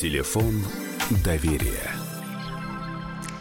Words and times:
Телефон 0.00 0.54
доверия. 1.22 1.90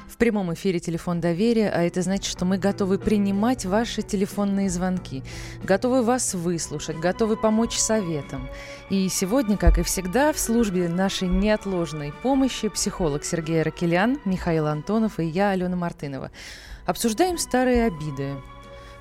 В 0.09 0.17
прямом 0.17 0.53
эфире 0.53 0.81
телефон 0.81 1.21
доверия, 1.21 1.69
а 1.69 1.83
это 1.83 2.01
значит, 2.01 2.25
что 2.25 2.43
мы 2.43 2.57
готовы 2.57 2.99
принимать 2.99 3.65
ваши 3.65 4.01
телефонные 4.01 4.69
звонки, 4.69 5.23
готовы 5.63 6.03
вас 6.03 6.33
выслушать, 6.33 6.97
готовы 6.97 7.37
помочь 7.37 7.77
советам. 7.77 8.49
И 8.89 9.07
сегодня, 9.07 9.55
как 9.55 9.77
и 9.77 9.83
всегда, 9.83 10.33
в 10.33 10.37
службе 10.37 10.89
нашей 10.89 11.29
неотложной 11.29 12.11
помощи 12.23 12.67
психолог 12.67 13.23
Сергей 13.23 13.61
Ракелян, 13.61 14.19
Михаил 14.25 14.67
Антонов 14.67 15.21
и 15.21 15.23
я, 15.23 15.51
Алена 15.51 15.77
Мартынова. 15.77 16.29
Обсуждаем 16.85 17.37
старые 17.37 17.85
обиды. 17.85 18.35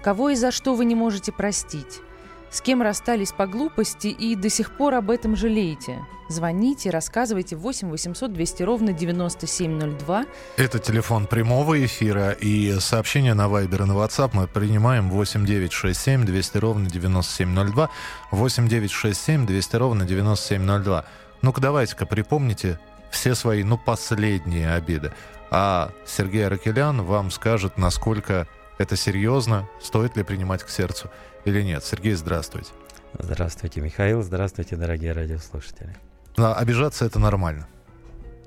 Кого 0.01 0.31
и 0.31 0.37
за 0.37 0.53
что 0.53 0.77
вы 0.77 0.85
не 0.85 0.95
можете 0.95 1.33
простить? 1.33 2.03
С 2.51 2.63
кем 2.63 2.81
расстались 2.81 3.33
по 3.33 3.47
глупости 3.47 4.07
и 4.07 4.35
до 4.35 4.49
сих 4.49 4.73
пор 4.73 4.95
об 4.95 5.11
этом 5.11 5.37
жалеете? 5.37 5.99
Звоните, 6.31 6.89
рассказывайте 6.89 7.57
8 7.57 7.91
800 7.91 8.33
200 8.33 8.63
ровно 8.63 8.93
9702. 8.93 10.25
Это 10.57 10.79
телефон 10.79 11.27
прямого 11.27 11.85
эфира 11.85 12.31
и 12.31 12.79
сообщения 12.81 13.35
на 13.35 13.47
Viber 13.47 13.83
и 13.83 13.87
на 13.87 13.93
WhatsApp 13.93 14.31
мы 14.33 14.47
принимаем 14.47 15.11
8 15.11 15.45
9 15.45 15.73
6 15.73 16.01
7 16.01 16.25
200 16.25 16.59
ровно 16.59 16.89
9702. 16.89 17.91
8 18.31 18.69
9 18.69 18.91
6 18.91 19.21
7 19.21 19.47
200 19.47 19.77
ровно 19.77 20.05
9702. 20.07 21.05
Ну-ка 21.43 21.61
давайте-ка 21.61 22.07
припомните 22.07 22.81
все 23.11 23.35
свои, 23.35 23.63
ну, 23.63 23.77
последние 23.79 24.73
обиды. 24.73 25.13
А 25.51 25.93
Сергей 26.07 26.47
Аракелян 26.47 27.03
вам 27.03 27.31
скажет, 27.31 27.77
насколько 27.79 28.47
это 28.79 28.97
серьезно, 28.97 29.69
стоит 29.83 30.17
ли 30.17 30.23
принимать 30.23 30.63
к 30.63 30.69
сердцу 30.69 31.11
или 31.49 31.63
нет. 31.63 31.85
Сергей, 31.85 32.15
здравствуйте. 32.15 32.71
Здравствуйте, 33.19 33.81
Михаил. 33.81 34.23
Здравствуйте, 34.23 34.77
дорогие 34.77 35.13
радиослушатели. 35.13 35.97
А 36.37 36.55
обижаться 36.55 37.05
это 37.05 37.19
нормально. 37.19 37.67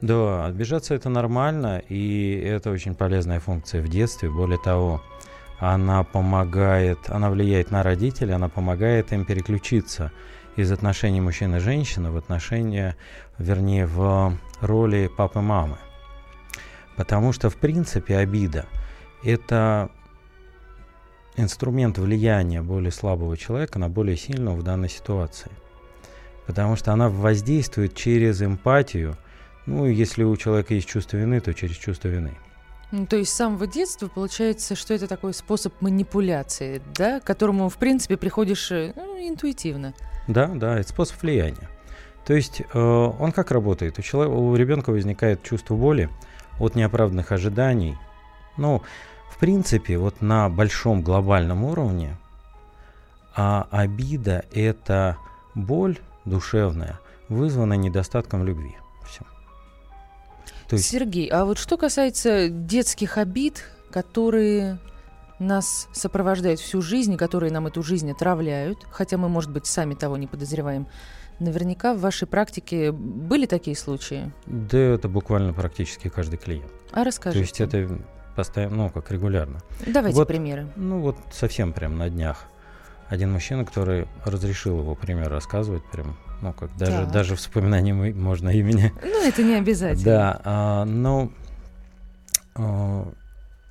Да, 0.01 0.45
обижаться 0.45 0.95
это 0.95 1.09
нормально, 1.09 1.81
и 1.89 2.41
это 2.43 2.71
очень 2.71 2.95
полезная 2.95 3.39
функция 3.39 3.81
в 3.81 3.87
детстве. 3.87 4.29
Более 4.29 4.57
того, 4.57 5.01
она 5.59 6.03
помогает, 6.03 7.09
она 7.09 7.29
влияет 7.29 7.69
на 7.69 7.83
родителей, 7.83 8.33
она 8.33 8.49
помогает 8.49 9.11
им 9.13 9.25
переключиться 9.25 10.11
из 10.55 10.71
отношений 10.71 11.21
мужчины 11.21 11.57
и 11.57 11.59
женщины 11.59 12.11
в 12.11 12.17
отношения, 12.17 12.97
вернее, 13.37 13.85
в 13.85 14.33
роли 14.59 15.09
папы-мамы. 15.15 15.77
Потому 16.97 17.31
что, 17.31 17.49
в 17.49 17.55
принципе, 17.57 18.17
обида– 18.17 18.65
это 19.23 19.91
инструмент 21.35 21.97
влияния 21.97 22.61
более 22.61 22.91
слабого 22.91 23.37
человека 23.37 23.79
на 23.79 23.89
более 23.89 24.17
сильного 24.17 24.55
в 24.55 24.63
данной 24.63 24.89
ситуации. 24.89 25.51
Потому 26.47 26.75
что 26.75 26.91
она 26.91 27.09
воздействует 27.09 27.95
через 27.95 28.41
эмпатию. 28.41 29.17
Ну, 29.65 29.85
если 29.85 30.23
у 30.23 30.35
человека 30.37 30.73
есть 30.73 30.87
чувство 30.87 31.17
вины, 31.17 31.39
то 31.39 31.53
через 31.53 31.75
чувство 31.75 32.07
вины. 32.07 32.37
Ну, 32.91 33.05
то 33.05 33.15
есть 33.15 33.31
с 33.31 33.35
самого 33.35 33.67
детства 33.67 34.07
получается, 34.07 34.75
что 34.75 34.93
это 34.93 35.07
такой 35.07 35.33
способ 35.33 35.73
манипуляции, 35.81 36.81
да, 36.93 37.21
к 37.21 37.23
которому, 37.23 37.69
в 37.69 37.77
принципе, 37.77 38.17
приходишь 38.17 38.69
э, 38.71 38.91
ну, 38.97 39.17
интуитивно. 39.17 39.93
Да, 40.27 40.47
да, 40.47 40.77
это 40.77 40.89
способ 40.89 41.21
влияния. 41.21 41.69
То 42.25 42.33
есть 42.33 42.61
э, 42.61 42.79
он 42.79 43.31
как 43.31 43.51
работает? 43.51 43.97
У, 43.97 44.01
человека, 44.01 44.33
у 44.33 44.55
ребенка 44.55 44.89
возникает 44.91 45.41
чувство 45.41 45.75
боли 45.75 46.09
от 46.59 46.75
неоправданных 46.75 47.31
ожиданий. 47.31 47.97
Ну, 48.57 48.81
в 49.31 49.37
принципе, 49.37 49.97
вот 49.97 50.21
на 50.21 50.49
большом 50.49 51.01
глобальном 51.01 51.63
уровне 51.63 52.17
а 53.35 53.67
обида– 53.71 54.45
это 54.53 55.17
боль 55.55 55.97
душевная, 56.25 56.99
вызванная 57.29 57.77
недостатком 57.77 58.43
любви. 58.43 58.75
Все. 59.07 59.23
То 60.67 60.75
есть... 60.75 60.89
Сергей, 60.89 61.27
а 61.27 61.45
вот 61.45 61.57
что 61.57 61.77
касается 61.77 62.49
детских 62.49 63.17
обид, 63.17 63.63
которые 63.89 64.79
нас 65.39 65.87
сопровождают 65.93 66.59
всю 66.59 66.81
жизнь, 66.81 67.17
которые 67.17 67.51
нам 67.51 67.67
эту 67.67 67.81
жизнь 67.83 68.11
отравляют, 68.11 68.85
хотя 68.91 69.17
мы, 69.17 69.29
может 69.29 69.49
быть, 69.51 69.65
сами 69.65 69.95
того 69.95 70.17
не 70.17 70.27
подозреваем, 70.27 70.87
наверняка 71.39 71.93
в 71.93 71.99
вашей 71.99 72.27
практике 72.27 72.91
были 72.91 73.45
такие 73.45 73.75
случаи? 73.75 74.31
Да, 74.45 74.77
это 74.77 75.09
буквально 75.09 75.53
практически 75.53 76.09
каждый 76.09 76.37
клиент. 76.37 76.71
А 76.91 77.03
расскажите. 77.03 77.39
То 77.39 77.41
есть 77.41 77.61
это 77.61 77.99
постоянно, 78.35 78.75
ну, 78.75 78.89
как 78.89 79.11
регулярно. 79.11 79.59
Давайте 79.85 80.17
вот, 80.17 80.27
примеры. 80.27 80.67
Ну, 80.75 80.99
вот 80.99 81.17
совсем 81.31 81.73
прям 81.73 81.97
на 81.97 82.09
днях. 82.09 82.45
Один 83.09 83.31
мужчина, 83.31 83.65
который 83.65 84.07
разрешил 84.23 84.79
его 84.79 84.95
пример 84.95 85.29
рассказывать, 85.29 85.83
прям, 85.91 86.17
ну, 86.41 86.53
как 86.53 86.75
даже, 86.77 87.03
так. 87.03 87.11
даже 87.11 87.35
вспоминанием 87.35 88.17
можно 88.19 88.49
имени. 88.49 88.93
Ну, 89.03 89.27
это 89.27 89.43
не 89.43 89.55
обязательно. 89.55 90.05
Да, 90.05 90.41
а, 90.43 90.85
но 90.85 91.31
а, 92.55 93.11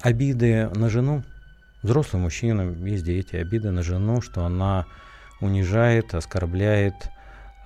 обиды 0.00 0.68
на 0.74 0.90
жену, 0.90 1.22
взрослый 1.82 2.22
мужчина, 2.22 2.70
есть 2.84 3.04
дети, 3.04 3.36
обиды 3.36 3.70
на 3.70 3.82
жену, 3.82 4.20
что 4.20 4.44
она 4.44 4.86
унижает, 5.40 6.14
оскорбляет, 6.14 6.94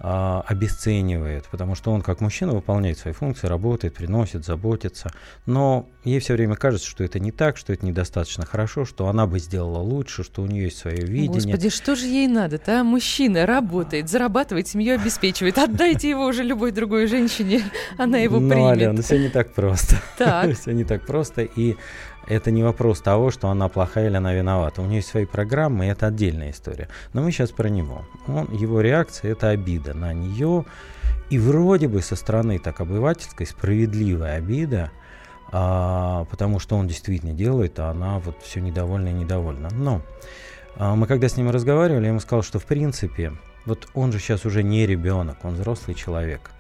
а, 0.00 0.44
обесценивает, 0.48 1.46
потому 1.50 1.74
что 1.76 1.92
он 1.92 2.02
как 2.02 2.20
мужчина 2.20 2.52
выполняет 2.52 2.98
свои 2.98 3.14
функции, 3.14 3.46
работает, 3.46 3.94
приносит, 3.94 4.44
заботится. 4.44 5.10
Но 5.46 5.88
ей 6.02 6.18
все 6.18 6.34
время 6.34 6.56
кажется, 6.56 6.86
что 6.88 7.04
это 7.04 7.20
не 7.20 7.30
так, 7.30 7.56
что 7.56 7.72
это 7.72 7.86
недостаточно 7.86 8.44
хорошо, 8.44 8.84
что 8.84 9.06
она 9.06 9.26
бы 9.26 9.38
сделала 9.38 9.78
лучше, 9.78 10.24
что 10.24 10.42
у 10.42 10.46
нее 10.46 10.64
есть 10.64 10.78
свое 10.78 10.96
видение. 10.96 11.28
Господи, 11.28 11.70
что 11.70 11.94
же 11.94 12.06
ей 12.06 12.26
надо-то? 12.26 12.80
А? 12.80 12.84
Мужчина 12.84 13.46
работает, 13.46 14.10
зарабатывает, 14.10 14.66
семью 14.66 14.96
обеспечивает. 14.96 15.58
Отдайте 15.58 16.10
его 16.10 16.26
уже 16.26 16.42
любой 16.42 16.72
другой 16.72 17.06
женщине, 17.06 17.62
она 17.96 18.18
его 18.18 18.40
ну, 18.40 18.50
примет. 18.50 18.72
Алена, 18.72 19.02
все 19.02 19.18
не 19.18 19.28
так 19.28 19.52
просто. 19.52 19.96
Так. 20.18 20.56
все 20.58 20.72
не 20.72 20.84
так 20.84 21.06
просто. 21.06 21.42
И 21.42 21.76
это 22.26 22.50
не 22.50 22.62
вопрос 22.62 23.00
того, 23.00 23.30
что 23.30 23.48
она 23.48 23.68
плохая 23.68 24.08
или 24.08 24.16
она 24.16 24.32
виновата. 24.32 24.82
У 24.82 24.86
нее 24.86 24.96
есть 24.96 25.08
свои 25.08 25.26
программы, 25.26 25.86
и 25.86 25.88
это 25.88 26.06
отдельная 26.06 26.50
история. 26.50 26.88
Но 27.12 27.22
мы 27.22 27.30
сейчас 27.30 27.50
про 27.50 27.68
него. 27.68 28.04
Он, 28.26 28.52
его 28.52 28.80
реакция– 28.80 29.32
это 29.32 29.50
обида 29.50 29.94
на 29.94 30.12
нее. 30.12 30.64
И 31.30 31.38
вроде 31.38 31.88
бы 31.88 32.02
со 32.02 32.16
стороны 32.16 32.58
так 32.58 32.80
обывательской 32.80 33.46
справедливая 33.46 34.36
обида, 34.36 34.90
а, 35.52 36.24
потому 36.30 36.58
что 36.58 36.76
он 36.76 36.86
действительно 36.86 37.32
делает, 37.32 37.78
а 37.78 37.90
она 37.90 38.18
вот 38.18 38.42
все 38.42 38.60
недовольна 38.60 39.08
и 39.08 39.12
недовольна. 39.12 39.68
Но 39.72 40.02
а, 40.76 40.94
мы 40.94 41.06
когда 41.06 41.28
с 41.28 41.36
ним 41.36 41.50
разговаривали, 41.50 42.04
я 42.04 42.08
ему 42.10 42.20
сказал, 42.20 42.42
что 42.42 42.58
в 42.58 42.64
принципе, 42.64 43.32
вот 43.66 43.88
он 43.94 44.12
же 44.12 44.18
сейчас 44.18 44.44
уже 44.44 44.62
не 44.62 44.86
ребенок, 44.86 45.44
он 45.44 45.54
взрослый 45.54 45.94
человек. 45.94 46.50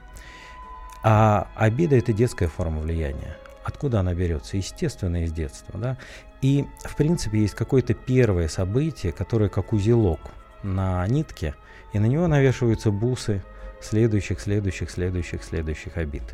А 1.02 1.48
обида– 1.54 1.96
это 1.98 2.12
детская 2.12 2.48
форма 2.48 2.80
влияния. 2.80 3.36
Откуда 3.64 4.00
она 4.00 4.14
берется? 4.14 4.56
Естественно, 4.56 5.24
из 5.24 5.32
детства. 5.32 5.78
Да? 5.78 5.96
И, 6.42 6.66
в 6.84 6.94
принципе, 6.96 7.40
есть 7.40 7.54
какое-то 7.54 7.94
первое 7.94 8.48
событие, 8.48 9.12
которое 9.12 9.48
как 9.48 9.72
узелок 9.72 10.20
на 10.62 11.06
нитке, 11.08 11.54
и 11.92 11.98
на 11.98 12.06
него 12.06 12.26
навешиваются 12.26 12.90
бусы 12.90 13.42
следующих, 13.80 14.40
следующих, 14.40 14.90
следующих, 14.90 15.42
следующих 15.42 15.96
обид. 15.96 16.24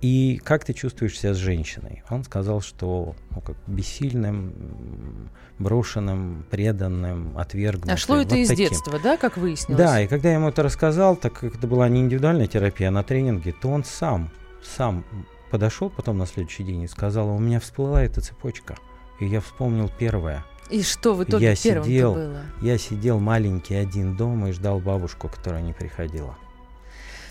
И 0.00 0.38
как 0.44 0.64
ты 0.66 0.74
чувствуешь 0.74 1.18
себя 1.18 1.32
с 1.32 1.38
женщиной? 1.38 2.02
Он 2.10 2.24
сказал, 2.24 2.60
что 2.60 3.16
ну, 3.30 3.40
как 3.40 3.56
бессильным, 3.66 5.30
брошенным, 5.58 6.44
преданным, 6.50 7.38
отвергнутым. 7.38 7.94
А 7.94 7.96
шло 7.96 8.16
это 8.16 8.30
вот 8.34 8.38
из 8.38 8.48
таким. 8.48 8.68
детства, 8.68 9.00
да, 9.02 9.16
как 9.16 9.38
выяснилось? 9.38 9.82
Да, 9.82 10.02
и 10.02 10.06
когда 10.06 10.28
я 10.28 10.34
ему 10.34 10.50
это 10.50 10.62
рассказал, 10.62 11.16
так 11.16 11.32
как 11.32 11.56
это 11.56 11.66
была 11.66 11.88
не 11.88 12.00
индивидуальная 12.00 12.46
терапия, 12.46 12.88
а 12.88 12.90
на 12.90 13.02
тренинге, 13.02 13.54
то 13.58 13.68
он 13.70 13.82
сам, 13.82 14.30
сам 14.62 15.06
подошел 15.50 15.90
потом 15.90 16.18
на 16.18 16.26
следующий 16.26 16.64
день 16.64 16.82
и 16.82 16.88
сказал, 16.88 17.28
у 17.28 17.38
меня 17.38 17.60
всплыла 17.60 18.02
эта 18.02 18.20
цепочка. 18.20 18.76
И 19.20 19.26
я 19.26 19.40
вспомнил 19.40 19.90
первое. 19.98 20.44
И 20.70 20.82
что 20.82 21.14
в 21.14 21.22
итоге 21.22 21.46
я 21.46 21.54
сидел, 21.54 22.14
было? 22.14 22.42
Я 22.62 22.78
сидел 22.78 23.20
маленький 23.20 23.74
один 23.74 24.16
дома 24.16 24.48
и 24.48 24.52
ждал 24.52 24.80
бабушку, 24.80 25.28
которая 25.28 25.62
не 25.62 25.72
приходила. 25.72 26.36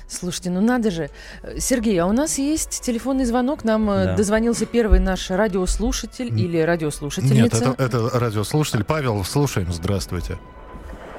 Слушайте, 0.07 0.49
ну 0.51 0.61
надо 0.61 0.91
же. 0.91 1.09
Сергей, 1.57 1.97
а 1.99 2.05
у 2.05 2.11
нас 2.11 2.37
есть 2.37 2.81
телефонный 2.81 3.25
звонок. 3.25 3.63
Нам 3.63 3.89
э, 3.89 4.05
да. 4.05 4.15
дозвонился 4.15 4.65
первый 4.65 4.99
наш 4.99 5.29
радиослушатель 5.29 6.27
или 6.39 6.59
радиослушательница. 6.59 7.65
Нет, 7.65 7.75
это, 7.79 7.83
это 7.83 8.19
радиослушатель. 8.19 8.83
Павел, 8.83 9.23
слушаем. 9.23 9.71
Здравствуйте. 9.73 10.37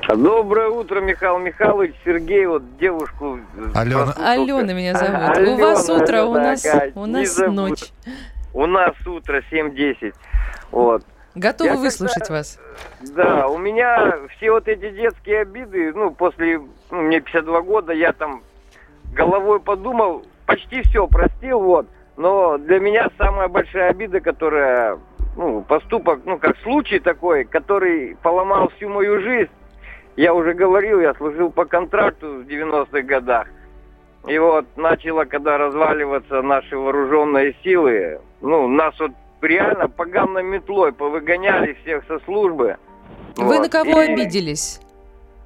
Доброе 0.08 0.68
утро, 0.68 1.00
Михаил 1.00 1.38
Михайлович, 1.38 1.94
Сергей, 2.04 2.44
вот 2.46 2.76
девушку. 2.76 3.38
Алена. 3.74 4.12
Алена 4.18 4.72
меня 4.74 4.94
зовут. 4.94 5.36
Алена, 5.36 5.52
у 5.54 5.58
вас 5.58 5.88
утро, 5.88 6.22
у 6.24 6.34
нас, 6.34 6.66
у 6.94 7.06
нас 7.06 7.38
ночь. 7.38 7.92
У 8.52 8.66
нас 8.66 8.94
утро 9.06 9.42
7-10. 9.50 10.14
Вот. 10.70 11.04
Готовы 11.34 11.70
Я 11.70 11.76
выслушать 11.76 12.20
когда... 12.20 12.34
вас. 12.34 12.60
Да, 13.00 13.48
у 13.48 13.58
меня 13.58 14.18
все 14.36 14.52
вот 14.52 14.68
эти 14.68 14.90
детские 14.90 15.40
обиды, 15.40 15.92
ну, 15.92 16.10
после, 16.12 16.60
ну, 16.90 17.02
мне 17.02 17.20
52 17.20 17.62
года, 17.62 17.92
я 17.92 18.12
там 18.12 18.42
головой 19.12 19.58
подумал, 19.58 20.24
почти 20.46 20.82
все 20.82 21.08
простил, 21.08 21.60
вот. 21.60 21.86
Но 22.16 22.58
для 22.58 22.78
меня 22.78 23.10
самая 23.18 23.48
большая 23.48 23.90
обида, 23.90 24.20
которая, 24.20 24.98
ну, 25.36 25.62
поступок, 25.62 26.20
ну, 26.24 26.38
как 26.38 26.56
случай 26.58 27.00
такой, 27.00 27.44
который 27.44 28.16
поломал 28.22 28.68
всю 28.76 28.88
мою 28.88 29.20
жизнь, 29.20 29.50
я 30.16 30.34
уже 30.34 30.54
говорил, 30.54 31.00
я 31.00 31.14
служил 31.14 31.50
по 31.50 31.64
контракту 31.64 32.42
в 32.42 32.46
90-х 32.46 33.02
годах. 33.02 33.48
И 34.26 34.38
вот 34.38 34.64
начало, 34.76 35.24
когда 35.24 35.58
разваливаться 35.58 36.40
наши 36.40 36.76
вооруженные 36.76 37.54
силы, 37.62 38.20
ну, 38.40 38.68
нас 38.68 38.98
вот 38.98 39.12
реально 39.42 39.88
поганой 39.88 40.42
метлой 40.42 40.92
повыгоняли 40.92 41.76
всех 41.82 42.04
со 42.06 42.18
службы. 42.20 42.76
Вы 43.36 43.44
Вот. 43.44 43.58
на 43.60 43.68
кого 43.68 44.02
И, 44.02 44.12
обиделись? 44.12 44.80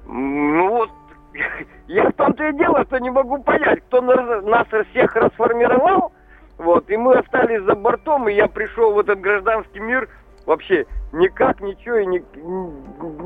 Ну 0.07 0.69
вот, 0.69 0.89
я 1.87 2.09
в 2.09 2.13
том-то 2.13 2.47
и 2.47 2.53
дело, 2.53 2.85
что 2.85 2.99
не 2.99 3.09
могу 3.09 3.39
понять, 3.43 3.81
кто 3.87 4.01
нас, 4.01 4.43
нас 4.45 4.67
всех 4.91 5.15
расформировал, 5.15 6.13
вот, 6.57 6.89
и 6.89 6.97
мы 6.97 7.15
остались 7.15 7.63
за 7.63 7.75
бортом, 7.75 8.29
и 8.29 8.33
я 8.33 8.47
пришел 8.47 8.93
в 8.93 8.99
этот 8.99 9.19
гражданский 9.19 9.79
мир 9.79 10.09
вообще 10.49 10.85
никак, 11.13 11.61
ничего, 11.61 11.97
и 11.97 12.05
ни- 12.07 12.23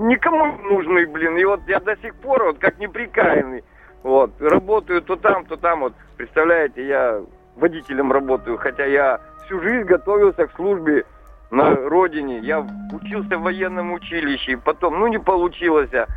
никому 0.08 0.46
не 0.46 0.64
нужный, 0.70 1.06
блин. 1.06 1.38
И 1.38 1.46
вот 1.46 1.62
я 1.68 1.80
до 1.80 1.96
сих 2.02 2.14
пор 2.16 2.44
вот 2.44 2.58
как 2.60 2.78
неприкаянный, 2.80 3.64
вот, 4.04 4.32
работаю 4.42 5.02
то 5.02 5.16
там, 5.16 5.46
то 5.46 5.56
там, 5.56 5.80
вот, 5.80 5.94
представляете, 6.18 6.86
я 6.86 7.22
водителем 7.56 8.12
работаю, 8.12 8.58
хотя 8.58 8.86
я 8.86 9.22
всю 9.46 9.62
жизнь 9.62 9.86
готовился 9.86 10.48
к 10.48 10.56
службе 10.58 11.06
на 11.50 11.74
родине. 11.76 12.40
Я 12.40 12.68
учился 12.92 13.38
в 13.38 13.42
военном 13.44 13.94
училище, 13.94 14.54
и 14.54 14.56
потом, 14.58 15.00
ну, 15.00 15.08
не 15.08 15.20
получилось. 15.20 15.94
а 15.94 16.08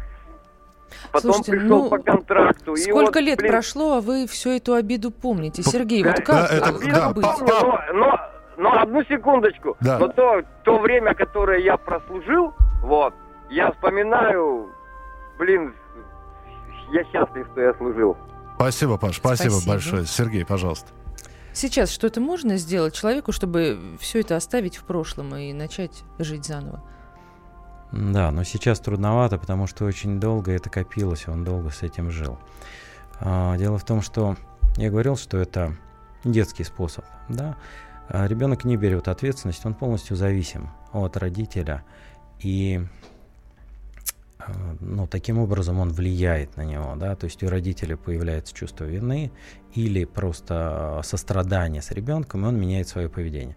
Потом 1.12 1.34
Слушайте, 1.34 1.50
пришел 1.52 1.84
ну, 1.84 1.90
по 1.90 1.98
контракту. 1.98 2.72
и 2.74 2.78
Сколько 2.78 3.18
вот, 3.18 3.24
лет 3.26 3.38
блин, 3.38 3.52
прошло, 3.52 3.96
а 3.98 4.00
вы 4.00 4.26
всю 4.26 4.50
эту 4.50 4.74
обиду 4.74 5.10
помните? 5.12 5.62
Сергей, 5.62 6.02
вот 6.02 6.16
как, 6.16 6.26
да, 6.26 6.48
это- 6.50 6.72
как 6.72 6.92
да, 6.92 7.12
быть? 7.12 7.24
помню, 7.24 7.54
но, 7.62 7.80
но, 7.92 8.20
но 8.56 8.72
одну 8.80 9.04
секундочку. 9.04 9.76
Да. 9.80 9.98
Но 9.98 10.08
то, 10.08 10.42
то 10.64 10.78
время, 10.78 11.14
которое 11.14 11.60
я 11.60 11.76
прослужил, 11.76 12.54
вот, 12.82 13.14
я 13.50 13.72
вспоминаю, 13.72 14.70
блин, 15.38 15.74
я 16.92 17.04
счастлив, 17.04 17.46
что 17.52 17.60
я 17.60 17.74
служил. 17.74 18.16
Спасибо, 18.56 18.96
Паш, 18.96 19.16
спасибо, 19.16 19.50
Спасибо. 19.52 19.72
большое. 19.72 20.06
Сергей, 20.06 20.44
пожалуйста. 20.44 20.88
Сейчас 21.52 21.90
что-то 21.90 22.20
можно 22.20 22.56
сделать 22.56 22.94
человеку, 22.94 23.32
чтобы 23.32 23.78
все 23.98 24.20
это 24.20 24.36
оставить 24.36 24.76
в 24.76 24.84
прошлом 24.84 25.34
и 25.36 25.52
начать 25.52 26.04
жить 26.18 26.44
заново? 26.44 26.82
Да, 27.92 28.30
но 28.30 28.44
сейчас 28.44 28.80
трудновато, 28.80 29.38
потому 29.38 29.66
что 29.66 29.84
очень 29.84 30.20
долго 30.20 30.52
это 30.52 30.68
копилось, 30.68 31.28
он 31.28 31.44
долго 31.44 31.70
с 31.70 31.82
этим 31.82 32.10
жил. 32.10 32.38
А, 33.20 33.56
Дело 33.56 33.78
в 33.78 33.84
том, 33.84 34.02
что 34.02 34.36
я 34.76 34.90
говорил, 34.90 35.16
что 35.16 35.38
это 35.38 35.72
детский 36.24 36.64
способ, 36.64 37.04
да. 37.28 37.56
А 38.08 38.26
Ребенок 38.26 38.64
не 38.64 38.76
берет 38.76 39.08
ответственность, 39.08 39.64
он 39.66 39.74
полностью 39.74 40.16
зависим 40.16 40.70
от 40.92 41.16
родителя, 41.16 41.84
и 42.38 42.80
а, 44.38 44.76
ну, 44.80 45.06
таким 45.06 45.38
образом 45.38 45.80
он 45.80 45.90
влияет 45.90 46.56
на 46.56 46.62
него, 46.62 46.94
да, 46.96 47.16
то 47.16 47.24
есть 47.24 47.42
у 47.42 47.48
родителя 47.48 47.96
появляется 47.96 48.54
чувство 48.54 48.84
вины 48.84 49.32
или 49.74 50.04
просто 50.04 51.00
сострадание 51.02 51.82
с 51.82 51.90
ребенком, 51.90 52.44
и 52.44 52.48
он 52.48 52.60
меняет 52.60 52.88
свое 52.88 53.08
поведение. 53.08 53.56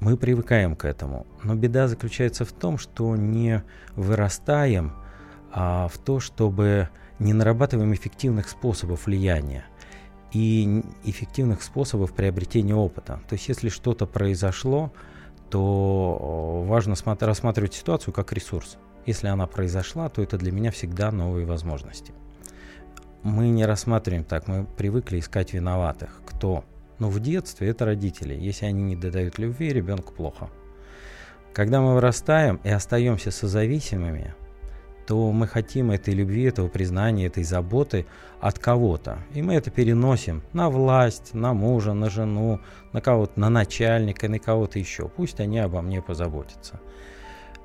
Мы 0.00 0.16
привыкаем 0.16 0.74
к 0.74 0.84
этому, 0.84 1.26
но 1.44 1.54
беда 1.54 1.86
заключается 1.86 2.44
в 2.44 2.52
том, 2.52 2.78
что 2.78 3.14
не 3.14 3.62
вырастаем 3.94 4.92
а, 5.52 5.88
в 5.88 5.98
то, 5.98 6.18
чтобы 6.18 6.88
не 7.18 7.32
нарабатываем 7.32 7.94
эффективных 7.94 8.48
способов 8.48 9.06
влияния 9.06 9.64
и 10.32 10.82
эффективных 11.04 11.62
способов 11.62 12.12
приобретения 12.12 12.74
опыта. 12.74 13.20
То 13.28 13.34
есть, 13.34 13.48
если 13.48 13.68
что-то 13.68 14.06
произошло, 14.06 14.92
то 15.50 16.62
э, 16.64 16.68
важно 16.68 16.94
рассматривать 17.20 17.74
ситуацию 17.74 18.12
как 18.12 18.32
ресурс. 18.32 18.76
Если 19.06 19.28
она 19.28 19.46
произошла, 19.46 20.08
то 20.08 20.22
это 20.22 20.36
для 20.36 20.50
меня 20.50 20.70
всегда 20.70 21.12
новые 21.12 21.46
возможности. 21.46 22.12
Мы 23.22 23.48
не 23.48 23.64
рассматриваем 23.64 24.24
так, 24.24 24.48
мы 24.48 24.64
привыкли 24.64 25.20
искать 25.20 25.52
виноватых. 25.52 26.20
Кто? 26.26 26.64
Ну, 26.98 27.08
в 27.08 27.20
детстве 27.20 27.68
это 27.68 27.84
родители. 27.84 28.34
Если 28.34 28.66
они 28.66 28.82
не 28.82 28.96
додают 28.96 29.38
любви, 29.38 29.72
ребенку 29.72 30.12
плохо. 30.12 30.48
Когда 31.52 31.80
мы 31.80 31.94
вырастаем 31.94 32.60
и 32.64 32.68
остаемся 32.68 33.30
созависимыми, 33.30 34.34
то 35.06 35.30
мы 35.32 35.46
хотим 35.46 35.90
этой 35.90 36.14
любви, 36.14 36.44
этого 36.44 36.68
признания, 36.68 37.26
этой 37.26 37.44
заботы 37.44 38.06
от 38.40 38.58
кого-то. 38.58 39.18
И 39.34 39.42
мы 39.42 39.54
это 39.54 39.70
переносим 39.70 40.42
на 40.52 40.68
власть, 40.68 41.32
на 41.32 41.54
мужа, 41.54 41.92
на 41.92 42.10
жену, 42.10 42.60
на 42.92 43.00
кого-то, 43.00 43.38
на 43.38 43.48
начальника, 43.48 44.28
на 44.28 44.38
кого-то 44.38 44.78
еще. 44.78 45.08
Пусть 45.08 45.40
они 45.40 45.58
обо 45.58 45.80
мне 45.80 46.02
позаботятся. 46.02 46.80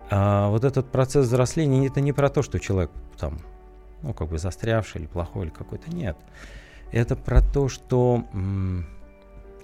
А 0.09 0.49
вот 0.49 0.63
этот 0.63 0.91
процесс 0.91 1.25
взросления, 1.25 1.88
это 1.88 2.01
не 2.01 2.13
про 2.13 2.29
то, 2.29 2.41
что 2.43 2.59
человек 2.59 2.91
там, 3.17 3.39
ну, 4.03 4.13
как 4.13 4.29
бы 4.29 4.38
застрявший 4.38 5.01
или 5.01 5.07
плохой, 5.07 5.45
или 5.45 5.51
какой-то. 5.51 5.89
Нет. 5.89 6.17
Это 6.91 7.15
про 7.15 7.41
то, 7.41 7.69
что 7.69 8.25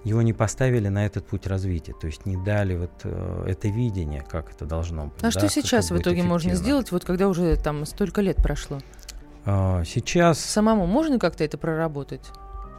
его 0.07 0.21
не 0.21 0.33
поставили 0.33 0.87
на 0.87 1.05
этот 1.05 1.27
путь 1.27 1.47
развития, 1.47 1.93
то 1.99 2.07
есть 2.07 2.25
не 2.25 2.37
дали 2.37 2.75
вот 2.77 2.91
э, 3.03 3.45
это 3.47 3.67
видение, 3.67 4.21
как 4.27 4.51
это 4.51 4.65
должно 4.65 5.05
быть. 5.05 5.19
А 5.19 5.23
да, 5.23 5.31
что 5.31 5.49
сейчас 5.49 5.91
в 5.91 5.97
итоге 5.97 6.23
можно 6.23 6.49
эффективно. 6.49 6.63
сделать, 6.63 6.91
вот 6.91 7.03
когда 7.03 7.27
уже 7.27 7.55
там 7.57 7.85
столько 7.85 8.21
лет 8.21 8.37
прошло? 8.37 8.79
А, 9.45 9.83
сейчас 9.85 10.39
Самому 10.39 10.85
можно 10.85 11.19
как-то 11.19 11.43
это 11.43 11.57
проработать? 11.57 12.31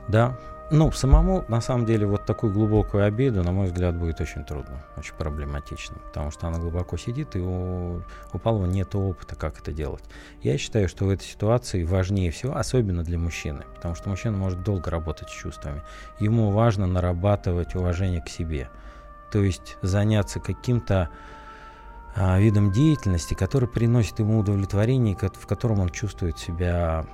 Да. 0.09 0.39
Ну, 0.71 0.93
самому, 0.93 1.47
на 1.49 1.63
самом 1.63 1.87
деле, 1.87 2.07
вот 2.07 2.27
такую 2.27 2.53
глубокую 2.53 3.05
обиду, 3.05 3.43
на 3.43 3.53
мой 3.53 3.69
взгляд, 3.69 3.97
будет 3.97 4.21
очень 4.21 4.45
трудно, 4.45 4.85
очень 4.99 5.15
проблематично, 5.15 5.97
потому 6.05 6.31
что 6.31 6.47
она 6.47 6.59
глубоко 6.59 6.99
сидит, 6.99 7.37
и 7.37 7.41
у, 7.41 8.03
у 8.35 8.39
Павлова 8.39 8.67
нет 8.67 8.95
опыта, 8.95 9.35
как 9.35 9.59
это 9.59 9.73
делать. 9.73 10.05
Я 10.43 10.59
считаю, 10.59 10.87
что 10.87 11.07
в 11.07 11.09
этой 11.09 11.25
ситуации 11.25 11.85
важнее 11.85 12.31
всего, 12.31 12.55
особенно 12.55 13.03
для 13.03 13.19
мужчины, 13.19 13.65
потому 13.77 13.95
что 13.95 14.11
мужчина 14.11 14.37
может 14.37 14.63
долго 14.63 14.91
работать 14.91 15.31
с 15.31 15.33
чувствами. 15.33 15.83
Ему 16.19 16.51
важно 16.51 16.87
нарабатывать 16.87 17.75
уважение 17.75 18.21
к 18.21 18.29
себе, 18.29 18.69
то 19.33 19.43
есть 19.43 19.79
заняться 19.81 20.39
каким-то 20.39 21.09
а, 22.15 22.39
видом 22.39 22.73
деятельности, 22.73 23.33
который 23.33 23.71
приносит 23.71 24.19
ему 24.19 24.39
удовлетворение, 24.39 25.17
в 25.17 25.47
котором 25.47 25.81
он 25.81 25.89
чувствует 25.89 26.39
себя 26.39 27.07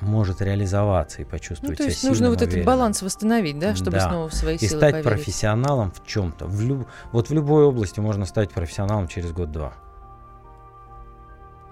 может 0.00 0.40
реализоваться 0.42 1.22
и 1.22 1.24
Ну, 1.24 1.30
почувствовать 1.30 1.78
то 1.78 1.84
есть 1.84 1.98
себя 2.00 2.10
нужно 2.10 2.28
вот 2.28 2.36
этот 2.36 2.48
уверенным. 2.54 2.66
баланс 2.66 3.02
восстановить, 3.02 3.58
да, 3.58 3.74
чтобы 3.74 3.98
Да. 3.98 4.08
снова 4.08 4.28
в 4.28 4.34
свои 4.34 4.56
и 4.56 4.58
силы 4.58 4.78
стать 4.80 4.92
поверить. 4.92 5.08
профессионалом 5.08 5.90
в 5.92 6.04
чем-то. 6.06 6.46
В 6.46 6.60
люб- 6.60 6.86
Вот 7.12 7.28
в 7.30 7.32
любой 7.34 7.64
области 7.64 8.00
можно 8.00 8.24
стать 8.26 8.50
профессионалом 8.50 9.08
через 9.08 9.32
год-два. 9.32 9.72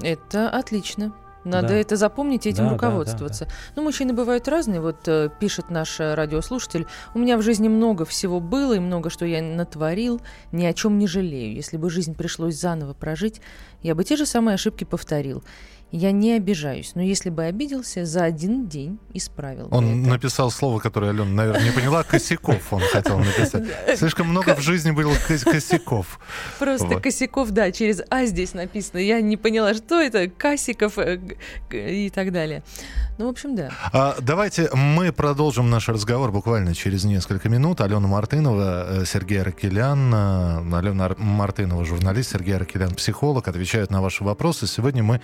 Это 0.02 0.50
отлично. 0.50 1.12
Надо 1.44 1.68
Да. 1.68 1.74
это 1.74 1.94
запомнить 1.94 2.44
и 2.44 2.48
этим 2.48 2.64
Да, 2.64 2.70
да, 2.70 2.74
руководствоваться. 2.74 3.46
Ну, 3.76 3.82
мужчины 3.84 4.12
бывают 4.12 4.48
разные. 4.48 4.80
Вот 4.80 5.06
э, 5.06 5.30
пишет 5.38 5.70
наш 5.70 6.00
э, 6.00 6.14
радиослушатель. 6.14 6.88
У 7.14 7.20
меня 7.20 7.38
в 7.38 7.42
жизни 7.42 7.68
много 7.68 8.04
всего 8.04 8.40
было 8.40 8.72
и 8.74 8.80
много 8.80 9.10
что 9.10 9.24
я 9.24 9.40
натворил. 9.40 10.20
Ни 10.50 10.64
о 10.66 10.72
чем 10.72 10.98
не 10.98 11.06
жалею. 11.06 11.54
Если 11.54 11.76
бы 11.76 11.88
жизнь 11.88 12.16
пришлось 12.16 12.58
заново 12.58 12.94
прожить, 12.94 13.40
я 13.80 13.94
бы 13.94 14.02
те 14.02 14.16
же 14.16 14.26
самые 14.26 14.56
ошибки 14.56 14.82
повторил. 14.82 15.44
Я 15.92 16.10
не 16.10 16.32
обижаюсь, 16.32 16.92
но 16.96 17.00
если 17.02 17.30
бы 17.30 17.44
обиделся, 17.44 18.04
за 18.04 18.24
один 18.24 18.66
день 18.66 18.98
исправил. 19.14 19.68
Он 19.70 20.00
это. 20.00 20.10
написал 20.10 20.50
слово, 20.50 20.80
которое 20.80 21.12
Алена, 21.12 21.24
наверное, 21.26 21.64
не 21.64 21.70
поняла. 21.70 22.02
Косяков 22.02 22.72
он 22.72 22.80
хотел 22.92 23.18
написать. 23.18 23.64
Слишком 23.96 24.28
много 24.28 24.56
в 24.56 24.60
жизни 24.60 24.90
было 24.90 25.14
кос- 25.28 25.44
косяков. 25.44 26.18
Просто 26.58 26.86
Вот. 26.88 27.02
Косяков, 27.02 27.50
да, 27.50 27.70
через 27.70 28.02
А 28.10 28.26
здесь 28.26 28.52
написано. 28.52 28.98
Я 28.98 29.20
не 29.20 29.36
поняла, 29.36 29.74
что 29.74 30.00
это, 30.00 30.28
Касиков 30.28 30.98
э, 30.98 31.20
и 31.70 32.10
так 32.10 32.32
далее. 32.32 32.64
Ну, 33.18 33.26
в 33.28 33.30
общем, 33.30 33.54
да. 33.54 33.70
А, 33.92 34.16
Давайте 34.20 34.68
мы 34.74 35.12
продолжим 35.12 35.70
наш 35.70 35.88
разговор 35.88 36.32
буквально 36.32 36.74
через 36.74 37.04
несколько 37.04 37.48
минут. 37.48 37.80
Алена 37.80 38.06
Мартынова, 38.08 39.02
э, 39.02 39.04
Сергей 39.06 39.40
Аракелян, 39.40 40.12
э, 40.12 40.76
Алена 40.76 41.04
Ар- 41.06 41.16
Мартынова, 41.16 41.84
журналист, 41.84 42.32
Сергей 42.32 42.56
Аракелян, 42.56 42.94
психолог, 42.94 43.46
отвечают 43.48 43.90
на 43.92 44.02
ваши 44.02 44.24
вопросы. 44.24 44.66
Сегодня 44.66 45.02
мы 45.04 45.20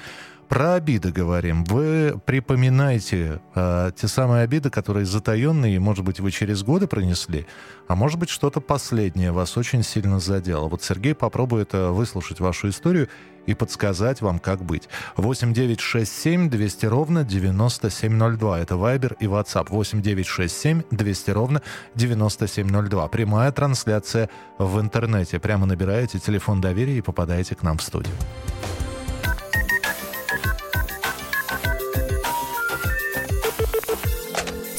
про 0.52 0.75
обиды 0.75 1.11
говорим. 1.12 1.64
Вы 1.64 2.21
припоминаете 2.26 3.40
э, 3.54 3.90
те 3.97 4.06
самые 4.06 4.42
обиды, 4.42 4.68
которые 4.68 5.06
затаенные, 5.06 5.80
может 5.80 6.04
быть, 6.04 6.21
вы 6.21 6.30
через 6.30 6.62
годы 6.62 6.87
пронесли, 6.87 7.47
а 7.88 7.94
может 7.94 8.18
быть, 8.18 8.28
что-то 8.28 8.61
последнее 8.61 9.32
вас 9.32 9.56
очень 9.56 9.82
сильно 9.82 10.21
задело. 10.21 10.68
Вот 10.68 10.82
Сергей 10.82 11.14
попробует 11.14 11.73
э, 11.73 11.88
выслушать 11.88 12.40
вашу 12.40 12.68
историю 12.68 13.09
и 13.47 13.54
подсказать 13.54 14.21
вам, 14.21 14.38
как 14.38 14.62
быть. 14.62 14.90
8967 15.16 16.50
200 16.50 16.85
ровно 16.85 17.25
9702. 17.25 18.61
Это 18.61 18.76
Вайбер 18.76 19.16
и 19.21 19.25
WhatsApp. 19.25 19.68
8967 19.71 20.82
200 20.90 21.30
ровно 21.30 21.62
9702. 21.94 23.09
Прямая 23.09 23.52
трансляция 23.52 24.28
в 24.59 24.78
интернете. 24.78 25.38
Прямо 25.38 25.64
набираете 25.64 26.18
телефон 26.18 26.61
доверия 26.61 26.99
и 26.99 27.00
попадаете 27.00 27.54
к 27.54 27.62
нам 27.62 27.78
в 27.78 27.82
студию. 27.82 28.14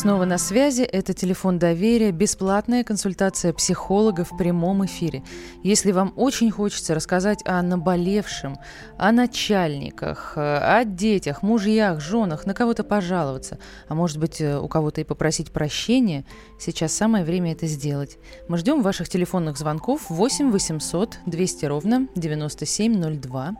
Снова 0.00 0.24
на 0.24 0.38
связи. 0.38 0.80
Это 0.80 1.12
телефон 1.12 1.58
доверия. 1.58 2.10
Бесплатная 2.10 2.84
консультация 2.84 3.52
психолога 3.52 4.24
в 4.24 4.34
прямом 4.34 4.86
эфире. 4.86 5.22
Если 5.62 5.92
вам 5.92 6.14
очень 6.16 6.50
хочется 6.50 6.94
рассказать 6.94 7.42
о 7.44 7.60
наболевшем, 7.60 8.56
о 8.96 9.12
начальниках, 9.12 10.32
э, 10.36 10.40
о 10.40 10.84
детях, 10.86 11.42
мужьях, 11.42 12.00
женах, 12.00 12.46
на 12.46 12.54
кого-то 12.54 12.82
пожаловаться, 12.82 13.58
а 13.88 13.94
может 13.94 14.16
быть 14.16 14.40
э, 14.40 14.58
у 14.58 14.68
кого-то 14.68 15.02
и 15.02 15.04
попросить 15.04 15.52
прощения, 15.52 16.24
сейчас 16.58 16.94
самое 16.94 17.22
время 17.22 17.52
это 17.52 17.66
сделать. 17.66 18.16
Мы 18.48 18.56
ждем 18.56 18.80
ваших 18.80 19.10
телефонных 19.10 19.58
звонков 19.58 20.08
8 20.08 20.50
800 20.50 21.18
200 21.26 21.66
ровно 21.66 22.08
9702. 22.14 23.54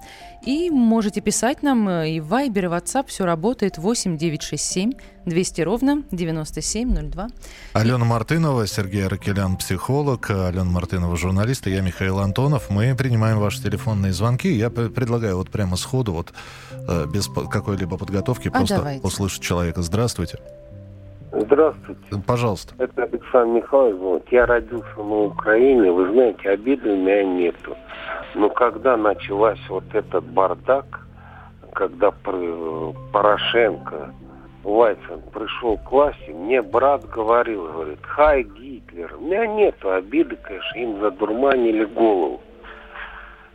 И 0.45 0.71
можете 0.71 1.21
писать 1.21 1.63
нам 1.63 1.89
э, 1.89 2.11
и 2.11 2.21
в 2.21 2.33
Viber, 2.33 2.65
и 2.65 2.67
в 2.67 2.73
WhatsApp. 2.73 3.07
Все 3.09 3.25
работает 3.25 3.77
8 3.77 4.17
967 4.17 4.93
200 5.27 5.61
ровно 5.63 6.03
9702. 6.11 7.29
Алена 7.75 8.05
Мартынова, 8.05 8.67
Сергей 8.67 9.07
Аракелян, 9.07 9.57
психолог, 9.57 10.31
Алена 10.31 10.65
Мартынова, 10.65 11.17
журналист, 11.17 11.67
и 11.67 11.71
я 11.71 11.83
Михаил 11.83 12.21
Антонов. 12.21 12.71
Мы 12.71 12.95
принимаем 12.97 13.39
ваши 13.39 13.63
телефонные 13.63 14.13
звонки. 14.13 14.49
Я 14.49 14.71
предлагаю 14.71 15.37
вот 15.37 15.51
прямо 15.51 15.77
сходу, 15.77 16.13
вот 16.13 16.33
э, 16.89 17.07
без 17.13 17.29
какой-либо 17.29 17.99
подготовки, 17.99 18.49
а 18.49 18.51
просто 18.51 18.77
давайте. 18.77 19.07
услышать 19.07 19.43
человека. 19.43 19.83
Здравствуйте. 19.83 20.39
Здравствуйте. 21.33 22.23
Пожалуйста. 22.27 22.75
Это 22.79 23.05
Александр 23.05 23.61
Михайлович. 23.61 23.97
Вот, 24.01 24.25
я 24.31 24.47
родился 24.47 24.97
на 24.97 25.25
Украине. 25.25 25.93
Вы 25.93 26.11
знаете, 26.13 26.49
обиды 26.49 26.91
у 26.91 26.97
меня 26.97 27.25
нету. 27.25 27.77
Но 28.35 28.49
когда 28.51 28.97
началась 28.97 29.61
вот 29.69 29.85
этот 29.93 30.25
бардак, 30.25 31.07
когда 31.73 32.11
Порошенко 33.13 34.13
Вайцен 34.63 35.23
пришел 35.33 35.79
к 35.79 35.91
власти, 35.91 36.31
мне 36.31 36.63
брат 36.63 37.09
говорил, 37.09 37.67
говорит, 37.69 38.01
хай 38.03 38.43
Гитлер. 38.43 39.17
У 39.17 39.21
меня 39.25 39.47
нету 39.47 39.93
обиды, 39.93 40.37
конечно, 40.37 40.79
им 40.79 41.01
задурманили 41.01 41.85
голову. 41.85 42.41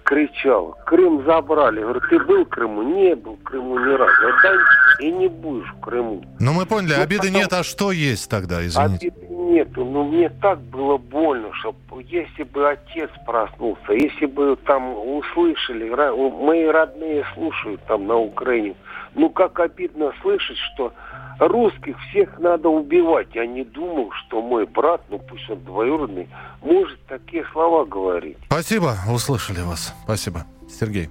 Кричал, 0.03 0.77
Крым 0.85 1.25
забрали. 1.25 1.81
Говорю, 1.81 2.01
ты 2.09 2.19
был 2.19 2.45
в 2.45 2.49
Крыму? 2.49 2.83
Не 2.83 3.15
был 3.15 3.37
в 3.37 3.43
Крыму 3.43 3.79
ни 3.79 3.93
разу. 3.93 4.27
Отдай 4.27 4.57
и 4.99 5.11
не 5.11 5.27
будешь 5.27 5.67
в 5.73 5.79
Крыму. 5.79 6.23
Ну 6.39 6.53
мы 6.53 6.65
поняли, 6.65 6.93
ну, 6.95 7.03
обиды 7.03 7.27
потом... 7.27 7.35
нет, 7.35 7.53
а 7.53 7.63
что 7.63 7.91
есть 7.91 8.29
тогда, 8.29 8.65
извините? 8.65 9.07
Обиды 9.07 9.34
нету, 9.51 9.85
но 9.85 10.03
мне 10.03 10.29
так 10.29 10.59
было 10.59 10.97
больно, 10.97 11.53
что 11.53 11.75
если 12.07 12.43
бы 12.43 12.69
отец 12.69 13.09
проснулся, 13.25 13.93
если 13.93 14.25
бы 14.25 14.57
там 14.65 14.95
услышали, 15.17 15.89
мои 15.89 16.65
родные 16.65 17.25
слушают 17.33 17.81
там 17.87 18.07
на 18.07 18.17
Украине, 18.17 18.75
ну 19.13 19.29
как 19.29 19.59
обидно 19.59 20.11
слышать, 20.21 20.57
что 20.73 20.93
русских 21.39 21.97
всех 22.09 22.39
надо 22.39 22.69
убивать. 22.69 23.27
Я 23.33 23.45
не 23.45 23.63
думал, 23.63 24.11
что 24.11 24.41
мой 24.41 24.65
брат, 24.65 25.01
ну 25.09 25.19
пусть 25.19 25.49
он 25.49 25.63
двоюродный, 25.63 26.27
может 26.61 26.99
такие 27.07 27.45
слова 27.51 27.85
говорить. 27.85 28.37
Спасибо, 28.47 28.95
услышали 29.11 29.61
вас. 29.61 29.93
Спасибо. 30.03 30.45
Сергей. 30.69 31.09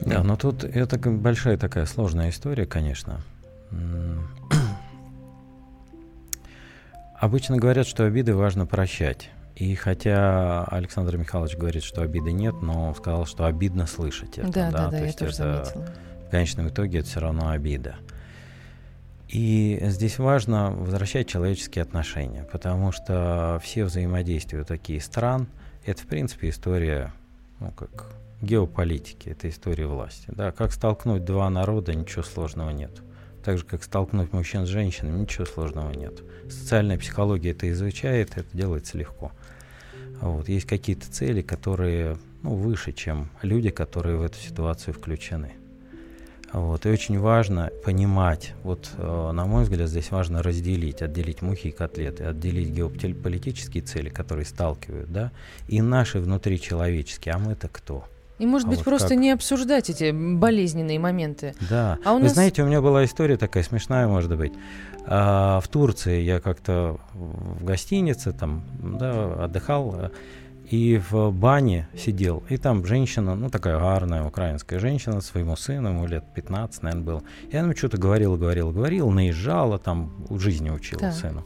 Да, 0.00 0.22
но 0.22 0.36
тут 0.36 0.64
это 0.64 0.98
большая 1.08 1.56
такая 1.56 1.86
сложная 1.86 2.28
история, 2.30 2.66
конечно. 2.66 3.20
Обычно 7.18 7.56
говорят, 7.56 7.86
что 7.86 8.04
обиды 8.04 8.34
важно 8.34 8.66
прощать. 8.66 9.30
И 9.54 9.74
хотя 9.74 10.64
Александр 10.64 11.16
Михайлович 11.16 11.56
говорит, 11.56 11.82
что 11.82 12.02
обиды 12.02 12.32
нет, 12.32 12.56
но 12.60 12.88
он 12.88 12.94
сказал, 12.94 13.24
что 13.24 13.46
обидно 13.46 13.86
слышать 13.86 14.36
это. 14.36 14.52
Да, 14.52 14.70
да, 14.70 14.84
да, 14.84 14.90
То 14.90 14.96
я 14.96 15.04
есть 15.06 15.18
тоже 15.18 15.32
это, 15.32 15.64
заметила. 15.64 15.94
В 16.26 16.30
конечном 16.30 16.68
итоге 16.68 16.98
это 16.98 17.08
все 17.08 17.20
равно 17.20 17.48
обида. 17.48 17.96
И 19.28 19.78
здесь 19.82 20.18
важно 20.18 20.70
возвращать 20.70 21.26
человеческие 21.26 21.82
отношения, 21.82 22.46
потому 22.52 22.92
что 22.92 23.58
все 23.62 23.84
взаимодействия 23.84 24.62
таких 24.64 25.02
стран– 25.02 25.48
это, 25.86 26.02
в 26.02 26.06
принципе, 26.06 26.50
история, 26.50 27.12
ну, 27.58 27.72
как 27.72 28.12
геополитики, 28.42 29.30
это 29.30 29.48
история 29.48 29.86
власти. 29.86 30.26
Да, 30.28 30.52
как 30.52 30.72
столкнуть 30.72 31.24
два 31.24 31.48
народа, 31.48 31.94
ничего 31.94 32.22
сложного 32.22 32.70
нет. 32.70 33.02
Так 33.46 33.58
же, 33.58 33.64
как 33.64 33.84
столкнуть 33.84 34.32
мужчин 34.32 34.66
с 34.66 34.68
женщинами, 34.68 35.20
ничего 35.20 35.44
сложного 35.44 35.92
нет. 35.92 36.20
Социальная 36.50 36.98
психология 36.98 37.52
это 37.52 37.70
изучает, 37.70 38.32
это 38.36 38.48
делается 38.52 38.98
легко. 38.98 39.30
Вот. 40.20 40.48
Есть 40.48 40.66
какие-то 40.66 41.08
цели, 41.08 41.42
которые 41.42 42.18
ну, 42.42 42.56
выше, 42.56 42.92
чем 42.92 43.30
люди, 43.42 43.70
которые 43.70 44.16
в 44.16 44.22
эту 44.22 44.36
ситуацию 44.38 44.94
включены. 44.94 45.52
Вот. 46.52 46.86
И 46.86 46.88
очень 46.88 47.20
важно 47.20 47.70
понимать, 47.84 48.52
вот 48.64 48.90
э, 48.98 49.30
на 49.32 49.46
мой 49.46 49.62
взгляд, 49.62 49.90
здесь 49.90 50.10
важно 50.10 50.42
разделить, 50.42 51.00
отделить 51.00 51.40
мухи 51.40 51.68
и 51.68 51.70
котлеты, 51.70 52.24
отделить 52.24 52.70
геополитические 52.70 53.84
цели, 53.84 54.08
которые 54.08 54.44
сталкивают, 54.44 55.12
да, 55.12 55.30
и 55.68 55.80
наши 55.80 56.18
внутричеловеческие, 56.18 57.34
а 57.36 57.38
мы-то 57.38 57.68
кто? 57.68 58.08
И, 58.38 58.46
может 58.46 58.66
а 58.66 58.70
быть, 58.70 58.78
вот 58.78 58.84
просто 58.84 59.10
как... 59.10 59.18
не 59.18 59.30
обсуждать 59.30 59.88
эти 59.90 60.10
болезненные 60.12 60.98
моменты. 60.98 61.54
Да. 61.70 61.98
А 62.04 62.12
у 62.12 62.16
Вы 62.16 62.24
нас... 62.24 62.34
знаете, 62.34 62.62
у 62.62 62.66
меня 62.66 62.80
была 62.80 63.04
история 63.04 63.36
такая 63.36 63.62
смешная, 63.62 64.06
может 64.06 64.36
быть. 64.36 64.52
А, 65.06 65.60
в 65.60 65.68
Турции 65.68 66.20
я 66.20 66.40
как-то 66.40 66.98
в 67.14 67.64
гостинице 67.64 68.32
там 68.32 68.62
да, 68.78 69.44
отдыхал 69.44 70.10
и 70.68 71.00
в 71.10 71.30
бане 71.30 71.88
сидел. 71.96 72.42
И 72.48 72.56
там 72.56 72.84
женщина, 72.84 73.34
ну 73.34 73.48
такая 73.48 73.78
гарная 73.78 74.24
украинская 74.24 74.80
женщина, 74.80 75.20
своему 75.20 75.56
сыну, 75.56 75.90
ему 75.90 76.06
лет 76.06 76.24
15, 76.34 76.82
наверное, 76.82 77.04
был. 77.04 77.22
И 77.50 77.56
она 77.56 77.74
что-то 77.74 77.98
говорила, 77.98 78.36
говорила, 78.36 78.72
говорила, 78.72 79.10
наезжала, 79.10 79.78
там 79.78 80.26
у 80.28 80.38
жизни 80.38 80.70
учила 80.70 81.02
да. 81.02 81.12
сыну. 81.12 81.44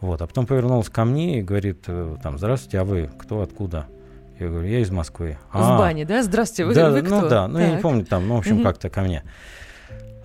Вот, 0.00 0.20
а 0.22 0.26
потом 0.26 0.46
повернулась 0.46 0.88
ко 0.88 1.04
мне 1.04 1.38
и 1.38 1.42
говорит, 1.42 1.84
э, 1.86 2.16
там, 2.22 2.38
здравствуйте, 2.38 2.80
а 2.80 2.84
вы 2.84 3.10
кто, 3.18 3.40
откуда? 3.40 3.86
Я 4.42 4.50
говорю, 4.50 4.68
я 4.68 4.80
из 4.80 4.90
Москвы. 4.90 5.38
В 5.52 5.58
а, 5.58 5.78
бане, 5.78 6.04
да? 6.04 6.22
Здравствуйте, 6.22 6.66
вы, 6.66 6.74
да, 6.74 6.90
вы 6.90 7.02
ну 7.02 7.06
кто? 7.06 7.20
Ну 7.20 7.28
да, 7.28 7.48
ну 7.48 7.58
так. 7.58 7.68
я 7.68 7.74
не 7.76 7.80
помню 7.80 8.04
там, 8.04 8.26
ну 8.26 8.34
в 8.34 8.38
общем 8.38 8.56
угу. 8.56 8.64
как-то 8.64 8.90
ко 8.90 9.02
мне. 9.02 9.22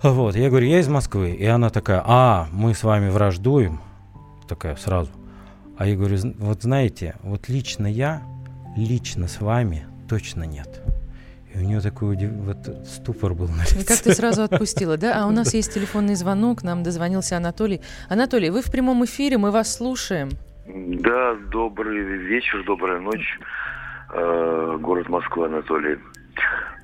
Вот, 0.02 0.36
я 0.36 0.48
говорю, 0.48 0.66
я 0.66 0.80
из 0.80 0.88
Москвы. 0.88 1.30
И 1.32 1.44
она 1.44 1.70
такая, 1.70 2.02
а, 2.04 2.48
мы 2.52 2.74
с 2.74 2.82
вами 2.82 3.10
враждуем. 3.10 3.80
Такая 4.48 4.76
сразу. 4.76 5.10
А 5.76 5.86
я 5.86 5.96
говорю, 5.96 6.16
вот 6.38 6.62
знаете, 6.62 7.14
вот 7.22 7.48
лично 7.48 7.86
я, 7.86 8.22
лично 8.76 9.28
с 9.28 9.40
вами 9.40 9.86
точно 10.08 10.44
нет. 10.44 10.82
И 11.54 11.58
у 11.58 11.62
нее 11.62 11.80
такой 11.80 12.16
вот 12.16 12.58
ступор 12.86 13.34
был 13.34 13.48
на 13.48 13.62
лице. 13.62 13.84
Как 13.84 13.98
ты 13.98 14.14
сразу 14.14 14.42
отпустила, 14.50 14.96
да? 14.96 15.22
А 15.22 15.26
у 15.26 15.30
нас 15.30 15.54
есть 15.54 15.72
телефонный 15.72 16.14
звонок, 16.14 16.62
нам 16.62 16.82
дозвонился 16.82 17.36
Анатолий. 17.36 17.80
Анатолий, 18.08 18.50
вы 18.50 18.62
в 18.62 18.70
прямом 18.70 19.04
эфире, 19.04 19.38
мы 19.38 19.50
вас 19.50 19.76
слушаем. 19.76 20.30
Да, 20.66 21.34
добрый 21.50 22.02
вечер, 22.02 22.64
добрая 22.64 23.00
ночь. 23.00 23.38
Э, 24.10 24.78
город 24.80 25.08
Москва, 25.08 25.46
Анатолий. 25.46 25.98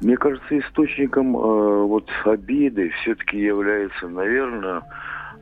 Мне 0.01 0.17
кажется, 0.17 0.59
источником 0.59 1.37
э, 1.37 1.85
вот 1.85 2.11
обиды 2.25 2.91
все-таки 3.01 3.39
является, 3.39 4.09
наверное, 4.09 4.83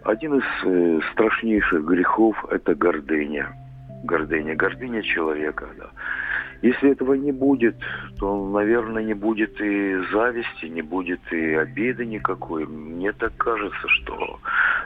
один 0.04 0.36
из 0.36 0.44
э, 0.64 1.00
страшнейших 1.12 1.84
грехов– 1.84 2.44
это 2.50 2.74
гордыня. 2.74 3.52
Гордыня, 4.04 4.54
гордыня 4.54 5.02
человека, 5.02 5.68
да. 5.78 5.90
Если 6.60 6.92
этого 6.92 7.14
не 7.14 7.32
будет, 7.32 7.76
то, 8.20 8.48
наверное, 8.50 9.02
не 9.02 9.14
будет 9.14 9.60
и 9.60 9.96
зависти, 10.12 10.66
не 10.66 10.82
будет 10.82 11.20
и 11.32 11.54
обиды 11.54 12.06
никакой. 12.06 12.66
Мне 12.66 13.12
так 13.12 13.36
кажется, 13.36 13.88
что 13.88 14.38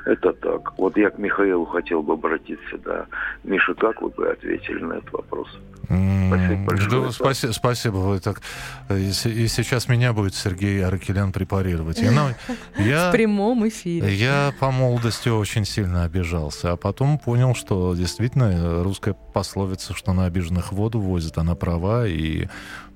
Это 0.07 0.33
так. 0.35 0.79
Вот 0.79 0.97
я 0.97 1.11
к 1.11 1.19
Михаилу 1.19 1.65
хотел 1.65 2.01
бы 2.01 2.13
обратиться, 2.13 2.79
да. 2.85 3.07
Миша, 3.43 3.75
как 3.75 4.01
вы 4.01 4.11
бы 4.11 4.29
ответили 4.31 4.79
на 4.79 4.95
этот 4.95 5.13
вопрос? 5.13 5.49
Спасибо 5.87 6.65
большое. 6.65 7.03
Да, 7.03 7.11
спасибо, 7.11 7.53
спасибо. 7.53 7.97
Вы 7.97 8.21
так... 8.21 8.41
И, 8.89 9.09
и 9.09 9.49
сейчас 9.49 9.89
меня 9.89 10.13
будет 10.13 10.37
Сергей 10.37 10.85
Аракелян 10.85 11.33
препарировать. 11.33 11.99
Я, 11.99 12.13
ну, 12.13 12.29
я, 12.79 13.09
В 13.09 13.13
прямом 13.13 13.67
эфире. 13.67 14.15
Я 14.15 14.55
по 14.61 14.71
молодости 14.71 15.29
очень 15.29 15.65
сильно 15.65 16.05
обижался, 16.05 16.73
а 16.73 16.77
потом 16.77 17.19
понял, 17.19 17.57
что 17.57 17.93
действительно 17.97 18.85
русская 18.85 19.15
пословица, 19.15 19.93
что 19.93 20.13
на 20.13 20.27
обиженных 20.27 20.71
воду 20.71 21.01
возит, 21.01 21.37
она 21.37 21.57
права, 21.57 22.07
и, 22.07 22.45
э, 22.45 22.49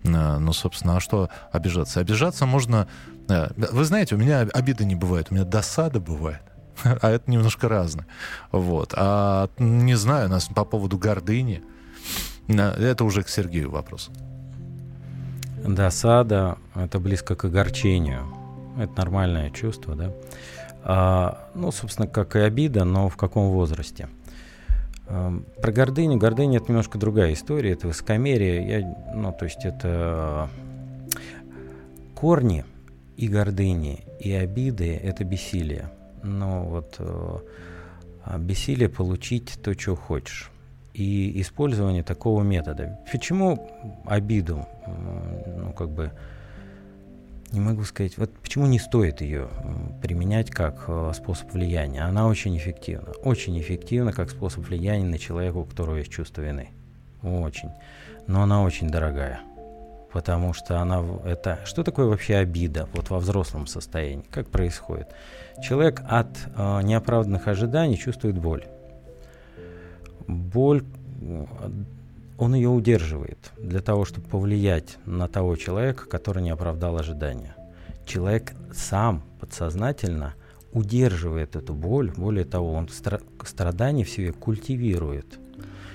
ну, 0.05 0.53
собственно, 0.53 0.99
а 0.99 1.01
что 1.01 1.29
обижаться? 1.51 1.99
Обижаться 1.99 2.47
можно... 2.47 2.87
Э, 3.29 3.49
вы 3.57 3.85
знаете, 3.85 4.15
у 4.15 4.19
меня 4.19 4.43
обиды 4.43 4.85
не 4.85 4.95
бывает, 4.95 5.27
у 5.31 5.35
меня 5.35 5.45
досада 5.45 5.99
бывает. 5.99 6.43
А 7.03 7.11
это 7.11 7.31
немножко 7.31 7.69
разное. 7.69 8.07
Вот. 8.53 8.95
А 8.97 9.49
не 9.59 9.95
знаю, 9.95 10.29
нас 10.29 10.49
по 10.49 10.65
поводу 10.65 10.99
гордыни. 10.99 11.63
Это 12.49 13.05
уже 13.05 13.23
к 13.23 13.29
Сергею 13.29 13.71
вопрос. 13.71 14.11
Досада— 15.65 16.59
это 16.75 16.99
близко 16.99 17.35
к 17.35 17.45
огорчению. 17.45 18.27
Это 18.79 18.93
нормальное 18.97 19.51
чувство, 19.51 19.95
да? 19.95 20.13
А, 20.83 21.51
ну, 21.55 21.71
собственно, 21.71 22.09
как 22.09 22.35
и 22.37 22.41
обида, 22.41 22.85
но 22.85 23.09
в 23.09 23.17
каком 23.17 23.51
возрасте? 23.51 24.09
А, 25.07 25.33
про 25.61 25.73
гордыню. 25.73 26.17
Гордыня— 26.19 26.57
это 26.59 26.69
немножко 26.69 26.99
другая 26.99 27.35
история, 27.35 27.73
это 27.73 27.89
высокомерие. 27.89 28.69
Я, 28.69 28.97
ну, 29.15 29.33
то 29.33 29.45
есть 29.45 29.65
это 29.65 30.49
корни 32.15 32.65
и 33.17 33.29
гордыни, 33.29 34.05
и 34.19 34.33
обиды— 34.33 34.95
это 35.03 35.25
бессилие. 35.25 35.91
Но 36.23 36.65
вот 36.65 36.97
э, 36.99 38.39
бессилие 38.39 38.89
получить 38.89 39.59
то, 39.63 39.79
что 39.79 39.97
хочешь 39.97 40.51
и 40.93 41.41
использование 41.41 42.03
такого 42.03 42.43
метода. 42.43 42.99
Почему 43.11 43.71
обиду, 44.05 44.67
ну, 44.87 45.73
как 45.73 45.91
бы, 45.91 46.13
не 47.53 47.61
могу 47.61 47.85
сказать, 47.85 48.17
вот 48.19 48.31
почему 48.43 48.67
не 48.67 48.79
стоит 48.79 49.21
ее 49.21 49.49
применять 50.03 50.51
как 50.51 50.85
э, 50.87 51.13
способ 51.15 51.53
влияния? 51.53 52.03
Она 52.03 52.29
очень 52.29 52.57
эффективна. 52.57 53.11
Очень 53.25 53.59
эффективна 53.61 54.13
как 54.13 54.31
способ 54.31 54.67
влияния 54.69 55.05
на 55.05 55.19
человека, 55.19 55.57
у 55.57 55.65
которого 55.65 55.97
есть 55.97 56.13
чувство 56.13 56.43
вины. 56.43 56.71
Очень. 57.23 57.71
Но 58.27 58.43
она 58.43 58.63
очень 58.63 58.89
дорогая. 58.89 59.41
Потому 60.13 60.53
что 60.53 60.81
она 60.81 61.05
это... 61.25 61.61
Что 61.65 61.85
такое 61.85 62.07
вообще 62.07 62.37
обида 62.37 62.89
вот 62.95 63.11
во 63.11 63.19
взрослом 63.19 63.67
состоянии? 63.67 64.25
Как 64.31 64.49
происходит? 64.49 65.09
Человек 65.63 66.03
от 66.09 66.29
э, 66.57 66.83
неоправданных 66.83 67.47
ожиданий 67.49 67.97
чувствует 67.97 68.39
боль 68.39 68.65
боль, 70.31 70.85
он 72.39 72.55
ее 72.55 72.69
удерживает 72.69 73.53
для 73.59 73.81
того, 73.81 74.05
чтобы 74.05 74.29
повлиять 74.29 74.99
на 75.05 75.29
того 75.29 75.57
человека, 75.57 76.07
который 76.09 76.43
не 76.43 76.51
оправдал 76.51 76.97
ожидания. 76.97 77.55
Человек 78.07 78.55
сам 78.73 79.23
подсознательно 79.41 80.35
удерживает 80.73 81.57
эту 81.57 81.75
боль, 81.75 82.13
более 82.17 82.45
того, 82.45 82.73
он 82.73 82.89
страдания 82.89 84.05
в 84.05 84.11
себе 84.11 84.33
культивирует. 84.33 85.39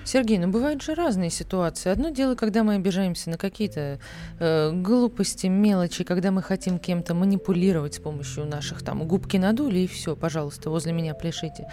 Сергей, 0.05 0.37
ну 0.37 0.49
бывают 0.49 0.83
же 0.83 0.93
разные 0.93 1.31
ситуации. 1.31 1.89
Одно 1.89 2.09
дело, 2.09 2.35
когда 2.35 2.63
мы 2.63 2.75
обижаемся 2.75 3.31
на 3.31 3.37
какие-то 3.37 3.99
э, 4.39 4.71
глупости, 4.71 5.47
мелочи, 5.47 6.03
когда 6.03 6.29
мы 6.29 6.43
хотим 6.43 6.77
кем-то 6.77 7.15
манипулировать 7.15 7.95
с 7.95 7.99
помощью 7.99 8.45
наших 8.45 8.83
там 8.83 9.07
губки 9.07 9.37
надули 9.37 9.79
и 9.79 9.87
все, 9.87 10.15
пожалуйста, 10.15 10.69
возле 10.69 10.93
меня 10.93 11.15
пляшите. 11.15 11.67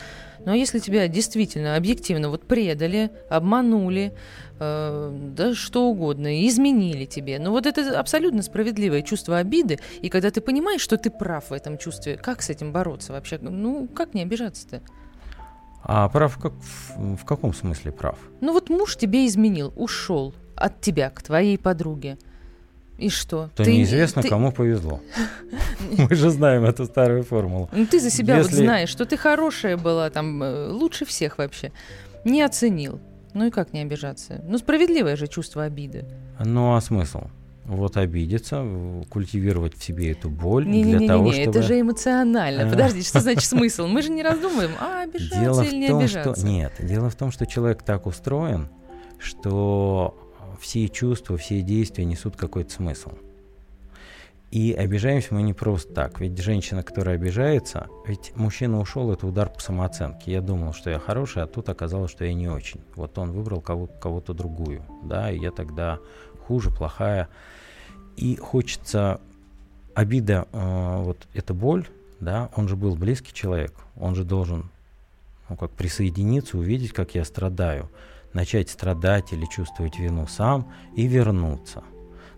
Но 0.46 0.54
если 0.54 0.78
тебя 0.78 1.08
действительно 1.08 1.76
объективно 1.76 2.30
вот 2.30 2.46
предали, 2.46 3.10
обманули, 3.28 4.14
э, 4.58 5.18
да 5.36 5.54
что 5.54 5.84
угодно, 5.88 6.46
изменили 6.48 7.04
тебе, 7.04 7.38
ну 7.38 7.50
вот 7.50 7.66
это 7.66 8.00
абсолютно 8.00 8.40
справедливое 8.40 9.02
чувство 9.02 9.36
обиды, 9.36 9.78
и 10.00 10.08
когда 10.08 10.30
ты 10.30 10.40
понимаешь, 10.40 10.80
что 10.80 10.96
ты 10.96 11.10
прав 11.10 11.50
в 11.50 11.52
этом 11.52 11.76
чувстве, 11.76 12.16
как 12.16 12.40
с 12.40 12.48
этим 12.48 12.72
бороться 12.72 13.12
вообще? 13.12 13.38
Ну, 13.42 13.88
как 13.88 14.14
не 14.14 14.22
обижаться-то? 14.22 14.80
А 15.82 16.08
прав 16.08 16.38
как, 16.38 16.52
в, 16.52 17.16
в 17.16 17.25
каком 17.25 17.54
смысле 17.54 17.92
прав? 17.92 18.18
Ну 18.40 18.52
вот 18.52 18.71
муж 18.71 18.97
тебе 18.97 19.26
изменил, 19.26 19.73
ушел 19.76 20.34
от 20.56 20.80
тебя 20.80 21.10
к 21.10 21.23
твоей 21.23 21.58
подруге. 21.58 22.18
И 22.99 23.08
что? 23.08 23.50
То 23.56 23.64
ты, 23.64 23.73
неизвестно, 23.73 24.23
ты... 24.23 24.28
кому 24.28 24.52
повезло. 24.52 25.00
Мы 25.99 26.14
же 26.14 26.30
знаем 26.30 26.64
эту 26.64 26.84
старую 26.84 27.25
формулу. 27.25 27.68
Ну 27.73 27.86
ты 27.86 27.99
за 27.99 28.10
себя 28.10 28.36
Если... 28.36 28.50
вот 28.50 28.58
знаешь, 28.64 28.90
что 28.90 29.04
ты 29.04 29.16
хорошая 29.16 29.76
была, 29.76 30.10
там, 30.10 30.42
э, 30.42 30.68
лучше 30.68 31.04
всех 31.04 31.38
вообще. 31.38 31.73
Не 32.25 32.42
оценил. 32.42 33.00
Ну 33.34 33.47
и 33.47 33.50
как 33.50 33.73
не 33.73 33.80
обижаться? 33.80 34.40
Ну 34.47 34.58
справедливое 34.58 35.16
же 35.16 35.26
чувство 35.26 35.64
обиды. 35.64 36.04
Ну 36.38 36.75
а 36.75 36.80
смысл? 36.80 37.23
Вот 37.64 37.96
обидеться, 37.96 38.64
культивировать 39.08 39.76
в 39.76 39.82
себе 39.82 40.12
эту 40.12 40.30
боль 40.30 40.66
не, 40.66 40.82
для 40.82 40.98
не, 40.98 41.02
не, 41.02 41.08
того, 41.08 41.25
не, 41.26 41.32
чтобы... 41.32 41.50
это 41.50 41.62
же 41.62 41.80
эмоционально. 41.80 42.68
Подожди, 42.68 43.02
что 43.02 43.20
значит 43.20 43.44
смысл? 43.48 43.86
Мы 43.86 44.02
же 44.02 44.10
не 44.10 44.22
раздумываем, 44.22 44.72
а 44.80 45.02
обижаться 45.02 45.40
дело 45.40 45.62
или 45.62 45.76
не 45.76 45.88
том, 45.88 45.98
обижаться. 46.00 46.40
Что... 46.40 46.48
Нет, 46.48 46.72
дело 46.80 47.10
в 47.10 47.14
том, 47.14 47.30
что 47.30 47.46
человек 47.46 47.82
так 47.82 48.06
устроен, 48.06 48.68
что 49.18 50.16
все 50.60 50.88
чувства, 50.88 51.36
все 51.36 51.62
действия 51.62 52.04
несут 52.04 52.36
какой-то 52.36 52.72
смысл. 52.72 53.12
И 54.52 54.75
обижаемся 54.75 55.34
мы 55.34 55.42
не 55.42 55.54
просто 55.54 55.94
так. 55.94 56.20
Ведь 56.20 56.38
женщина, 56.38 56.82
которая 56.82 57.14
обижается, 57.14 57.86
ведь 58.06 58.32
мужчина 58.36 58.80
ушел, 58.80 59.10
это 59.10 59.26
удар 59.26 59.48
по 59.48 59.60
самооценке. 59.60 60.30
Я 60.30 60.42
думал, 60.42 60.75
что 60.75 60.90
я 60.90 60.98
хороший, 60.98 61.42
а 61.42 61.46
тут 61.46 61.70
оказалось, 61.70 62.10
что 62.10 62.26
я 62.26 62.34
не 62.34 62.48
очень. 62.48 62.82
Вот 62.94 63.16
он 63.16 63.32
выбрал 63.32 63.62
кого-то, 63.62 63.94
кого-то 63.98 64.34
другую, 64.34 64.84
да, 65.04 65.30
и 65.30 65.38
я 65.38 65.52
тогда 65.52 66.00
хуже, 66.52 66.71
плохая. 66.71 67.28
И 68.19 68.36
хочется 68.36 69.23
обида, 69.95 70.47
э, 70.52 70.97
вот 70.99 71.17
эта 71.32 71.54
боль, 71.54 71.86
да, 72.21 72.50
он 72.56 72.69
же 72.69 72.76
был 72.76 72.95
близкий 72.95 73.32
человек, 73.32 73.73
он 73.99 74.15
же 74.15 74.25
должен, 74.25 74.69
ну, 75.49 75.56
как 75.56 75.71
присоединиться, 75.71 76.58
увидеть, 76.58 76.93
как 76.93 77.15
я 77.15 77.25
страдаю, 77.25 77.88
начать 78.34 78.69
страдать 78.69 79.32
или 79.32 79.47
чувствовать 79.47 79.99
вину 79.99 80.26
сам 80.26 80.71
и 80.95 81.06
вернуться. 81.06 81.84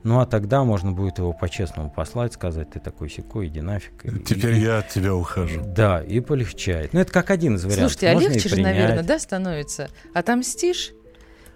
Ну 0.05 0.21
а 0.21 0.27
тогда 0.27 0.63
можно 0.63 0.93
будет 0.93 1.19
его 1.19 1.33
по-честному 1.33 1.91
послать, 1.91 2.35
сказать, 2.35 2.71
ты 2.71 2.79
такой 2.79 3.11
секой, 3.11 3.49
иди 3.49 3.63
нафиг. 3.63 4.05
И, 4.05 4.21
Теперь 4.21 4.55
и, 4.55 4.61
я 4.61 4.79
от 4.79 4.91
тебя 4.91 5.13
ухожу. 5.13 5.61
Да, 5.67 6.05
и 6.05 6.21
полегчает. 6.21 6.93
Ну 6.93 7.01
это 7.01 7.13
как 7.13 7.31
один 7.31 7.57
из 7.57 7.65
вариантов. 7.65 7.91
Слушайте, 7.91 8.09
а 8.11 8.15
легче 8.15 8.49
же, 8.49 8.61
наверное, 8.61 9.03
да, 9.03 9.19
становится? 9.19 9.89
Отомстишь, 10.15 10.93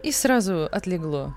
и 0.02 0.10
сразу 0.10 0.68
отлегло. 0.70 1.36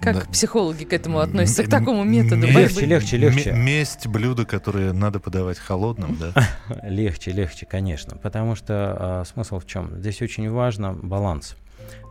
Как 0.00 0.14
да. 0.14 0.20
психологи 0.30 0.84
к 0.84 0.92
этому 0.92 1.18
относятся, 1.18 1.64
к 1.64 1.68
такому 1.68 2.04
методу 2.04 2.46
борьбы? 2.46 2.60
Легче, 2.60 2.86
легче, 2.86 3.16
легче. 3.16 3.52
Месть 3.52 4.06
блюдо, 4.06 4.44
которое 4.46 4.92
надо 4.92 5.20
подавать 5.20 5.58
холодным, 5.58 6.16
да? 6.16 6.32
легче, 6.88 7.32
легче, 7.32 7.66
конечно. 7.66 8.16
Потому 8.16 8.54
что 8.54 8.96
а, 8.98 9.24
смысл 9.24 9.58
в 9.58 9.66
чем? 9.66 9.98
Здесь 9.98 10.22
очень 10.22 10.50
важно 10.50 10.92
баланс. 10.94 11.56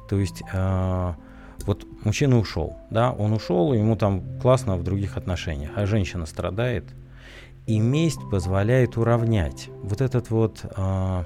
То 0.10 0.20
есть 0.20 0.44
а, 0.54 1.16
вот 1.66 1.86
мужчина 2.04 2.38
ушел, 2.38 2.78
да, 2.90 3.12
он 3.12 3.34
ушел, 3.34 3.74
ему 3.74 3.96
там 3.96 4.40
классно 4.40 4.78
в 4.78 4.84
других 4.84 5.18
отношениях, 5.18 5.72
а 5.76 5.86
женщина 5.86 6.26
страдает, 6.26 6.86
и 7.66 7.80
месть 7.80 8.22
позволяет 8.32 8.98
уравнять. 8.98 9.70
Вот 9.84 10.02
этот 10.02 10.30
вот 10.30 10.62
а, 10.76 11.26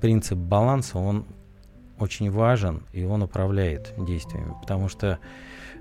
принцип 0.00 0.38
баланса, 0.38 0.98
он 0.98 1.26
очень 1.98 2.30
важен, 2.30 2.82
и 2.92 3.04
он 3.04 3.22
управляет 3.22 3.94
действиями, 3.98 4.54
потому 4.60 4.88
что 4.88 5.18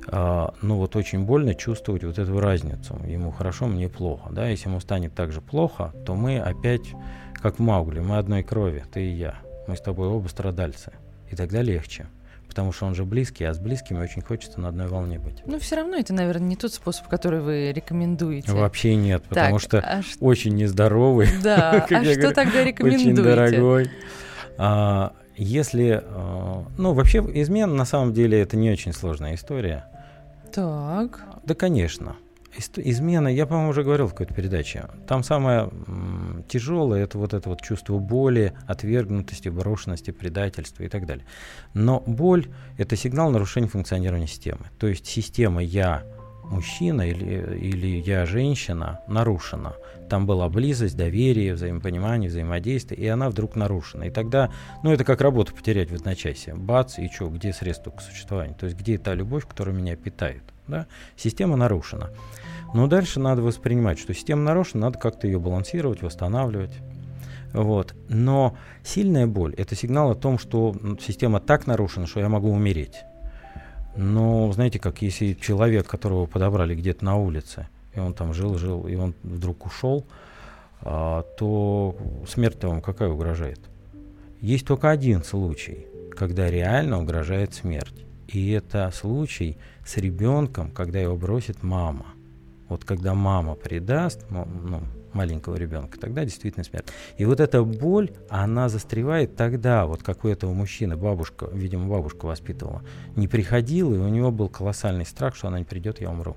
а, 0.08 0.54
ну 0.62 0.78
вот 0.78 0.96
очень 0.96 1.26
больно 1.26 1.54
чувствовать 1.56 2.04
вот 2.04 2.20
эту 2.20 2.40
разницу. 2.40 3.00
Ему 3.06 3.32
хорошо, 3.32 3.68
мне 3.68 3.90
плохо. 3.90 4.30
Да? 4.32 4.48
Если 4.48 4.70
ему 4.70 4.80
станет 4.80 5.14
так 5.14 5.32
же 5.32 5.42
плохо, 5.42 5.94
то 6.06 6.16
мы 6.16 6.40
опять, 6.40 6.94
как 7.42 7.60
Маугли, 7.60 8.00
мы 8.00 8.18
одной 8.18 8.44
крови, 8.44 8.84
ты 8.92 9.06
и 9.06 9.14
я. 9.14 9.36
Мы 9.68 9.76
с 9.76 9.82
тобой 9.82 10.08
оба 10.08 10.28
страдальцы. 10.28 10.94
И 11.30 11.36
тогда 11.36 11.62
легче. 11.62 12.08
Потому 12.48 12.72
что 12.72 12.86
он 12.86 12.94
же 12.94 13.04
близкий, 13.04 13.46
а 13.46 13.54
с 13.54 13.58
близкими 13.58 14.00
очень 14.00 14.22
хочется 14.22 14.60
на 14.60 14.68
одной 14.68 14.88
волне 14.88 15.18
быть. 15.18 15.42
Ну, 15.46 15.58
все 15.58 15.78
равно 15.78 15.98
это, 15.98 16.14
наверное, 16.14 16.50
не 16.50 16.56
тот 16.56 16.72
способ, 16.72 17.08
который 17.08 17.42
вы 17.42 17.72
рекомендуете. 17.72 18.52
Вообще 18.52 18.96
нет, 18.96 19.24
потому 19.24 19.58
так, 19.58 19.62
что 19.62 19.80
а 19.80 20.02
очень 20.20 20.54
нездоровый. 20.54 21.30
Да, 21.42 21.72
а 21.90 22.04
что 22.04 22.32
тогда 22.32 22.64
рекомендуете? 22.64 23.10
Очень 23.10 23.16
дорогой. 23.16 23.90
А, 24.60 25.14
если, 25.36 26.02
а, 26.04 26.66
ну, 26.78 26.94
вообще 26.94 27.20
измен 27.20 27.76
на 27.76 27.86
самом 27.86 28.14
деле 28.14 28.42
это 28.42 28.58
не 28.58 28.72
очень 28.72 28.94
сложная 28.94 29.36
история. 29.36 29.86
Так. 30.54 31.22
Да, 31.44 31.56
конечно. 31.56 32.16
Измена, 32.76 33.28
я, 33.30 33.48
по-моему, 33.48 33.70
уже 33.72 33.84
говорил 33.84 34.06
в 34.06 34.12
какой-то 34.12 34.36
передаче. 34.36 34.86
Там 35.08 35.24
самое 35.24 35.72
тяжелое 36.48 37.04
это 37.04 37.18
вот 37.18 37.34
это 37.34 37.50
вот 37.50 37.62
чувство 37.62 37.98
боли, 37.98 38.54
отвергнутости, 38.68 39.50
брошенности, 39.50 40.12
предательства 40.12 40.84
и 40.84 40.88
так 40.88 41.08
далее. 41.08 41.26
Но 41.74 42.04
боль 42.06 42.48
это 42.78 42.96
сигнал 42.96 43.32
нарушения 43.32 43.68
функционирования 43.68 44.28
системы. 44.28 44.68
То 44.78 44.86
есть 44.88 45.08
система 45.08 45.64
я 45.64 46.04
мужчина 46.44 47.02
или, 47.02 47.58
или 47.58 48.02
я 48.02 48.26
женщина 48.26 49.00
нарушена. 49.08 49.74
Там 50.10 50.26
была 50.26 50.50
близость, 50.50 50.96
доверие, 50.96 51.54
взаимопонимание, 51.54 52.30
взаимодействие, 52.30 53.00
и 53.00 53.08
она 53.08 53.30
вдруг 53.30 53.56
нарушена. 53.56 54.04
И 54.04 54.10
тогда, 54.10 54.52
ну 54.84 54.92
это 54.92 55.04
как 55.04 55.22
работу 55.22 55.56
потерять 55.56 55.90
в 55.90 55.96
одночасье. 55.96 56.56
Бац, 56.56 57.00
и 57.00 57.10
что, 57.10 57.30
где 57.30 57.54
средства 57.54 57.92
к 57.92 58.02
существованию? 58.02 58.56
То 58.56 58.66
есть 58.66 58.78
где 58.78 58.98
та 58.98 59.14
любовь, 59.14 59.48
которая 59.48 59.76
меня 59.76 59.96
питает? 59.96 60.44
Да? 60.68 60.88
Система 61.16 61.56
нарушена. 61.56 62.12
Но 62.74 62.88
дальше 62.88 63.20
надо 63.20 63.42
воспринимать, 63.42 64.00
что 64.00 64.14
система 64.14 64.42
нарушена, 64.42 64.88
надо 64.88 65.00
как-то 65.00 65.28
ее 65.28 65.40
балансировать, 65.40 66.02
восстанавливать. 66.02 66.74
Вот. 67.54 67.94
Но 68.10 68.58
сильная 68.84 69.28
боль– 69.28 69.54
это 69.58 69.76
сигнал 69.76 70.12
о 70.12 70.16
том, 70.16 70.40
что 70.40 70.76
система 71.00 71.40
так 71.40 71.68
нарушена, 71.68 72.08
что 72.08 72.20
я 72.20 72.30
могу 72.30 72.52
умереть. 72.52 73.04
Но 73.96 74.52
знаете, 74.52 74.80
как 74.80 75.02
если 75.02 75.34
человек, 75.34 75.88
которого 75.88 76.26
подобрали 76.26 76.76
где-то 76.76 77.06
на 77.06 77.16
улице, 77.18 77.68
и 77.94 78.00
он 78.00 78.14
там 78.14 78.34
жил, 78.34 78.58
жил, 78.58 78.88
и 78.88 78.96
он 78.96 79.14
вдруг 79.24 79.66
ушел, 79.66 80.06
а, 80.82 81.24
то 81.38 81.96
смерть-то 82.28 82.70
вам 82.70 82.82
какая 82.82 83.10
угрожает? 83.10 83.60
Есть 84.42 84.66
только 84.66 84.90
один 84.90 85.24
случай, 85.24 85.88
когда 86.12 86.50
реально 86.50 87.00
угрожает 87.00 87.54
смерть. 87.54 88.06
И 88.28 88.52
это 88.52 88.92
случай 88.92 89.58
с 89.86 89.98
ребенком, 89.98 90.72
когда 90.72 91.00
его 91.00 91.16
бросит 91.16 91.62
мама. 91.62 92.08
Вот 92.68 92.84
когда 92.84 93.14
мама 93.14 93.56
предаст, 93.56 94.26
ну, 94.30 94.82
маленького 95.14 95.56
ребенка, 95.56 96.00
тогда 96.00 96.26
действительно 96.26 96.64
смерть. 96.64 96.88
И 97.18 97.26
вот 97.26 97.40
эта 97.40 97.64
боль, 97.64 98.12
она 98.30 98.70
застревает 98.70 99.36
тогда, 99.36 99.86
вот 99.86 100.04
как 100.04 100.26
у 100.26 100.28
этого 100.28 100.54
мужчины, 100.54 100.96
бабушка, 100.96 101.48
видимо, 101.52 101.88
бабушка 101.88 102.26
воспитывала, 102.26 102.84
не 103.16 103.28
приходила, 103.28 103.94
и 103.94 103.98
у 103.98 104.10
него 104.10 104.32
был 104.32 104.50
колоссальный 104.50 105.06
страх, 105.06 105.36
что 105.36 105.48
она 105.48 105.60
не 105.60 105.66
придет, 105.66 106.02
я 106.02 106.10
умру. 106.10 106.36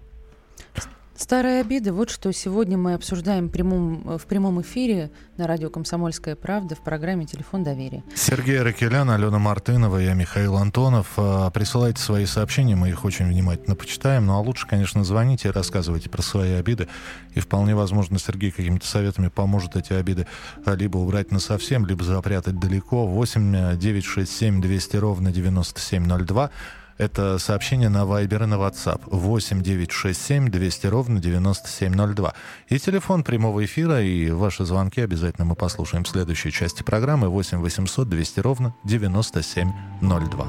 Старые 1.16 1.62
обиды. 1.62 1.92
Вот 1.92 2.10
что 2.10 2.30
сегодня 2.30 2.76
мы 2.76 2.92
обсуждаем 2.92 3.48
в 3.48 3.50
прямом, 3.50 4.18
в 4.18 4.26
прямом 4.26 4.60
эфире 4.60 5.10
на 5.38 5.46
радио 5.46 5.70
«Комсомольская 5.70 6.36
правда» 6.36 6.74
в 6.74 6.80
программе 6.80 7.24
«Телефон 7.24 7.64
доверия». 7.64 8.04
Сергей 8.14 8.60
Ракелян, 8.60 9.08
Алена 9.08 9.38
Мартынова, 9.38 9.96
я 9.96 10.12
Михаил 10.12 10.56
Антонов. 10.56 11.14
А, 11.16 11.48
присылайте 11.50 12.02
свои 12.02 12.26
сообщения, 12.26 12.76
мы 12.76 12.90
их 12.90 13.06
очень 13.06 13.26
внимательно 13.26 13.76
почитаем. 13.76 14.26
Ну 14.26 14.34
а 14.34 14.40
лучше, 14.40 14.66
конечно, 14.66 15.04
звоните 15.04 15.48
и 15.48 15.52
рассказывайте 15.52 16.10
про 16.10 16.20
свои 16.20 16.52
обиды. 16.52 16.86
И 17.34 17.40
вполне 17.40 17.74
возможно, 17.74 18.18
Сергей 18.18 18.50
какими-то 18.50 18.86
советами 18.86 19.28
поможет 19.28 19.74
эти 19.74 19.94
обиды 19.94 20.26
а, 20.66 20.74
либо 20.74 20.98
убрать 20.98 21.32
на 21.32 21.40
совсем, 21.40 21.86
либо 21.86 22.04
запрятать 22.04 22.58
далеко. 22.58 23.06
8 23.06 23.78
967 23.78 24.60
200 24.60 24.96
ровно 24.98 25.32
9702. 25.32 26.50
Это 26.98 27.38
сообщение 27.38 27.90
на 27.90 28.04
Viber 28.04 28.44
и 28.44 28.46
на 28.46 28.54
WhatsApp 28.54 29.02
8 29.06 29.62
967 29.62 30.48
200 30.48 30.86
ровно 30.86 31.20
9702. 31.20 32.32
И 32.68 32.78
телефон 32.78 33.22
прямого 33.22 33.62
эфира, 33.64 34.02
и 34.02 34.30
ваши 34.30 34.64
звонки 34.64 35.02
обязательно 35.02 35.44
мы 35.44 35.56
послушаем 35.56 36.04
в 36.04 36.08
следующей 36.08 36.50
части 36.52 36.82
программы 36.82 37.28
8 37.28 37.58
800 37.58 38.08
200 38.08 38.40
ровно 38.40 38.74
9702. 38.84 40.46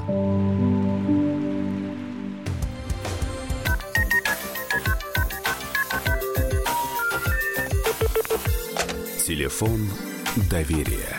Телефон 9.26 9.90
доверия. 10.48 11.18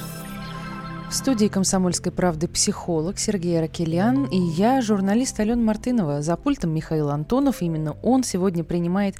В 1.11 1.13
студии 1.13 1.47
«Комсомольской 1.47 2.09
правды» 2.09 2.47
психолог 2.47 3.19
Сергей 3.19 3.59
Ракелян 3.59 4.23
и 4.31 4.37
я, 4.37 4.81
журналист 4.81 5.41
Алена 5.41 5.61
Мартынова. 5.61 6.21
За 6.21 6.37
пультом 6.37 6.73
Михаил 6.73 7.09
Антонов. 7.09 7.61
Именно 7.61 7.97
он 8.01 8.23
сегодня 8.23 8.63
принимает 8.63 9.15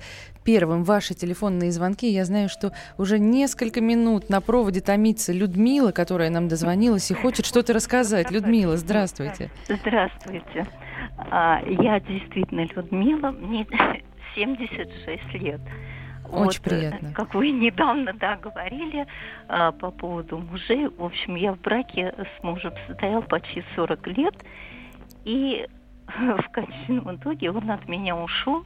первым 0.46 0.86
ваши 0.86 1.16
телефонные 1.16 1.70
звонки. 1.70 2.08
Я 2.08 2.24
знаю, 2.24 2.48
что 2.48 2.72
уже 2.98 3.20
несколько 3.20 3.82
минут 3.82 4.30
на 4.30 4.40
проводе 4.40 4.80
томится 4.80 5.34
Людмила, 5.34 5.92
которая 5.92 6.30
нам 6.30 6.48
дозвонилась 6.48 7.12
и 7.12 7.14
хочет 7.14 7.46
что-то 7.46 7.74
рассказать. 7.74 8.32
Людмила, 8.32 8.78
здравствуйте. 8.78 9.52
Здравствуйте. 9.68 10.66
А, 11.30 11.60
я 11.68 12.00
действительно 12.00 12.68
Людмила, 12.74 13.32
мне 13.32 13.68
76 14.36 15.34
лет. 15.34 15.60
Очень 16.32 16.62
вот, 16.62 16.62
приятно. 16.62 17.14
Как 17.14 17.34
вы 17.34 17.52
недавно, 17.52 18.14
да, 18.14 18.38
говорили 18.38 19.06
а, 19.48 19.72
по 19.72 19.92
поводу 19.92 20.38
мужей. 20.38 20.88
В 20.88 21.04
общем, 21.04 21.36
я 21.36 21.54
в 21.54 21.60
браке 21.60 22.14
с 22.18 22.44
мужем 22.44 22.74
состоял 22.88 23.22
почти 23.22 23.64
40 23.76 24.08
лет. 24.08 24.36
И 25.26 25.68
в 26.08 26.50
конечном 26.52 27.16
итоге 27.16 27.52
он 27.52 27.70
от 27.70 27.88
меня 27.88 28.16
ушел. 28.16 28.66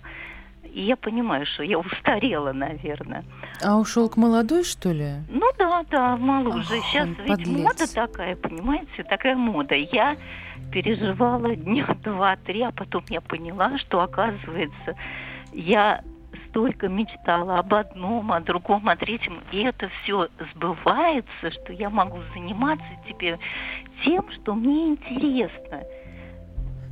И 0.63 0.82
я 0.82 0.95
понимаю, 0.95 1.45
что 1.45 1.63
я 1.63 1.80
устарела, 1.80 2.51
наверное. 2.51 3.23
А 3.63 3.78
ушел 3.78 4.10
к 4.10 4.17
молодой, 4.17 4.63
что 4.63 4.91
ли? 4.91 5.13
Ну 5.30 5.49
да, 5.58 5.84
да, 5.89 6.17
моложе. 6.17 6.78
Ах, 6.78 6.86
Сейчас 6.86 7.08
ведь 7.08 7.28
подлец. 7.28 7.47
мода 7.47 7.93
такая, 7.93 8.36
понимаете, 8.36 9.04
такая 9.04 9.36
мода. 9.36 9.75
Я 9.75 10.17
переживала 10.71 11.56
дня 11.56 11.88
два-три, 12.04 12.62
а 12.63 12.71
потом 12.71 13.04
я 13.10 13.21
поняла, 13.21 13.78
что 13.78 14.01
оказывается 14.01 14.95
я 15.56 16.01
столько 16.50 16.88
мечтала 16.88 17.60
об 17.60 17.74
одном, 17.74 18.32
о 18.32 18.39
другом, 18.41 18.88
о 18.89 18.95
третьем, 18.95 19.41
и 19.52 19.63
это 19.63 19.89
все 20.04 20.28
сбывается, 20.54 21.52
что 21.52 21.74
я 21.74 21.89
могу 21.89 22.19
заниматься 22.34 22.88
теперь 23.08 23.38
тем, 24.04 24.30
что 24.32 24.54
мне 24.54 24.89
интересно. 24.89 25.84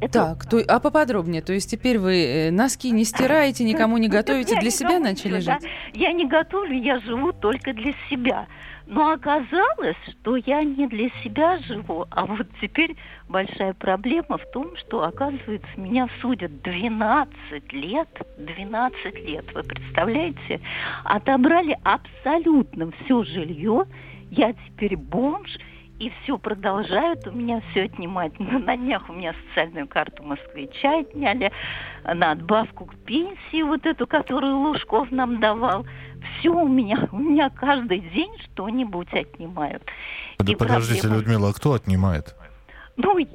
Это... 0.02 0.36
Так, 0.36 0.46
то, 0.46 0.60
а 0.68 0.80
поподробнее, 0.80 1.42
то 1.42 1.54
есть 1.54 1.72
теперь 1.72 1.98
вы 1.98 2.26
э, 2.26 2.52
носки 2.52 2.92
не 2.92 3.06
стираете, 3.06 3.64
никому 3.64 3.98
не 3.98 4.08
готовите, 4.10 4.60
для 4.60 4.70
себя 4.70 5.00
начали 5.00 5.40
жить? 5.40 5.64
Я 5.94 6.12
не 6.12 6.28
готовлю, 6.28 6.74
я 6.74 7.00
живу 7.00 7.32
только 7.32 7.74
для 7.74 7.94
себя. 8.10 8.48
Но 8.86 9.12
оказалось, 9.12 9.98
что 10.10 10.36
я 10.36 10.64
не 10.64 10.88
для 10.88 11.10
себя 11.24 11.58
живу, 11.60 12.06
а 12.12 12.26
вот 12.26 12.48
теперь 12.62 12.96
большая 13.30 13.74
проблема 13.74 14.38
в 14.38 14.52
том, 14.52 14.76
что, 14.78 15.04
оказывается, 15.04 15.68
меня 15.78 16.10
судят 16.22 16.62
12 16.62 17.74
лет, 17.74 18.10
12 18.38 19.26
лет, 19.26 19.46
вы 19.54 19.64
представляете? 19.64 20.60
Отобрали 21.06 21.78
абсолютно 21.84 22.92
все 23.04 23.24
жилье, 23.24 23.86
я 24.32 24.54
теперь 24.54 24.98
бомж, 24.98 25.58
и 26.00 26.12
все 26.24 26.38
продолжают 26.38 27.26
у 27.28 27.32
меня 27.32 27.62
все 27.72 27.84
отнимать. 27.84 28.38
На, 28.40 28.76
днях 28.76 29.10
у 29.10 29.14
меня 29.14 29.34
социальную 29.48 29.88
карту 29.88 30.24
москвича 30.24 31.00
отняли, 31.00 31.52
на 32.04 32.32
отбавку 32.32 32.86
к 32.86 32.96
пенсии, 33.06 33.62
вот 33.62 33.86
эту, 33.86 34.08
которую 34.08 34.58
Лужков 34.58 35.12
нам 35.12 35.40
давал. 35.40 35.86
Все 36.40 36.50
у 36.50 36.68
меня, 36.68 37.08
у 37.12 37.18
меня 37.18 37.50
каждый 37.50 38.00
день 38.00 38.32
что-нибудь 38.46 39.12
отнимают. 39.14 39.84
Да 40.40 40.52
И 40.52 40.56
подождите, 40.56 41.02
проблема- 41.08 41.16
Людмила, 41.22 41.50
а 41.50 41.54
кто 41.54 41.74
отнимает? 41.74 42.36
Ну, 42.96 43.18
и 43.18 43.28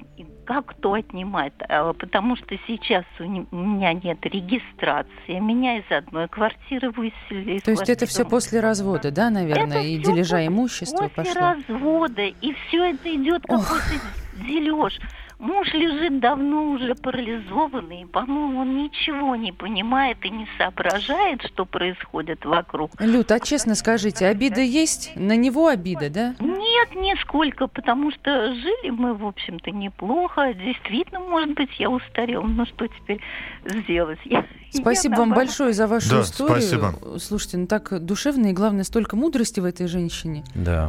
как 0.47 0.67
кто 0.67 0.93
отнимает? 0.95 1.53
А, 1.69 1.93
Потому 1.93 2.37
что 2.37 2.57
сейчас 2.67 3.05
у 3.19 3.25
меня 3.25 3.93
нет 3.93 4.25
регистрации. 4.25 5.39
Меня 5.41 5.79
из 5.79 5.91
одной 5.91 6.29
квартиры 6.29 6.91
выселили. 6.91 7.59
То 7.59 7.73
есть 7.73 7.89
это 7.89 8.07
все 8.07 8.25
после 8.25 8.61
развода, 8.61 9.11
да, 9.11 9.31
наверное, 9.31 9.79
это 9.79 9.87
и 9.87 9.99
дележа 9.99 10.37
после- 10.37 10.47
имущества 10.47 11.09
после 11.09 11.35
пошло? 11.35 11.55
развода, 11.55 12.23
и 12.23 12.53
все 12.69 12.91
это 12.91 13.15
идет 13.15 13.43
какой-то 13.43 14.47
дележ. 14.47 14.99
Муж 15.39 15.73
лежит 15.73 16.19
давно 16.19 16.71
уже 16.73 16.97
парализованный, 16.97 18.07
по-моему, 18.09 18.59
он 18.59 18.77
ничего 18.77 19.37
не 19.37 19.53
понимает 19.53 20.17
и 20.25 20.31
не 20.31 20.49
соображает, 20.59 21.43
что 21.47 21.65
происходит 21.65 22.45
вокруг. 22.45 22.91
Люд, 23.01 23.31
а 23.31 23.39
честно 23.39 23.77
скажите, 23.77 24.27
обида 24.27 24.61
есть? 24.61 25.13
На 25.15 25.37
него 25.37 25.69
обида, 25.69 26.11
да? 26.11 26.35
Нет, 26.41 26.89
нисколько, 26.97 27.69
потому 27.69 28.11
что 28.11 28.53
жили 28.53 28.91
мы, 28.91 29.15
в 29.15 29.25
общем-то, 29.25 29.71
неплохо. 29.71 30.55
Действительно, 30.55 31.21
может 31.21 31.55
быть, 31.55 31.71
я 31.79 31.89
устарела, 31.89 32.43
но 32.45 32.67
что 32.67 32.89
теперь 32.89 33.21
сделать? 33.65 34.19
Я- 34.25 34.45
Спасибо 34.73 35.15
я, 35.15 35.21
вам 35.21 35.35
большое 35.35 35.73
за 35.73 35.87
вашу 35.87 36.11
Да, 36.11 36.21
историю. 36.23 36.61
спасибо. 36.61 37.19
Слушайте, 37.21 37.59
ну 37.59 37.67
так 37.69 38.05
душевно 38.05 38.49
и, 38.49 38.53
главное, 38.53 38.83
столько 38.83 39.15
мудрости 39.15 39.61
в 39.61 39.65
этой 39.65 39.87
женщине. 39.87 40.43
Да. 40.57 40.89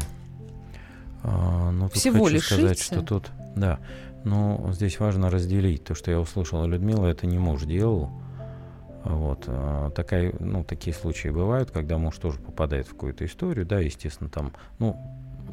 А, 1.24 1.70
ну, 1.72 1.88
тут 1.88 1.98
Всего 1.98 2.26
хочу 2.26 2.40
сказать, 2.40 2.82
что 2.82 3.02
тут, 3.04 3.30
да, 3.56 3.80
Ну, 4.24 4.70
здесь 4.72 5.00
важно 5.00 5.30
разделить. 5.30 5.84
То, 5.84 5.96
что 5.96 6.12
я 6.12 6.20
услышал 6.20 6.66
Людмила, 6.66 7.08
это 7.08 7.26
не 7.28 7.38
муж 7.38 7.64
делал. 7.64 8.12
Вот. 9.04 9.46
А 9.48 9.92
такая, 9.92 10.34
ну, 10.40 10.64
такие 10.64 10.94
случаи 10.94 11.30
бывают, 11.30 11.72
когда 11.72 11.98
муж 11.98 12.18
тоже 12.18 12.40
попадает 12.40 12.88
в 12.88 12.92
какую-то 12.92 13.26
историю, 13.26 13.66
да, 13.66 13.80
естественно, 13.80 14.30
там, 14.30 14.54
ну, 14.78 14.98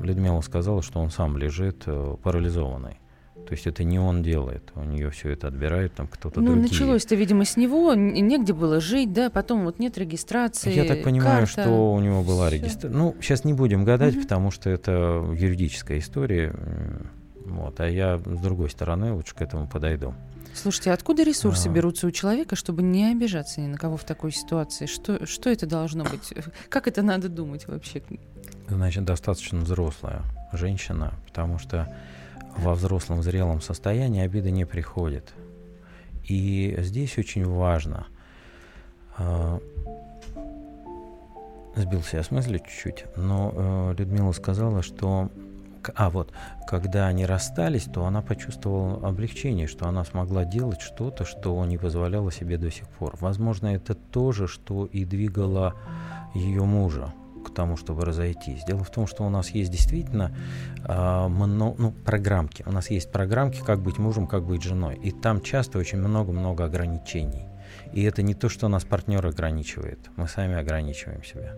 Людмила 0.01 0.41
сказала, 0.41 0.83
что 0.83 1.01
он 1.01 1.11
сам 1.11 1.37
лежит 1.39 1.85
э, 1.87 2.17
парализованный. 2.23 2.99
То 3.47 3.53
есть 3.53 3.67
это 3.69 3.85
не 3.85 3.99
он 4.01 4.25
делает, 4.25 4.73
у 4.75 4.83
нее 4.83 5.11
все 5.11 5.31
это 5.31 5.47
отбирает 5.47 5.95
там 5.95 6.09
кто-то 6.09 6.41
ну, 6.41 6.47
другие. 6.47 6.69
началось-то, 6.69 7.15
видимо, 7.15 7.45
с 7.45 7.57
него, 7.57 7.95
негде 7.95 8.53
было 8.53 8.81
жить, 8.81 9.13
да, 9.13 9.31
потом 9.31 9.65
вот 9.65 9.79
нет 9.79 9.97
регистрации. 9.99 10.75
Я 10.75 10.85
так 10.85 11.05
понимаю, 11.05 11.47
карта. 11.47 11.63
что 11.63 11.93
у 11.93 12.01
него 12.01 12.23
была 12.23 12.51
регистрация. 12.51 12.91
Ну, 12.91 13.15
сейчас 13.21 13.45
не 13.45 13.53
будем 13.53 13.85
гадать, 13.85 14.17
угу. 14.17 14.23
потому 14.23 14.51
что 14.51 14.69
это 14.69 15.25
юридическая 15.33 15.99
история. 15.99 16.57
Вот, 17.57 17.81
а 17.81 17.88
я 17.88 18.19
с 18.19 18.40
другой 18.40 18.71
стороны 18.71 19.12
лучше 19.12 19.35
к 19.35 19.42
этому 19.42 19.66
подойду. 19.66 20.14
Слушайте, 20.55 20.92
откуда 20.92 21.23
ресурсы 21.23 21.69
а... 21.69 21.71
берутся 21.71 22.07
у 22.07 22.11
человека, 22.11 22.57
чтобы 22.57 22.83
не 22.83 23.11
обижаться 23.11 23.61
ни 23.61 23.66
на 23.66 23.77
кого 23.77 23.97
в 23.97 24.05
такой 24.05 24.33
ситуации? 24.33 24.87
Что, 24.87 25.27
что 25.27 25.51
это 25.51 25.66
должно 25.66 26.05
быть? 26.05 26.33
Как 26.69 26.88
это 26.88 27.03
надо 27.03 27.29
думать 27.29 27.66
вообще? 27.66 28.03
Значит, 28.69 29.05
достаточно 29.05 29.61
взрослая 29.61 30.23
женщина, 30.53 31.14
потому 31.27 31.59
что 31.59 31.95
во 32.57 32.75
взрослом 32.75 33.23
зрелом 33.23 33.61
состоянии 33.61 34.23
обида 34.23 34.51
не 34.51 34.64
приходит. 34.64 35.35
И 36.25 36.75
здесь 36.79 37.19
очень 37.19 37.45
важно. 37.45 38.07
Э, 39.19 39.59
сбился 41.77 42.16
я 42.16 42.23
с 42.23 42.31
мысли 42.31 42.59
чуть-чуть, 42.59 43.05
но 43.16 43.53
э, 43.55 43.95
Людмила 43.99 44.33
сказала, 44.33 44.83
что 44.83 45.31
а 45.94 46.11
вот, 46.11 46.33
когда 46.66 47.07
они 47.07 47.27
расстались, 47.27 47.85
то 47.85 48.05
она 48.05 48.22
почувствовала 48.22 49.09
облегчение, 49.09 49.66
что 49.66 49.87
она 49.87 50.05
смогла 50.05 50.44
делать 50.44 50.81
что-то, 50.81 51.25
что 51.25 51.64
не 51.64 51.79
позволяла 51.79 52.33
себе 52.33 52.59
до 52.59 52.70
сих 52.70 52.88
пор. 52.88 53.16
Возможно, 53.20 53.68
это 53.68 53.94
то 53.94 54.33
же, 54.33 54.49
что 54.49 54.87
и 54.87 55.05
двигало 55.05 55.75
ее 56.35 56.64
мужа 56.64 57.12
к 57.44 57.55
тому, 57.55 57.77
чтобы 57.77 58.05
разойтись. 58.05 58.64
Дело 58.64 58.83
в 58.83 58.90
том, 58.90 59.07
что 59.07 59.25
у 59.25 59.31
нас 59.31 59.51
есть 59.51 59.70
действительно 59.70 60.35
э, 60.85 61.29
мно, 61.29 61.75
ну, 61.79 61.92
программки. 61.92 62.64
У 62.66 62.72
нас 62.72 62.90
есть 62.90 63.12
программки, 63.12 63.61
как 63.61 63.81
быть 63.81 63.99
мужем, 63.99 64.27
как 64.27 64.44
быть 64.44 64.62
женой. 64.62 64.96
И 64.96 65.12
там 65.12 65.40
часто 65.40 65.79
очень 65.79 65.99
много-много 65.99 66.64
ограничений. 66.64 67.46
И 67.92 68.03
это 68.03 68.22
не 68.22 68.35
то, 68.35 68.49
что 68.49 68.68
нас 68.68 68.85
партнер 68.85 69.25
ограничивает. 69.25 70.11
Мы 70.16 70.29
сами 70.29 70.57
ограничиваем 70.57 71.22
себя. 71.25 71.55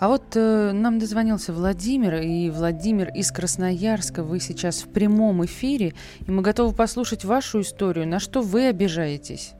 А 0.00 0.08
вот 0.08 0.36
э, 0.36 0.72
нам 0.72 0.98
дозвонился 0.98 1.52
Владимир, 1.52 2.16
и 2.16 2.50
Владимир 2.50 3.08
из 3.14 3.30
Красноярска. 3.30 4.22
Вы 4.22 4.40
сейчас 4.40 4.82
в 4.82 4.92
прямом 4.92 5.44
эфире, 5.44 5.92
и 6.26 6.30
мы 6.30 6.42
готовы 6.42 6.74
послушать 6.74 7.24
вашу 7.24 7.60
историю. 7.60 8.06
На 8.06 8.18
что 8.18 8.40
вы 8.40 8.66
обижаетесь? 8.66 9.54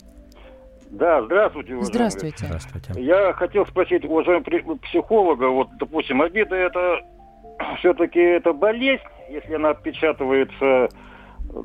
Да, 0.90 1.23
здравствуйте. 1.23 1.75
Уважаемый. 1.75 1.92
Здравствуйте. 1.92 2.47
Здравствуйте. 2.47 3.03
Я 3.03 3.33
хотел 3.33 3.66
спросить 3.66 4.05
уважаемого 4.05 4.77
психолога, 4.77 5.49
вот, 5.49 5.68
допустим, 5.79 6.23
обида 6.23 6.55
это 6.55 7.01
все-таки 7.79 8.20
это 8.20 8.53
болезнь, 8.53 9.03
если 9.31 9.55
она 9.55 9.70
отпечатывается, 9.70 10.88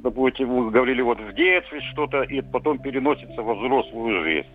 допустим, 0.03 0.49
вы 0.49 0.71
говорили 0.71 1.01
вот 1.01 1.19
в 1.19 1.33
детстве 1.33 1.81
что-то, 1.91 2.23
и 2.23 2.41
потом 2.41 2.79
переносится 2.79 3.41
во 3.41 3.55
взрослую 3.55 4.23
жизнь. 4.23 4.47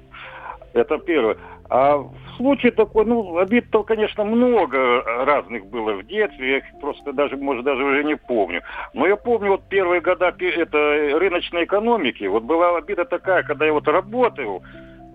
Это 0.75 0.99
первое. 0.99 1.37
А 1.71 1.97
в 1.97 2.13
случае 2.37 2.73
такой, 2.73 3.07
ну, 3.07 3.39
обид-то, 3.39 3.85
конечно, 3.85 4.25
много 4.25 5.03
разных 5.25 5.67
было 5.67 5.93
в 5.93 6.07
детстве, 6.07 6.51
я 6.51 6.57
их 6.59 6.65
просто 6.81 7.13
даже, 7.13 7.37
может, 7.37 7.65
даже 7.65 7.83
уже 7.83 8.03
не 8.03 8.17
помню. 8.17 8.61
Но 8.93 9.07
я 9.07 9.17
помню 9.17 9.53
вот 9.53 9.69
первые 9.69 10.01
года 10.01 10.35
это 10.39 10.79
рыночной 11.19 11.65
экономики, 11.65 12.25
вот 12.25 12.43
была 12.43 12.77
обида 12.77 13.05
такая, 13.05 13.45
когда 13.45 13.67
я 13.67 13.73
вот 13.73 13.87
работал, 13.87 14.65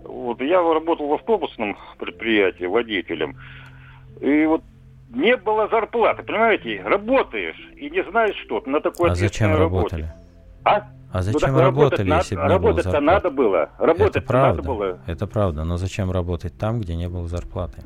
вот 0.05 0.41
я 0.41 0.61
работал 0.61 1.07
в 1.07 1.13
автобусном 1.13 1.77
предприятии 1.97 2.65
водителем, 2.65 3.35
и 4.21 4.45
вот 4.45 4.63
не 5.09 5.35
было 5.35 5.67
зарплаты, 5.67 6.23
понимаете, 6.23 6.81
работаешь 6.83 7.59
и 7.75 7.89
не 7.89 8.03
знаешь 8.05 8.35
что, 8.45 8.63
на 8.65 8.79
такой 8.79 9.11
А 9.11 9.15
зачем 9.15 9.55
работали? 9.55 10.07
А? 10.63 10.87
А 11.11 11.21
зачем 11.23 11.53
ну, 11.53 11.59
работали, 11.59 12.09
работать 12.09 12.25
если 12.25 12.35
бы 12.35 12.41
не 12.43 12.47
Работать-то 12.49 12.91
было 12.91 12.99
надо 12.99 13.29
было. 13.31 13.69
Работать 13.79 14.15
это 14.17 14.27
правда, 14.27 14.57
надо 14.57 14.67
было. 14.67 14.99
Это 15.07 15.27
правда, 15.27 15.63
но 15.63 15.77
зачем 15.77 16.11
работать 16.11 16.57
там, 16.57 16.79
где 16.81 16.95
не 16.95 17.09
было 17.09 17.27
зарплаты? 17.27 17.81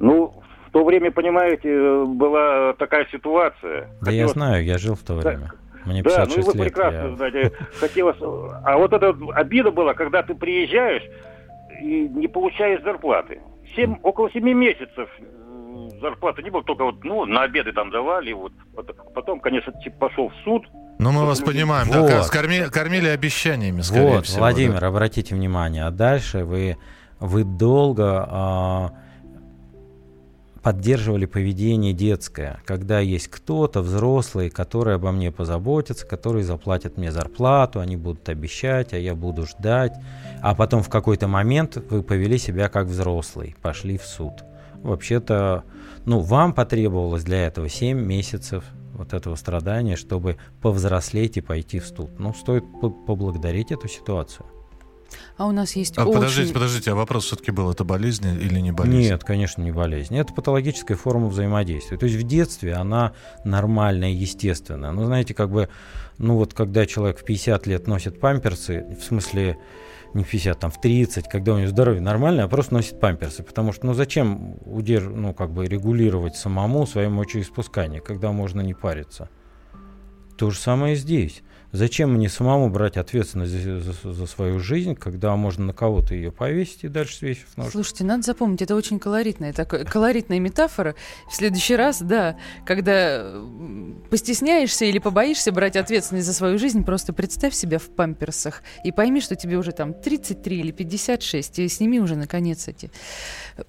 Ну, 0.00 0.34
в 0.66 0.70
то 0.72 0.84
время, 0.84 1.12
понимаете, 1.12 2.04
была 2.04 2.72
такая 2.72 3.06
ситуация. 3.12 3.82
Да 4.00 4.06
Хотелось... 4.06 4.16
я 4.16 4.28
знаю, 4.28 4.64
я 4.64 4.78
жил 4.78 4.96
в 4.96 5.02
то 5.02 5.14
время. 5.14 5.52
Мне 5.84 6.02
56 6.02 6.36
да, 6.36 6.42
ну 6.42 6.46
вы 6.46 6.64
лет, 6.64 6.64
прекрасно 6.64 7.08
я... 7.08 7.16
знаете. 7.16 7.52
Хотелось... 7.78 8.16
А 8.20 8.76
вот 8.76 8.92
эта 8.92 9.14
обида 9.34 9.70
была, 9.70 9.94
когда 9.94 10.22
ты 10.22 10.34
приезжаешь 10.34 11.04
и 11.80 12.08
не 12.08 12.26
получаешь 12.26 12.82
зарплаты. 12.82 13.40
Семь, 13.76 13.98
около 14.02 14.30
семи 14.32 14.52
месяцев 14.52 15.08
зарплаты 16.00 16.42
не 16.42 16.50
было, 16.50 16.64
только 16.64 16.84
вот, 16.84 17.04
ну, 17.04 17.24
на 17.24 17.42
обеды 17.42 17.72
там 17.72 17.90
давали, 17.90 18.32
вот. 18.32 18.52
Потом, 19.14 19.40
конечно, 19.40 19.72
типа, 19.80 20.08
пошел 20.08 20.28
в 20.30 20.34
суд, 20.44 20.66
ну, 20.98 21.12
мы 21.12 21.26
вас 21.26 21.40
понимаем, 21.40 21.88
вот. 21.88 22.08
да, 22.08 22.22
кормили, 22.28 22.68
кормили 22.68 23.08
обещаниями, 23.08 23.80
скорее 23.80 24.16
вот, 24.16 24.26
всего. 24.26 24.40
Владимир, 24.40 24.80
да. 24.80 24.86
обратите 24.86 25.34
внимание, 25.34 25.84
а 25.84 25.90
дальше 25.90 26.44
вы, 26.44 26.76
вы 27.18 27.44
долго 27.44 28.26
а, 28.28 28.90
поддерживали 30.62 31.26
поведение 31.26 31.92
детское, 31.92 32.60
когда 32.64 33.00
есть 33.00 33.28
кто-то, 33.28 33.82
взрослый, 33.82 34.50
который 34.50 34.94
обо 34.94 35.10
мне 35.12 35.30
позаботится, 35.30 36.06
который 36.06 36.42
заплатит 36.42 36.96
мне 36.96 37.12
зарплату, 37.12 37.80
они 37.80 37.96
будут 37.96 38.28
обещать, 38.28 38.94
а 38.94 38.98
я 38.98 39.14
буду 39.14 39.46
ждать, 39.46 39.92
а 40.40 40.54
потом 40.54 40.82
в 40.82 40.88
какой-то 40.88 41.28
момент 41.28 41.76
вы 41.90 42.02
повели 42.02 42.38
себя 42.38 42.68
как 42.68 42.86
взрослый, 42.86 43.56
пошли 43.60 43.98
в 43.98 44.04
суд. 44.04 44.32
Вообще-то, 44.82 45.64
ну, 46.06 46.20
вам 46.20 46.52
потребовалось 46.52 47.24
для 47.24 47.46
этого 47.46 47.68
7 47.68 47.98
месяцев 47.98 48.64
вот 48.94 49.12
этого 49.12 49.34
страдания, 49.34 49.96
чтобы 49.96 50.36
повзрослеть 50.62 51.36
и 51.36 51.40
пойти 51.40 51.80
в 51.80 51.86
студ. 51.86 52.18
Ну, 52.18 52.32
стоит 52.32 52.64
поблагодарить 52.80 53.72
эту 53.72 53.88
ситуацию. 53.88 54.46
А 55.36 55.46
у 55.46 55.52
нас 55.52 55.76
есть 55.76 55.98
а, 55.98 56.04
очень... 56.04 56.14
Подождите, 56.14 56.54
подождите, 56.54 56.90
а 56.92 56.94
вопрос 56.94 57.24
все-таки 57.26 57.50
был, 57.50 57.70
это 57.70 57.84
болезнь 57.84 58.26
или 58.26 58.60
не 58.60 58.72
болезнь? 58.72 58.98
Нет, 58.98 59.24
конечно, 59.24 59.62
не 59.62 59.72
болезнь. 59.72 60.16
Это 60.16 60.32
патологическая 60.32 60.96
форма 60.96 61.28
взаимодействия. 61.28 61.96
То 61.98 62.06
есть 62.06 62.16
в 62.18 62.26
детстве 62.26 62.74
она 62.74 63.12
нормальная, 63.44 64.10
естественная. 64.10 64.92
Ну, 64.92 65.04
знаете, 65.04 65.34
как 65.34 65.50
бы, 65.50 65.68
ну 66.18 66.36
вот 66.36 66.54
когда 66.54 66.86
человек 66.86 67.18
в 67.18 67.24
50 67.24 67.66
лет 67.66 67.86
носит 67.86 68.20
памперсы, 68.20 68.96
в 69.00 69.04
смысле 69.04 69.58
не 70.14 70.24
в 70.24 70.30
50, 70.30 70.58
там 70.58 70.70
в 70.70 70.80
30, 70.80 71.28
когда 71.28 71.54
у 71.54 71.58
него 71.58 71.68
здоровье 71.68 72.00
нормальное, 72.00 72.44
а 72.44 72.48
просто 72.48 72.74
носит 72.74 73.00
памперсы. 73.00 73.42
Потому 73.42 73.72
что, 73.72 73.86
ну 73.86 73.94
зачем 73.94 74.56
удерж... 74.64 75.04
ну, 75.04 75.34
как 75.34 75.50
бы 75.50 75.66
регулировать 75.66 76.36
самому 76.36 76.86
свое 76.86 77.08
мочеиспускание, 77.08 78.00
когда 78.00 78.32
можно 78.32 78.60
не 78.60 78.74
париться? 78.74 79.28
То 80.36 80.50
же 80.50 80.58
самое 80.58 80.96
здесь. 80.96 81.42
Зачем 81.74 82.14
мне 82.14 82.28
самому 82.28 82.70
брать 82.70 82.96
ответственность 82.96 83.50
за, 83.50 83.80
за, 83.80 84.12
за 84.12 84.26
свою 84.26 84.60
жизнь, 84.60 84.94
когда 84.94 85.34
можно 85.34 85.66
на 85.66 85.72
кого-то 85.72 86.14
ее 86.14 86.30
повесить 86.30 86.84
и 86.84 86.88
дальше 86.88 87.16
свесив 87.16 87.48
нож? 87.56 87.72
Слушайте, 87.72 88.04
надо 88.04 88.22
запомнить, 88.22 88.62
это 88.62 88.76
очень 88.76 89.00
колоритная, 89.00 89.52
такая, 89.52 89.84
колоритная 89.84 90.38
метафора. 90.38 90.94
В 91.28 91.34
следующий 91.34 91.74
раз, 91.74 92.00
да, 92.00 92.36
когда 92.64 93.42
постесняешься 94.08 94.84
или 94.84 95.00
побоишься 95.00 95.50
брать 95.50 95.74
ответственность 95.74 96.28
за 96.28 96.32
свою 96.32 96.60
жизнь, 96.60 96.84
просто 96.84 97.12
представь 97.12 97.54
себя 97.54 97.80
в 97.80 97.88
памперсах 97.88 98.62
и 98.84 98.92
пойми, 98.92 99.20
что 99.20 99.34
тебе 99.34 99.56
уже 99.56 99.72
там 99.72 99.94
33 99.94 100.56
или 100.56 100.70
56, 100.70 101.58
и 101.58 101.68
сними 101.68 101.98
уже, 101.98 102.14
наконец, 102.14 102.68
эти 102.68 102.92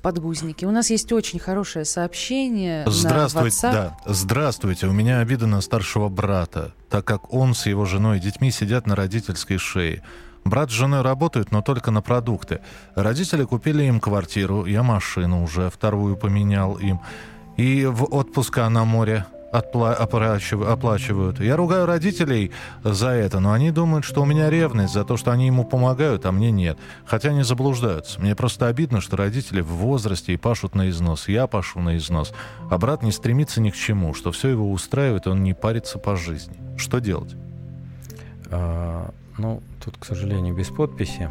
подгузники. 0.02 0.66
У 0.66 0.72
нас 0.72 0.90
есть 0.90 1.12
очень 1.12 1.40
хорошее 1.40 1.86
сообщение 1.86 2.86
Здравствуйте, 2.88 3.58
да. 3.62 3.98
Здравствуйте, 4.06 4.88
у 4.88 4.92
меня 4.92 5.20
обида 5.20 5.48
на 5.48 5.62
старшего 5.62 6.10
брата 6.10 6.74
так 6.96 7.04
как 7.04 7.34
он 7.34 7.54
с 7.54 7.66
его 7.66 7.84
женой 7.84 8.20
и 8.20 8.22
детьми 8.22 8.52
сидят 8.52 8.88
на 8.88 8.96
родительской 8.96 9.58
шее. 9.58 10.02
Брат 10.46 10.70
с 10.70 10.74
женой 10.74 11.02
работают, 11.02 11.52
но 11.52 11.62
только 11.62 11.92
на 11.92 12.02
продукты. 12.02 12.62
Родители 12.96 13.44
купили 13.44 13.84
им 13.84 14.00
квартиру, 14.00 14.66
я 14.66 14.82
машину 14.82 15.44
уже, 15.44 15.70
вторую 15.70 16.16
поменял 16.16 16.76
им. 16.76 17.02
И 17.58 17.86
в 17.86 18.06
отпуска 18.06 18.70
на 18.70 18.86
море 18.86 19.26
отпла- 19.60 19.94
оплачивают. 19.94 21.40
Я 21.40 21.56
ругаю 21.56 21.86
родителей 21.86 22.52
за 22.84 23.10
это, 23.10 23.40
но 23.40 23.52
они 23.54 23.72
думают, 23.72 24.06
что 24.06 24.22
у 24.22 24.26
меня 24.26 24.50
ревность 24.50 24.94
за 24.94 25.04
то, 25.04 25.18
что 25.18 25.32
они 25.32 25.48
ему 25.48 25.64
помогают, 25.64 26.26
а 26.26 26.32
мне 26.32 26.52
нет. 26.52 26.78
Хотя 27.06 27.30
они 27.30 27.44
заблуждаются. 27.44 28.20
Мне 28.20 28.36
просто 28.36 28.68
обидно, 28.68 29.02
что 29.02 29.18
родители 29.18 29.62
в 29.62 29.68
возрасте 29.68 30.34
и 30.34 30.38
пашут 30.38 30.76
на 30.76 30.90
износ. 30.90 31.28
Я 31.28 31.48
пашу 31.48 31.80
на 31.80 31.98
износ. 31.98 32.34
А 32.70 32.78
брат 32.78 33.04
не 33.04 33.12
стремится 33.12 33.62
ни 33.62 33.70
к 33.70 33.76
чему, 33.76 34.14
что 34.14 34.32
все 34.32 34.50
его 34.50 34.72
устраивает, 34.72 35.28
он 35.28 35.44
не 35.44 35.54
парится 35.54 36.00
по 36.00 36.16
жизни. 36.16 36.56
Что 36.78 37.00
делать? 37.00 37.36
А, 38.52 39.12
ну, 39.38 39.62
тут, 39.84 39.98
к 39.98 40.06
сожалению, 40.06 40.56
без 40.56 40.68
подписи. 40.68 41.30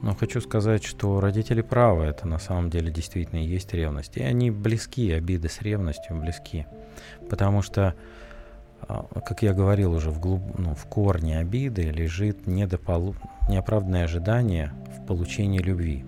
Но 0.00 0.14
хочу 0.14 0.40
сказать, 0.40 0.84
что 0.84 1.20
родители 1.20 1.60
правы, 1.60 2.04
это 2.04 2.28
на 2.28 2.38
самом 2.38 2.70
деле 2.70 2.90
действительно 2.92 3.40
есть 3.40 3.74
ревность. 3.74 4.16
И 4.16 4.22
они 4.22 4.50
близки, 4.50 5.10
обиды 5.10 5.48
с 5.48 5.60
ревностью 5.60 6.16
близки. 6.16 6.66
Потому 7.28 7.62
что 7.62 7.94
а, 8.82 9.04
как 9.24 9.42
я 9.42 9.52
говорил 9.52 9.92
уже, 9.92 10.10
в, 10.10 10.20
глуб, 10.20 10.40
ну, 10.58 10.74
в 10.74 10.86
корне 10.86 11.38
обиды 11.38 11.90
лежит 11.90 12.46
недополу, 12.46 13.14
неоправданное 13.48 14.04
ожидание 14.04 14.72
в 14.96 15.06
получении 15.06 15.58
любви. 15.58 16.04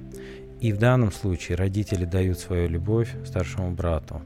И 0.60 0.72
в 0.72 0.78
данном 0.78 1.10
случае 1.10 1.56
родители 1.56 2.04
дают 2.04 2.38
свою 2.38 2.68
любовь 2.68 3.14
старшему 3.24 3.70
брату, 3.70 4.22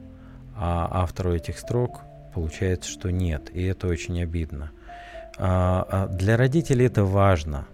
а 0.55 0.89
автору 0.91 1.33
этих 1.33 1.57
строк 1.57 2.01
получается, 2.33 2.89
что 2.89 3.11
нет, 3.11 3.49
и 3.53 3.63
это 3.63 3.87
очень 3.87 4.21
обидно. 4.21 4.71
А, 5.37 5.85
а 5.89 6.07
для 6.07 6.37
родителей 6.37 6.85
это 6.85 7.03
важно. 7.03 7.65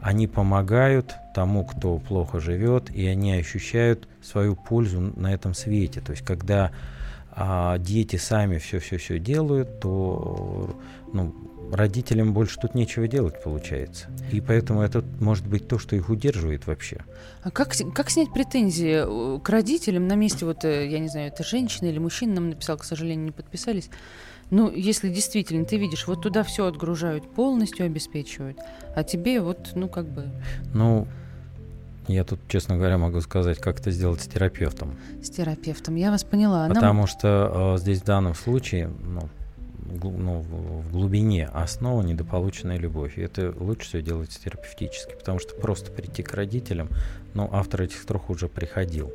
Они 0.00 0.26
помогают 0.26 1.16
тому, 1.34 1.64
кто 1.64 1.98
плохо 1.98 2.38
живет, 2.38 2.90
и 2.90 3.06
они 3.06 3.32
ощущают 3.32 4.06
свою 4.22 4.54
пользу 4.54 5.00
на 5.00 5.32
этом 5.32 5.54
свете. 5.54 6.02
То 6.02 6.12
есть, 6.12 6.22
когда 6.24 6.72
а, 7.36 7.78
дети 7.78 8.16
сами 8.16 8.58
все-все-все 8.58 9.18
делают, 9.18 9.80
то 9.80 10.76
ну, 11.12 11.34
родителям 11.72 12.32
больше 12.32 12.58
тут 12.60 12.74
нечего 12.74 13.08
делать, 13.08 13.42
получается. 13.42 14.06
И 14.30 14.40
поэтому 14.40 14.82
это 14.82 15.04
может 15.20 15.46
быть 15.46 15.66
то, 15.66 15.78
что 15.78 15.96
их 15.96 16.08
удерживает 16.08 16.66
вообще. 16.66 16.98
А 17.42 17.50
как, 17.50 17.74
как 17.94 18.10
снять 18.10 18.32
претензии 18.32 19.36
э, 19.36 19.40
к 19.40 19.48
родителям 19.48 20.06
на 20.06 20.14
месте, 20.14 20.46
вот, 20.46 20.64
э, 20.64 20.88
я 20.88 20.98
не 20.98 21.08
знаю, 21.08 21.28
это 21.28 21.42
женщина 21.42 21.88
или 21.88 21.98
мужчина 21.98 22.34
нам 22.34 22.50
написал, 22.50 22.76
к 22.78 22.84
сожалению, 22.84 23.26
не 23.26 23.32
подписались. 23.32 23.90
Ну, 24.50 24.70
если 24.70 25.08
действительно 25.08 25.64
ты 25.64 25.76
видишь, 25.76 26.06
вот 26.06 26.22
туда 26.22 26.42
все 26.44 26.66
отгружают, 26.66 27.28
полностью 27.34 27.86
обеспечивают, 27.86 28.58
а 28.94 29.02
тебе 29.02 29.40
вот, 29.40 29.72
ну, 29.74 29.88
как 29.88 30.06
бы... 30.06 30.26
Ну, 30.74 31.08
я 32.08 32.24
тут, 32.24 32.40
честно 32.48 32.76
говоря, 32.76 32.98
могу 32.98 33.20
сказать, 33.20 33.58
как 33.58 33.80
это 33.80 33.90
сделать 33.90 34.20
с 34.20 34.26
терапевтом. 34.26 34.96
С 35.22 35.30
терапевтом, 35.30 35.94
я 35.94 36.10
вас 36.10 36.24
поняла. 36.24 36.68
Потому 36.68 37.00
Нам... 37.00 37.06
что 37.06 37.74
э, 37.76 37.78
здесь 37.78 38.02
в 38.02 38.04
данном 38.04 38.34
случае, 38.34 38.90
ну, 39.02 39.28
ну, 39.86 40.40
в 40.40 40.92
глубине 40.92 41.46
основа 41.52 42.02
недополученная 42.02 42.78
любовь. 42.78 43.18
И 43.18 43.22
это 43.22 43.54
лучше 43.58 43.88
всего 43.88 44.02
делать 44.02 44.30
терапевтически, 44.30 45.14
потому 45.14 45.38
что 45.38 45.54
просто 45.54 45.90
прийти 45.92 46.22
к 46.22 46.34
родителям, 46.34 46.88
ну, 47.34 47.48
автор 47.52 47.82
этих 47.82 48.00
строк 48.00 48.30
уже 48.30 48.48
приходил. 48.48 49.12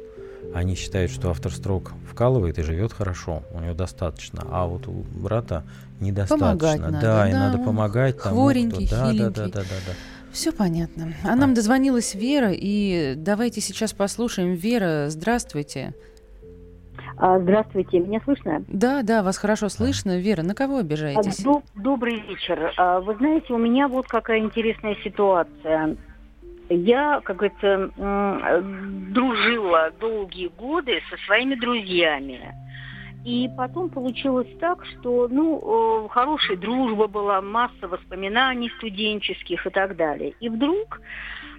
Они 0.53 0.75
считают, 0.75 1.11
что 1.11 1.29
автор 1.29 1.51
строк 1.51 1.91
вкалывает 2.09 2.59
и 2.59 2.63
живет 2.63 2.93
хорошо, 2.93 3.43
у 3.51 3.59
него 3.59 3.73
достаточно, 3.73 4.43
а 4.49 4.65
вот 4.65 4.87
у 4.87 4.91
брата 4.91 5.63
недостаточно. 5.99 6.47
Помогать 6.47 6.79
надо, 6.79 6.91
да, 6.93 7.01
да, 7.01 7.29
и 7.29 7.33
надо 7.33 7.57
помогать 7.57 8.17
хворенький, 8.17 8.87
тому, 8.87 9.13
кто... 9.13 9.17
да, 9.17 9.29
да, 9.29 9.29
да, 9.29 9.47
да, 9.47 9.59
да, 9.59 9.75
да. 9.87 9.93
Все 10.31 10.51
понятно. 10.51 11.13
А, 11.23 11.33
а 11.33 11.35
нам 11.35 11.53
дозвонилась 11.53 12.15
Вера, 12.15 12.51
и 12.51 13.13
давайте 13.15 13.61
сейчас 13.61 13.93
послушаем. 13.93 14.53
Вера, 14.53 15.05
здравствуйте. 15.09 15.93
А, 17.17 17.39
здравствуйте, 17.39 17.99
меня 17.99 18.21
слышно? 18.23 18.63
Да, 18.67 19.01
да, 19.03 19.23
вас 19.23 19.37
хорошо 19.37 19.69
слышно. 19.69 20.19
Вера, 20.19 20.41
на 20.41 20.55
кого 20.55 20.77
обижаетесь? 20.77 21.43
Доб- 21.43 21.63
добрый 21.75 22.21
вечер. 22.21 22.73
А, 22.77 23.01
вы 23.01 23.15
знаете, 23.15 23.53
у 23.53 23.57
меня 23.57 23.87
вот 23.87 24.07
какая 24.07 24.39
интересная 24.39 24.95
ситуация. 25.03 25.97
Я, 26.69 27.19
как 27.23 27.37
говорится, 27.37 27.89
дружила 29.11 29.91
долгие 29.99 30.49
годы 30.49 30.99
со 31.09 31.17
своими 31.25 31.55
друзьями. 31.55 32.53
И 33.25 33.49
потом 33.57 33.89
получилось 33.89 34.47
так, 34.59 34.85
что, 34.85 35.27
ну, 35.29 36.07
хорошая 36.09 36.57
дружба 36.57 37.07
была, 37.07 37.41
масса 37.41 37.87
воспоминаний 37.87 38.71
студенческих 38.77 39.67
и 39.67 39.69
так 39.69 39.97
далее. 39.97 40.33
И 40.39 40.47
вдруг 40.47 41.01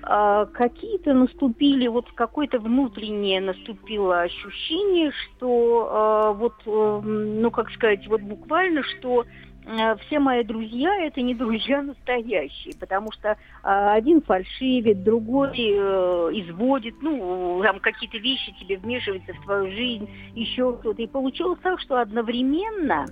э, 0.03 0.47
какие-то 0.55 1.13
наступили, 1.13 1.87
вот 1.89 2.11
какое-то 2.13 2.59
внутреннее 2.61 3.43
наступило 3.43 4.23
ощущение, 4.23 5.13
что 5.13 6.33
э, 6.33 6.39
вот, 6.39 6.55
э, 6.65 7.01
ну, 7.05 7.51
как 7.51 7.71
сказать, 7.73 8.07
вот 8.09 8.23
буквально, 8.23 8.83
что 8.83 9.25
Э, 9.25 9.50
все 10.07 10.19
мои 10.19 10.43
друзья 10.43 11.05
это 11.05 11.21
не 11.21 11.35
друзья 11.35 11.83
настоящие, 11.83 12.75
потому 12.79 13.13
что 13.13 13.31
э, 13.31 13.37
один 13.63 14.23
фальшивит, 14.23 15.03
другой 15.05 15.51
э, 15.51 16.31
изводит, 16.33 16.95
ну, 17.03 17.61
там 17.63 17.79
какие-то 17.79 18.19
вещи 18.19 18.53
тебе 18.59 18.79
вмешиваются 18.79 19.33
в 19.35 19.45
твою 19.45 19.71
жизнь, 19.71 20.09
еще 20.35 20.73
кто-то. 20.77 21.03
И 21.03 21.07
получилось 21.07 21.61
так, 21.63 21.79
что 21.81 22.01
одновременно 22.01 23.07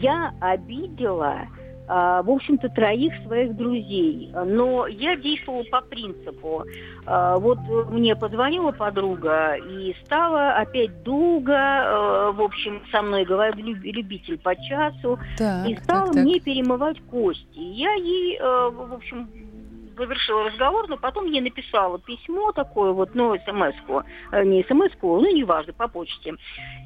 я 0.00 0.32
обидела 0.40 1.46
в 1.86 2.30
общем-то, 2.30 2.68
троих 2.70 3.12
своих 3.26 3.54
друзей. 3.56 4.32
Но 4.32 4.86
я 4.86 5.16
действовала 5.16 5.64
по 5.70 5.80
принципу. 5.82 6.64
А, 7.06 7.38
вот 7.38 7.58
мне 7.90 8.16
позвонила 8.16 8.72
подруга 8.72 9.56
и 9.56 9.94
стала 10.04 10.54
опять 10.56 11.02
долго, 11.02 11.54
а, 11.54 12.32
в 12.32 12.40
общем, 12.40 12.82
со 12.90 13.02
мной 13.02 13.24
говорить, 13.24 13.64
любитель 13.64 14.38
по 14.38 14.56
часу, 14.56 15.18
так, 15.36 15.68
и 15.68 15.76
стала 15.76 16.06
так, 16.06 16.14
так. 16.14 16.24
мне 16.24 16.40
перемывать 16.40 17.00
кости. 17.10 17.58
Я 17.58 17.92
ей, 17.94 18.38
в 18.40 18.94
общем, 18.94 19.28
завершила 19.96 20.44
разговор, 20.44 20.88
но 20.88 20.96
потом 20.96 21.26
ей 21.26 21.40
написала 21.40 21.98
письмо 21.98 22.52
такое 22.52 22.92
вот, 22.92 23.14
ну, 23.14 23.34
смс-ку, 23.36 24.02
э, 24.32 24.44
не 24.44 24.64
смс-ку, 24.64 25.20
ну, 25.20 25.34
неважно, 25.34 25.72
по 25.72 25.88
почте. 25.88 26.34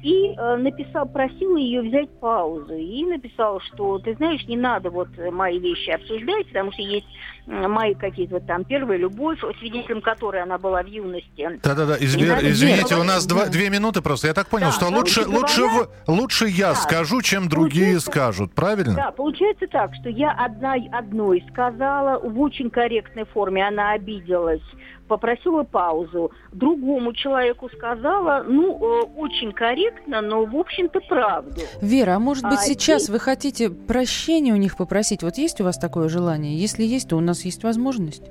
И 0.03 0.33
э, 0.37 0.55
написал, 0.57 1.07
просила 1.07 1.57
ее 1.57 1.81
взять 1.81 2.09
паузу. 2.19 2.73
И 2.73 3.05
написала, 3.05 3.59
что, 3.61 3.99
ты 3.99 4.15
знаешь, 4.15 4.45
не 4.47 4.57
надо 4.57 4.89
вот 4.89 5.09
мои 5.31 5.59
вещи 5.59 5.89
обсуждать, 5.89 6.47
потому 6.47 6.71
что 6.71 6.81
есть 6.81 7.07
мои 7.49 7.95
какие-то 7.95 8.35
вот 8.35 8.45
там 8.45 8.63
первая 8.63 8.97
любовь, 8.97 9.39
свидетелем 9.59 10.01
которой 10.01 10.41
она 10.43 10.57
была 10.57 10.83
в 10.83 10.87
юности. 10.87 11.59
Да-да-да, 11.63 11.97
Извер... 11.99 12.37
извините, 12.41 12.95
у 12.95 13.03
нас 13.03 13.25
два, 13.25 13.47
две 13.47 13.69
минуты 13.69 14.01
просто. 14.01 14.27
Я 14.27 14.33
так 14.33 14.47
понял, 14.47 14.67
да, 14.67 14.71
что 14.71 14.87
лучше, 14.87 15.23
говоря, 15.23 15.39
лучше, 15.39 15.61
в... 15.63 15.89
лучше 16.07 16.47
я 16.47 16.69
да, 16.69 16.75
скажу, 16.75 17.21
чем 17.21 17.49
другие 17.49 17.99
скажут, 17.99 18.53
правильно? 18.53 18.95
Да, 18.95 19.11
получается 19.11 19.67
так, 19.67 19.93
что 19.95 20.09
я 20.09 20.31
одна, 20.31 20.75
одной 20.91 21.43
сказала 21.51 22.19
в 22.19 22.39
очень 22.39 22.69
корректной 22.99 23.25
форме, 23.25 23.67
она 23.67 23.91
обиделась, 23.91 24.61
попросила 25.07 25.63
паузу. 25.63 26.31
Другому 26.51 27.13
человеку 27.13 27.69
сказала, 27.69 28.43
ну, 28.47 28.75
э, 28.75 29.05
очень 29.17 29.51
корректно, 29.51 30.21
но, 30.21 30.45
в 30.45 30.55
общем-то, 30.55 30.99
правду. 31.01 31.61
Вера, 31.81 32.15
а 32.15 32.19
может 32.19 32.43
быть, 32.43 32.59
а 32.59 32.63
сейчас 32.63 33.09
и... 33.09 33.11
вы 33.11 33.19
хотите 33.19 33.69
прощения 33.69 34.53
у 34.53 34.57
них 34.57 34.77
попросить? 34.77 35.23
Вот 35.23 35.37
есть 35.37 35.61
у 35.61 35.63
вас 35.63 35.77
такое 35.77 36.09
желание? 36.09 36.55
Если 36.55 36.83
есть, 36.83 37.09
то 37.09 37.17
у 37.17 37.21
нас 37.21 37.45
есть 37.45 37.63
возможность. 37.63 38.23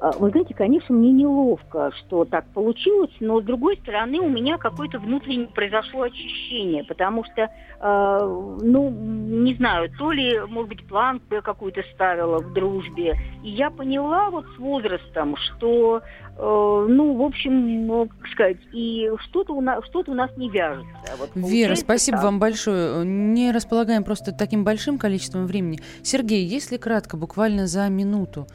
А, 0.00 0.12
вы 0.12 0.30
знаете, 0.30 0.54
конечно, 0.54 0.94
мне 0.94 1.12
неловко, 1.12 1.92
что 1.98 2.24
так 2.24 2.46
получилось, 2.52 3.12
но 3.20 3.40
с 3.40 3.44
другой 3.44 3.76
стороны 3.78 4.20
у 4.20 4.28
меня 4.28 4.58
какое-то 4.58 4.98
внутреннее 4.98 5.48
произошло 5.48 6.02
очищение, 6.02 6.84
потому 6.84 7.24
что, 7.24 7.42
э, 7.42 8.58
ну, 8.62 8.90
не 8.90 9.54
знаю, 9.54 9.90
то 9.98 10.10
ли, 10.10 10.40
может 10.48 10.68
быть, 10.68 10.86
план 10.86 11.20
какую-то 11.42 11.82
ставила 11.94 12.38
в 12.38 12.52
дружбе, 12.52 13.14
и 13.42 13.50
я 13.50 13.70
поняла 13.70 14.30
вот 14.30 14.46
с 14.56 14.58
возрастом, 14.58 15.36
что, 15.36 16.02
э, 16.36 16.86
ну, 16.88 17.14
в 17.14 17.22
общем, 17.22 17.86
ну, 17.86 18.08
как 18.08 18.30
сказать, 18.30 18.58
и 18.72 19.10
что-то 19.28 19.54
у 19.54 19.60
нас, 19.60 19.84
что-то 19.86 20.10
у 20.12 20.14
нас 20.14 20.30
не 20.36 20.50
вяжется. 20.50 20.86
Вот, 21.18 21.30
Вера, 21.34 21.74
спасибо 21.74 22.18
так. 22.18 22.24
вам 22.24 22.38
большое. 22.38 23.04
Не 23.04 23.52
располагаем 23.52 24.04
просто 24.04 24.32
таким 24.32 24.64
большим 24.64 24.98
количеством 24.98 25.46
времени. 25.46 25.80
Сергей, 26.02 26.44
если 26.44 26.76
кратко, 26.76 27.16
буквально 27.16 27.66
за 27.66 27.88
минуту, 27.88 28.46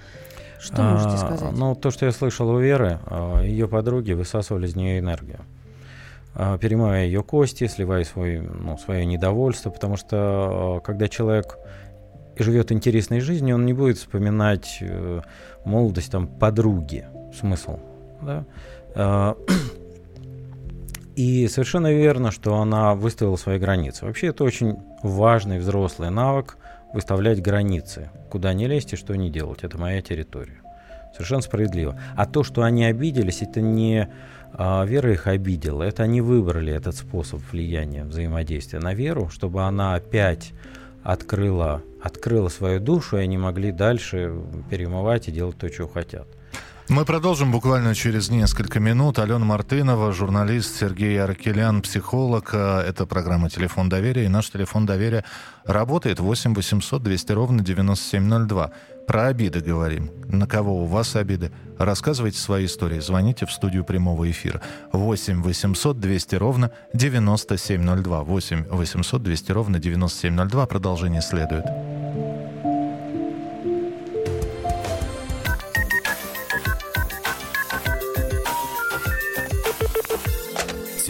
что 0.62 0.76
а, 0.78 0.94
можете 0.94 1.18
сказать? 1.18 1.52
Ну, 1.58 1.76
то, 1.76 1.90
что 1.90 2.06
я 2.06 2.12
слышал 2.12 2.48
у 2.50 2.60
Веры, 2.60 3.00
а, 3.08 3.42
ее 3.42 3.68
подруги 3.68 4.14
высасывали 4.14 4.68
из 4.68 4.76
нее 4.76 5.00
энергию 5.00 5.40
а, 6.36 6.58
перемывая 6.60 7.06
ее 7.06 7.24
кости, 7.24 7.68
сливая 7.68 8.04
свой, 8.04 8.40
ну, 8.40 8.78
свое 8.78 9.06
недовольство, 9.06 9.72
потому 9.72 9.98
что 9.98 10.82
когда 10.86 11.08
человек 11.08 11.58
живет 12.38 12.72
интересной 12.72 13.22
жизнью, 13.22 13.56
он 13.56 13.66
не 13.66 13.74
будет 13.74 13.98
вспоминать 13.98 14.78
э, 14.80 15.22
молодость 15.66 16.12
там 16.12 16.28
подруги, 16.28 17.06
смысл, 17.38 17.80
да? 18.22 18.46
И 21.16 21.48
совершенно 21.50 21.92
верно, 21.92 22.32
что 22.32 22.56
она 22.60 22.96
выставила 22.96 23.36
свои 23.36 23.60
границы. 23.60 24.06
Вообще 24.06 24.28
это 24.28 24.44
очень 24.46 24.78
важный 25.04 25.60
взрослый 25.60 26.10
навык 26.10 26.58
выставлять 26.94 27.42
границы, 27.42 28.10
куда 28.30 28.54
не 28.54 28.68
лезть 28.68 28.94
и 28.94 28.96
что 28.96 29.16
не 29.16 29.30
делать. 29.30 29.64
Это 29.64 29.78
моя 29.78 30.02
территория. 30.02 30.62
Совершенно 31.14 31.42
справедливо. 31.42 32.00
А 32.16 32.26
то, 32.26 32.44
что 32.44 32.64
они 32.64 32.86
обиделись, 32.86 33.42
это 33.42 33.62
не 33.62 34.10
а, 34.54 34.84
Вера 34.86 35.12
их 35.14 35.28
обидела, 35.28 35.84
это 35.84 36.04
они 36.04 36.22
выбрали 36.22 36.74
этот 36.74 36.96
способ 36.96 37.42
влияния, 37.52 38.04
взаимодействия 38.04 38.80
на 38.80 38.94
Веру, 38.94 39.30
чтобы 39.30 39.64
она 39.64 39.96
опять 39.96 40.52
открыла, 41.04 41.82
открыла 42.02 42.50
свою 42.50 42.80
душу, 42.80 43.18
и 43.18 43.22
они 43.22 43.38
могли 43.38 43.72
дальше 43.72 44.34
перемывать 44.70 45.28
и 45.28 45.32
делать 45.32 45.58
то, 45.58 45.68
что 45.70 45.88
хотят. 45.88 46.28
Мы 46.92 47.06
продолжим 47.06 47.54
буквально 47.54 47.96
через 47.96 48.30
несколько 48.30 48.82
минут. 48.82 49.18
Алена 49.18 49.46
Мартынова, 49.46 50.12
журналист, 50.12 50.78
Сергей 50.78 51.24
Аркелян, 51.24 51.82
психолог. 51.82 52.54
Это 52.54 53.06
программа 53.06 53.50
«Телефон 53.50 53.88
доверия». 53.88 54.26
И 54.26 54.28
наш 54.28 54.50
телефон 54.50 54.86
доверия 54.86 55.24
работает 55.64 56.20
8 56.20 56.54
800 56.54 57.02
200 57.02 57.32
ровно 57.32 57.64
9702. 57.64 58.72
Про 59.08 59.28
обиды 59.28 59.62
говорим. 59.62 60.12
На 60.28 60.48
кого 60.48 60.84
у 60.84 60.86
вас 60.86 61.16
обиды? 61.16 61.54
Рассказывайте 61.80 62.40
свои 62.40 62.66
истории. 62.66 63.00
Звоните 63.00 63.46
в 63.46 63.54
студию 63.54 63.86
прямого 63.86 64.30
эфира. 64.30 64.62
8 64.92 65.42
800 65.42 65.98
200 65.98 66.36
ровно 66.36 66.72
9702. 66.94 68.24
8 68.24 68.66
800 68.70 69.24
200 69.24 69.52
ровно 69.54 69.80
9702. 69.80 70.66
Продолжение 70.66 71.22
следует. 71.22 71.64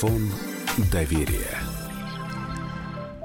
Телефон 0.00 0.30
доверия. 0.90 1.58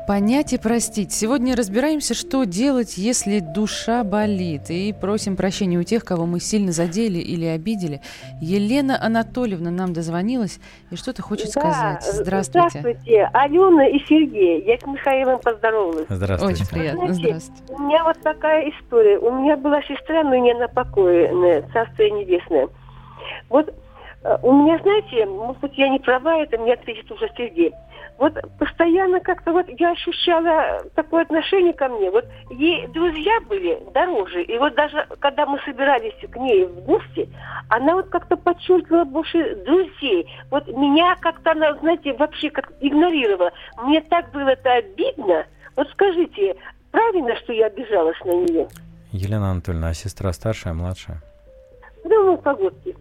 Понять 0.10 0.52
и 0.52 0.58
простить. 0.58 1.14
Сегодня 1.14 1.56
разбираемся, 1.56 2.14
что 2.14 2.44
делать, 2.44 2.98
если 2.98 3.40
душа 3.40 4.04
болит. 4.04 4.70
И 4.70 4.94
просим 4.94 5.38
прощения 5.38 5.78
у 5.78 5.84
тех, 5.84 6.04
кого 6.04 6.26
мы 6.26 6.42
сильно 6.42 6.74
задели 6.74 7.18
или 7.18 7.46
обидели. 7.46 8.02
Елена 8.42 9.02
Анатольевна 9.02 9.72
нам 9.72 9.94
дозвонилась 9.94 10.60
и 10.92 10.98
что-то 10.98 11.22
хочет 11.22 11.54
да, 11.54 11.62
сказать. 11.62 12.04
Здравствуйте. 12.04 12.80
Здравствуйте. 12.80 13.30
Алена 13.32 13.88
и 13.88 14.00
Сергей. 14.00 14.62
Я 14.66 14.78
с 14.78 14.86
Михаилом 14.86 15.40
поздоровалась. 15.40 16.08
Здравствуйте. 16.10 16.64
Очень 16.64 16.70
приятно. 16.70 17.14
Знаете, 17.14 17.24
Здравствуйте. 17.24 17.74
У 17.74 17.80
меня 17.80 18.04
вот 18.04 18.18
такая 18.22 18.70
история. 18.70 19.18
У 19.20 19.32
меня 19.32 19.56
была 19.56 19.82
сестра, 19.84 20.24
но 20.24 20.36
не 20.36 20.54
на 20.54 20.68
покое, 20.68 21.66
царство 21.72 22.04
небесное. 22.04 22.68
Вот 23.48 23.70
Э, 23.70 23.85
у 24.42 24.54
меня, 24.54 24.80
знаете, 24.80 25.26
может 25.26 25.62
быть, 25.62 25.78
я 25.78 25.90
не 25.90 26.00
права, 26.00 26.38
это 26.38 26.58
мне 26.58 26.74
ответит 26.74 27.12
уже 27.12 27.30
Сергей. 27.38 27.74
Вот 28.18 28.34
постоянно 28.58 29.20
как-то 29.20 29.52
вот 29.52 29.66
я 29.68 29.92
ощущала 29.92 30.84
такое 30.96 31.24
отношение 31.24 31.74
ко 31.74 31.90
мне. 31.90 32.10
Вот 32.10 32.26
ей 32.50 32.88
друзья 32.88 33.40
были 33.42 33.78
дороже. 33.94 34.44
И 34.44 34.58
вот 34.58 34.74
даже 34.76 35.06
когда 35.20 35.46
мы 35.46 35.60
собирались 35.66 36.16
к 36.32 36.36
ней 36.38 36.66
в 36.66 36.86
гости, 36.86 37.30
она 37.70 37.96
вот 37.96 38.08
как-то 38.10 38.38
подчеркивала 38.38 39.04
больше 39.04 39.58
друзей. 39.66 40.28
Вот 40.50 40.66
меня 40.70 41.16
как-то 41.20 41.52
она, 41.52 41.76
знаете, 41.76 42.14
вообще 42.14 42.50
как 42.50 42.72
игнорировала. 42.80 43.52
Мне 43.84 44.02
так 44.02 44.32
было 44.32 44.50
это 44.50 44.74
обидно. 44.74 45.46
Вот 45.76 45.90
скажите, 45.90 46.56
правильно, 46.92 47.36
что 47.36 47.52
я 47.52 47.66
обижалась 47.66 48.20
на 48.24 48.32
нее? 48.32 48.68
Елена 49.12 49.52
Анатольевна, 49.52 49.90
а 49.90 49.94
сестра 49.94 50.32
старшая, 50.32 50.74
младшая? 50.74 51.22
Ну, 52.06 52.38
погодки. 52.38 52.96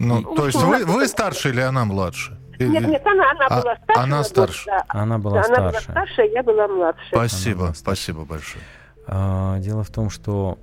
Ну, 0.00 0.22
то 0.22 0.46
есть 0.46 0.60
вы, 0.60 0.84
вы 0.86 1.06
старше 1.06 1.50
или 1.50 1.60
она 1.60 1.84
младше? 1.84 2.38
Нет, 2.58 2.86
нет, 2.86 3.06
она, 3.06 3.30
она 3.30 3.46
а, 3.46 3.60
была 3.60 3.76
старше. 3.76 4.02
Она 4.02 4.24
старше. 4.24 4.64
Да. 4.66 4.84
Она 4.88 5.18
была 5.18 5.36
да, 5.36 5.44
старше. 5.44 5.60
Она 5.60 5.70
была 5.70 5.80
старше, 5.80 6.22
я 6.22 6.42
была 6.42 6.68
младше. 6.68 7.02
Спасибо, 7.08 7.58
была 7.58 7.74
спасибо 7.74 8.24
большое. 8.24 8.64
А, 9.06 9.58
дело 9.58 9.82
в 9.82 9.90
том, 9.90 10.08
что 10.10 10.58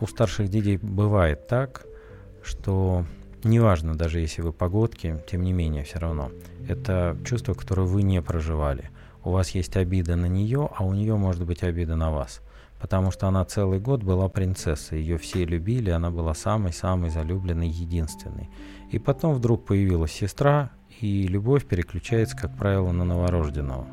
у 0.00 0.06
старших 0.06 0.48
детей 0.48 0.78
бывает 0.80 1.48
так, 1.48 1.82
что 2.42 3.04
неважно, 3.42 3.96
даже 3.96 4.20
если 4.20 4.42
вы 4.42 4.52
погодки, 4.52 5.22
тем 5.28 5.42
не 5.42 5.52
менее, 5.52 5.82
все 5.82 5.98
равно. 5.98 6.30
Это 6.68 7.16
чувство, 7.24 7.54
которое 7.54 7.82
вы 7.82 8.02
не 8.02 8.22
проживали. 8.22 8.90
У 9.24 9.30
вас 9.30 9.50
есть 9.50 9.76
обида 9.76 10.14
на 10.14 10.26
нее, 10.26 10.70
а 10.76 10.84
у 10.84 10.92
нее 10.92 11.16
может 11.16 11.44
быть 11.44 11.64
обида 11.64 11.96
на 11.96 12.12
вас 12.12 12.40
потому 12.82 13.12
что 13.12 13.28
она 13.28 13.44
целый 13.44 13.78
год 13.78 14.02
была 14.02 14.28
принцессой, 14.28 14.98
ее 14.98 15.16
все 15.16 15.44
любили, 15.44 15.90
она 15.90 16.10
была 16.10 16.34
самой-самой 16.34 17.10
залюбленной, 17.10 17.68
единственной. 17.68 18.50
И 18.90 18.98
потом 18.98 19.34
вдруг 19.34 19.64
появилась 19.64 20.10
сестра, 20.10 20.72
и 21.00 21.28
любовь 21.28 21.64
переключается, 21.64 22.36
как 22.36 22.56
правило, 22.56 22.90
на 22.90 23.04
новорожденного. 23.04 23.86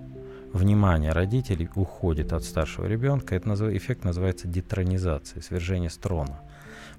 Внимание 0.54 1.12
родителей 1.12 1.70
уходит 1.76 2.34
от 2.34 2.44
старшего 2.44 2.88
ребенка, 2.88 3.36
этот 3.36 3.62
эффект 3.62 4.06
называется 4.06 4.48
детронизацией, 4.48 5.44
свержение 5.44 5.92
с 5.92 5.98
трона. 5.98 6.42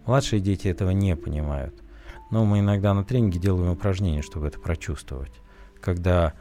Младшие 0.06 0.40
дети 0.40 0.68
этого 0.68 0.90
не 0.90 1.16
понимают. 1.16 1.74
Но 2.30 2.44
мы 2.44 2.60
иногда 2.60 2.94
на 2.94 3.02
тренинге 3.02 3.40
делаем 3.40 3.72
упражнения, 3.72 4.22
чтобы 4.22 4.46
это 4.46 4.60
прочувствовать. 4.60 5.32
Когда 5.80 6.34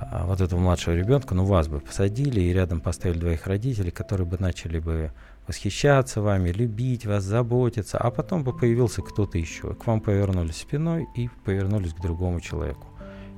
вот 0.00 0.40
этого 0.40 0.58
младшего 0.60 0.94
ребенка, 0.94 1.34
ну 1.34 1.44
вас 1.44 1.68
бы 1.68 1.80
посадили 1.80 2.40
и 2.40 2.52
рядом 2.52 2.80
поставили 2.80 3.18
двоих 3.18 3.46
родителей, 3.46 3.90
которые 3.90 4.26
бы 4.26 4.36
начали 4.38 4.78
бы 4.78 5.12
восхищаться 5.46 6.20
вами, 6.20 6.50
любить 6.50 7.06
вас, 7.06 7.24
заботиться, 7.24 7.98
а 7.98 8.10
потом 8.10 8.44
бы 8.44 8.56
появился 8.56 9.02
кто-то 9.02 9.38
еще. 9.38 9.74
К 9.74 9.86
вам 9.86 10.00
повернулись 10.00 10.56
спиной 10.56 11.06
и 11.14 11.28
повернулись 11.44 11.94
к 11.94 12.00
другому 12.00 12.40
человеку. 12.40 12.88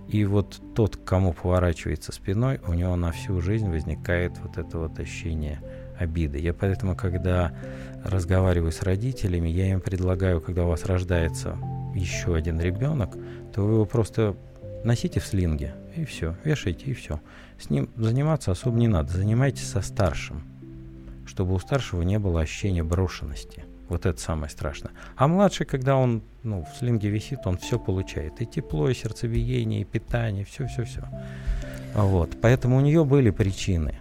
И 0.09 0.25
вот 0.25 0.61
тот, 0.75 0.97
кому 0.97 1.33
поворачивается 1.33 2.13
спиной, 2.13 2.61
у 2.67 2.75
него 2.75 2.95
на 2.95 3.11
всю 3.11 3.41
жизнь 3.41 3.69
возникает 3.69 4.39
вот 4.39 4.57
это 4.57 4.79
вот 4.79 4.99
ощущение 5.01 5.61
обиды. 5.99 6.39
Я 6.39 6.55
поэтому, 6.55 6.95
когда 6.95 7.53
разговариваю 8.05 8.71
с 8.71 8.83
родителями, 8.83 9.49
я 9.49 9.73
им 9.73 9.81
предлагаю, 9.81 10.41
когда 10.41 10.65
у 10.65 10.69
вас 10.69 10.85
рождается 10.85 11.59
еще 11.95 12.37
один 12.37 12.61
ребенок, 12.61 13.17
то 13.53 13.63
вы 13.63 13.75
его 13.75 13.85
просто 13.85 14.37
носите 14.87 15.21
в 15.21 15.27
слинге, 15.27 15.75
и 15.97 16.05
все, 16.05 16.37
вешайте, 16.45 16.87
и 16.87 16.95
все. 16.95 17.21
С 17.59 17.71
ним 17.71 17.91
заниматься 17.97 18.53
особо 18.53 18.79
не 18.79 18.89
надо, 18.89 19.13
занимайтесь 19.13 19.69
со 19.69 19.83
старшим, 19.83 20.45
чтобы 21.27 21.55
у 21.55 21.59
старшего 21.59 22.03
не 22.03 22.19
было 22.19 22.41
ощущения 22.41 22.83
брошенности. 22.83 23.65
Вот 23.89 24.07
это 24.07 24.21
самое 24.21 24.51
страшное. 24.51 24.93
А 25.17 25.29
младший, 25.29 25.67
когда 25.67 25.97
он 25.97 26.23
ну, 26.43 26.65
в 26.65 26.79
слинге 26.79 27.09
висит, 27.09 27.41
он 27.47 27.57
все 27.57 27.79
получает. 27.79 28.41
И 28.41 28.47
тепло, 28.47 28.89
и 28.89 28.95
сердцебиение, 28.95 29.83
и 29.83 29.85
питание, 29.85 30.45
все-все-все. 30.45 31.05
Вот. 31.95 32.37
Поэтому 32.43 32.79
у 32.79 32.81
нее 32.81 33.05
были 33.05 33.31
причины. 33.31 33.99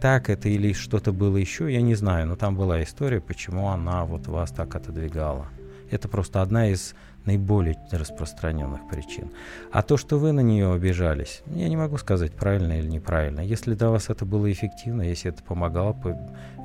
Так 0.00 0.30
это 0.30 0.48
или 0.48 0.72
что-то 0.72 1.12
было 1.12 1.36
еще, 1.36 1.72
я 1.72 1.80
не 1.80 1.94
знаю. 1.94 2.26
Но 2.26 2.34
там 2.34 2.56
была 2.56 2.82
история, 2.82 3.20
почему 3.20 3.68
она 3.68 4.04
вот 4.04 4.26
вас 4.26 4.50
так 4.50 4.74
отодвигала. 4.74 5.46
Это 5.92 6.08
просто 6.08 6.42
одна 6.42 6.68
из 6.68 6.96
наиболее 7.24 7.76
распространенных 7.90 8.88
причин. 8.88 9.30
А 9.70 9.82
то, 9.82 9.96
что 9.96 10.18
вы 10.18 10.32
на 10.32 10.40
нее 10.40 10.72
обижались, 10.72 11.42
я 11.46 11.68
не 11.68 11.76
могу 11.76 11.98
сказать, 11.98 12.32
правильно 12.32 12.78
или 12.78 12.86
неправильно. 12.86 13.40
Если 13.40 13.74
для 13.74 13.90
вас 13.90 14.10
это 14.10 14.24
было 14.24 14.50
эффективно, 14.50 15.02
если 15.02 15.30
это 15.30 15.42
помогало 15.42 15.96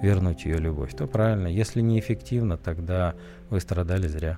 вернуть 0.01 0.45
ее 0.45 0.57
любовь, 0.57 0.95
то 0.95 1.07
правильно. 1.07 1.47
Если 1.47 1.81
неэффективно, 1.81 2.57
тогда 2.57 3.13
вы 3.49 3.59
страдали 3.59 4.07
зря. 4.07 4.37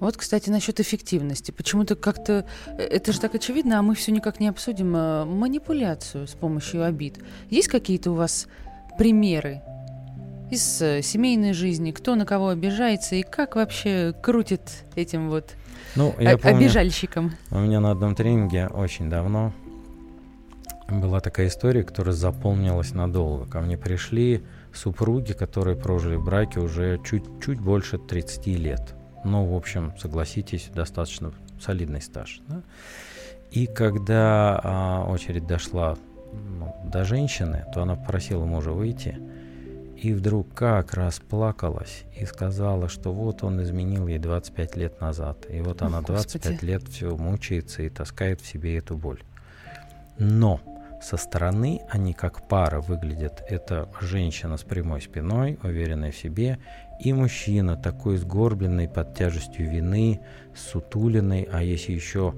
Вот, 0.00 0.16
кстати, 0.16 0.48
насчет 0.48 0.80
эффективности. 0.80 1.50
Почему-то 1.50 1.94
как-то, 1.94 2.46
э, 2.66 2.82
это 2.82 3.12
же 3.12 3.20
так 3.20 3.34
очевидно, 3.34 3.78
а 3.78 3.82
мы 3.82 3.94
все 3.94 4.12
никак 4.12 4.40
не 4.40 4.48
обсудим 4.48 4.96
э, 4.96 5.24
манипуляцию 5.26 6.26
с 6.26 6.32
помощью 6.32 6.84
обид. 6.84 7.18
Есть 7.50 7.68
какие-то 7.68 8.12
у 8.12 8.14
вас 8.14 8.48
примеры 8.96 9.60
из 10.50 10.82
э, 10.82 11.02
семейной 11.02 11.52
жизни, 11.52 11.92
кто 11.92 12.14
на 12.14 12.26
кого 12.26 12.48
обижается 12.48 13.14
и 13.14 13.22
как 13.22 13.56
вообще 13.56 14.14
крутит 14.20 14.84
этим 14.96 15.30
вот 15.30 15.54
ну, 15.94 16.14
я 16.18 16.36
помню, 16.36 16.58
обижальщиком. 16.58 17.32
У 17.50 17.58
меня 17.58 17.80
на 17.80 17.92
одном 17.92 18.14
тренинге 18.14 18.66
очень 18.68 19.08
давно 19.08 19.52
была 20.88 21.20
такая 21.20 21.46
история, 21.46 21.84
которая 21.84 22.14
запомнилась 22.14 22.92
надолго. 22.92 23.46
Ко 23.46 23.60
мне 23.60 23.78
пришли 23.78 24.42
супруги, 24.74 25.32
которые 25.32 25.76
прожили 25.76 26.16
в 26.16 26.24
браке 26.24 26.58
уже 26.58 27.00
чуть-чуть 27.04 27.60
больше 27.60 27.98
30 27.98 28.46
лет. 28.58 28.94
Ну, 29.24 29.44
в 29.44 29.54
общем, 29.54 29.92
согласитесь, 29.98 30.68
достаточно 30.74 31.32
солидный 31.60 32.00
стаж. 32.00 32.40
Да? 32.48 32.62
И 33.52 33.66
когда 33.66 34.60
а, 34.62 35.04
очередь 35.08 35.46
дошла 35.46 35.96
ну, 36.32 36.74
до 36.84 37.04
женщины, 37.04 37.64
то 37.72 37.82
она 37.82 37.94
попросила 37.94 38.44
мужа 38.44 38.72
выйти– 38.72 39.16
и 40.00 40.14
вдруг 40.14 40.54
как 40.54 40.94
расплакалась 40.94 42.04
и 42.18 42.24
сказала, 42.24 42.88
что 42.88 43.12
вот 43.12 43.44
он 43.44 43.62
изменил 43.62 44.06
ей 44.06 44.18
25 44.18 44.76
лет 44.76 45.00
назад. 45.00 45.44
И 45.50 45.60
вот 45.60 45.82
она 45.82 46.00
25 46.00 46.42
Господи. 46.42 46.70
лет 46.70 46.88
все 46.88 47.16
мучается 47.16 47.82
и 47.82 47.90
таскает 47.90 48.40
в 48.40 48.46
себе 48.46 48.78
эту 48.78 48.96
боль. 48.96 49.22
Но 50.18 50.60
со 51.02 51.18
стороны 51.18 51.82
они 51.90 52.14
как 52.14 52.48
пара 52.48 52.80
выглядят. 52.80 53.44
Это 53.46 53.90
женщина 54.00 54.56
с 54.56 54.62
прямой 54.62 55.02
спиной, 55.02 55.58
уверенная 55.62 56.12
в 56.12 56.16
себе, 56.16 56.58
и 56.98 57.12
мужчина 57.12 57.76
такой 57.76 58.16
сгорбленный 58.16 58.88
под 58.88 59.14
тяжестью 59.14 59.70
вины, 59.70 60.20
сутуленный, 60.54 61.46
а 61.52 61.62
если 61.62 61.92
еще 61.92 62.34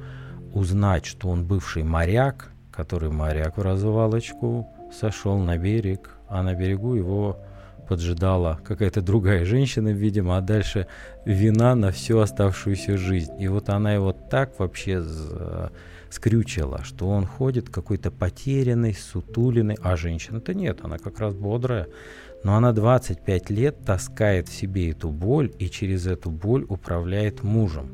узнать, 0.53 1.07
что 1.07 1.29
он 1.29 1.47
бывший 1.47 1.85
моряк, 1.85 2.51
который 2.73 3.11
моряк 3.11 3.57
в 3.57 3.63
развалочку, 3.63 4.69
сошел 4.93 5.39
на 5.39 5.57
берег, 5.59 6.12
а 6.33 6.43
на 6.43 6.55
берегу 6.55 6.95
его 6.95 7.39
поджидала 7.89 8.59
какая-то 8.65 9.03
другая 9.03 9.45
женщина, 9.45 9.89
видимо, 9.89 10.39
а 10.39 10.41
дальше 10.41 10.87
вина 11.27 11.75
на 11.75 11.93
всю 11.93 12.19
оставшуюся 12.21 12.97
жизнь. 12.97 13.33
И 13.39 13.49
вот 13.49 13.69
она 13.69 13.93
его 13.93 14.13
так 14.13 14.59
вообще 14.59 15.05
скрючила, 16.09 16.85
что 16.85 17.09
он 17.09 17.27
ходит 17.27 17.69
какой-то 17.69 18.11
потерянный, 18.11 18.95
сутуленный, 18.95 19.77
а 19.83 19.97
женщина-то 19.97 20.55
нет, 20.55 20.79
она 20.83 20.99
как 20.99 21.19
раз 21.21 21.35
бодрая. 21.35 21.87
Но 22.45 22.57
она 22.57 22.73
25 22.73 23.51
лет 23.51 23.85
таскает 23.85 24.49
в 24.49 24.55
себе 24.55 24.91
эту 24.91 25.11
боль 25.11 25.53
и 25.59 25.69
через 25.69 26.07
эту 26.07 26.31
боль 26.31 26.65
управляет 26.69 27.43
мужем. 27.43 27.91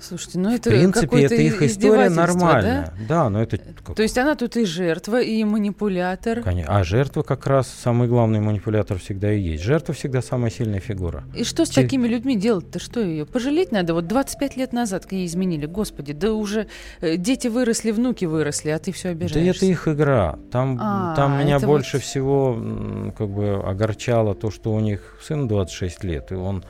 Слушайте, 0.00 0.38
ну 0.38 0.54
это 0.54 0.70
В 0.70 0.72
принципе, 0.72 1.24
это 1.24 1.34
их 1.34 1.62
история 1.62 2.10
нормальная. 2.10 2.92
Да? 2.98 3.24
да, 3.24 3.30
но 3.30 3.42
это... 3.42 3.58
То 3.58 4.02
есть 4.02 4.16
она 4.18 4.34
тут 4.34 4.56
и 4.56 4.64
жертва, 4.64 5.20
и 5.22 5.42
манипулятор. 5.44 6.42
Конечно. 6.42 6.78
А 6.78 6.84
жертва 6.84 7.22
как 7.22 7.46
раз 7.46 7.68
самый 7.68 8.08
главный 8.08 8.40
манипулятор 8.40 8.98
всегда 8.98 9.32
и 9.32 9.40
есть. 9.40 9.62
Жертва 9.62 9.94
всегда 9.94 10.22
самая 10.22 10.50
сильная 10.50 10.80
фигура. 10.80 11.24
И 11.34 11.44
что 11.44 11.64
с 11.64 11.70
Че... 11.70 11.82
такими 11.82 12.06
людьми 12.06 12.36
делать-то? 12.36 12.78
Что 12.78 13.00
ее? 13.00 13.26
Пожалеть 13.26 13.72
надо? 13.72 13.94
Вот 13.94 14.06
25 14.06 14.56
лет 14.56 14.72
назад 14.72 15.10
ей 15.10 15.26
изменили. 15.26 15.66
Господи, 15.66 16.12
да 16.12 16.32
уже 16.32 16.68
э, 17.00 17.16
дети 17.16 17.48
выросли, 17.48 17.90
внуки 17.90 18.24
выросли, 18.26 18.70
а 18.70 18.78
ты 18.78 18.92
все 18.92 19.10
обижаешься. 19.10 19.60
Да 19.60 19.66
это 19.66 19.66
их 19.66 19.88
игра. 19.88 20.38
Там, 20.50 20.78
а, 20.80 21.14
там 21.16 21.38
меня 21.38 21.58
больше 21.58 21.96
вот... 21.96 22.04
всего 22.04 23.12
как 23.16 23.28
бы 23.28 23.62
огорчало 23.64 24.34
то, 24.34 24.50
что 24.50 24.72
у 24.72 24.80
них 24.80 25.18
сын 25.22 25.48
26 25.48 26.04
лет, 26.04 26.32
и 26.32 26.34
он 26.34 26.64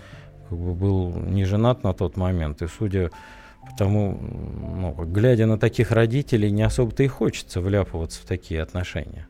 как 0.49 0.59
бы 0.59 0.75
был 0.75 1.13
не 1.13 1.45
женат 1.45 1.85
на 1.85 1.93
тот 1.93 2.17
момент, 2.17 2.63
и 2.63 2.67
судя 2.67 3.11
по 3.69 3.77
тому, 3.77 4.19
ну, 4.21 4.95
глядя 5.05 5.47
на 5.47 5.59
таких 5.59 5.91
родителей, 5.91 6.51
не 6.51 6.63
особо-то 6.63 7.03
и 7.03 7.09
хочется 7.09 7.61
вляпываться 7.61 8.23
в 8.23 8.27
такие 8.27 8.63
отношения. 8.63 9.27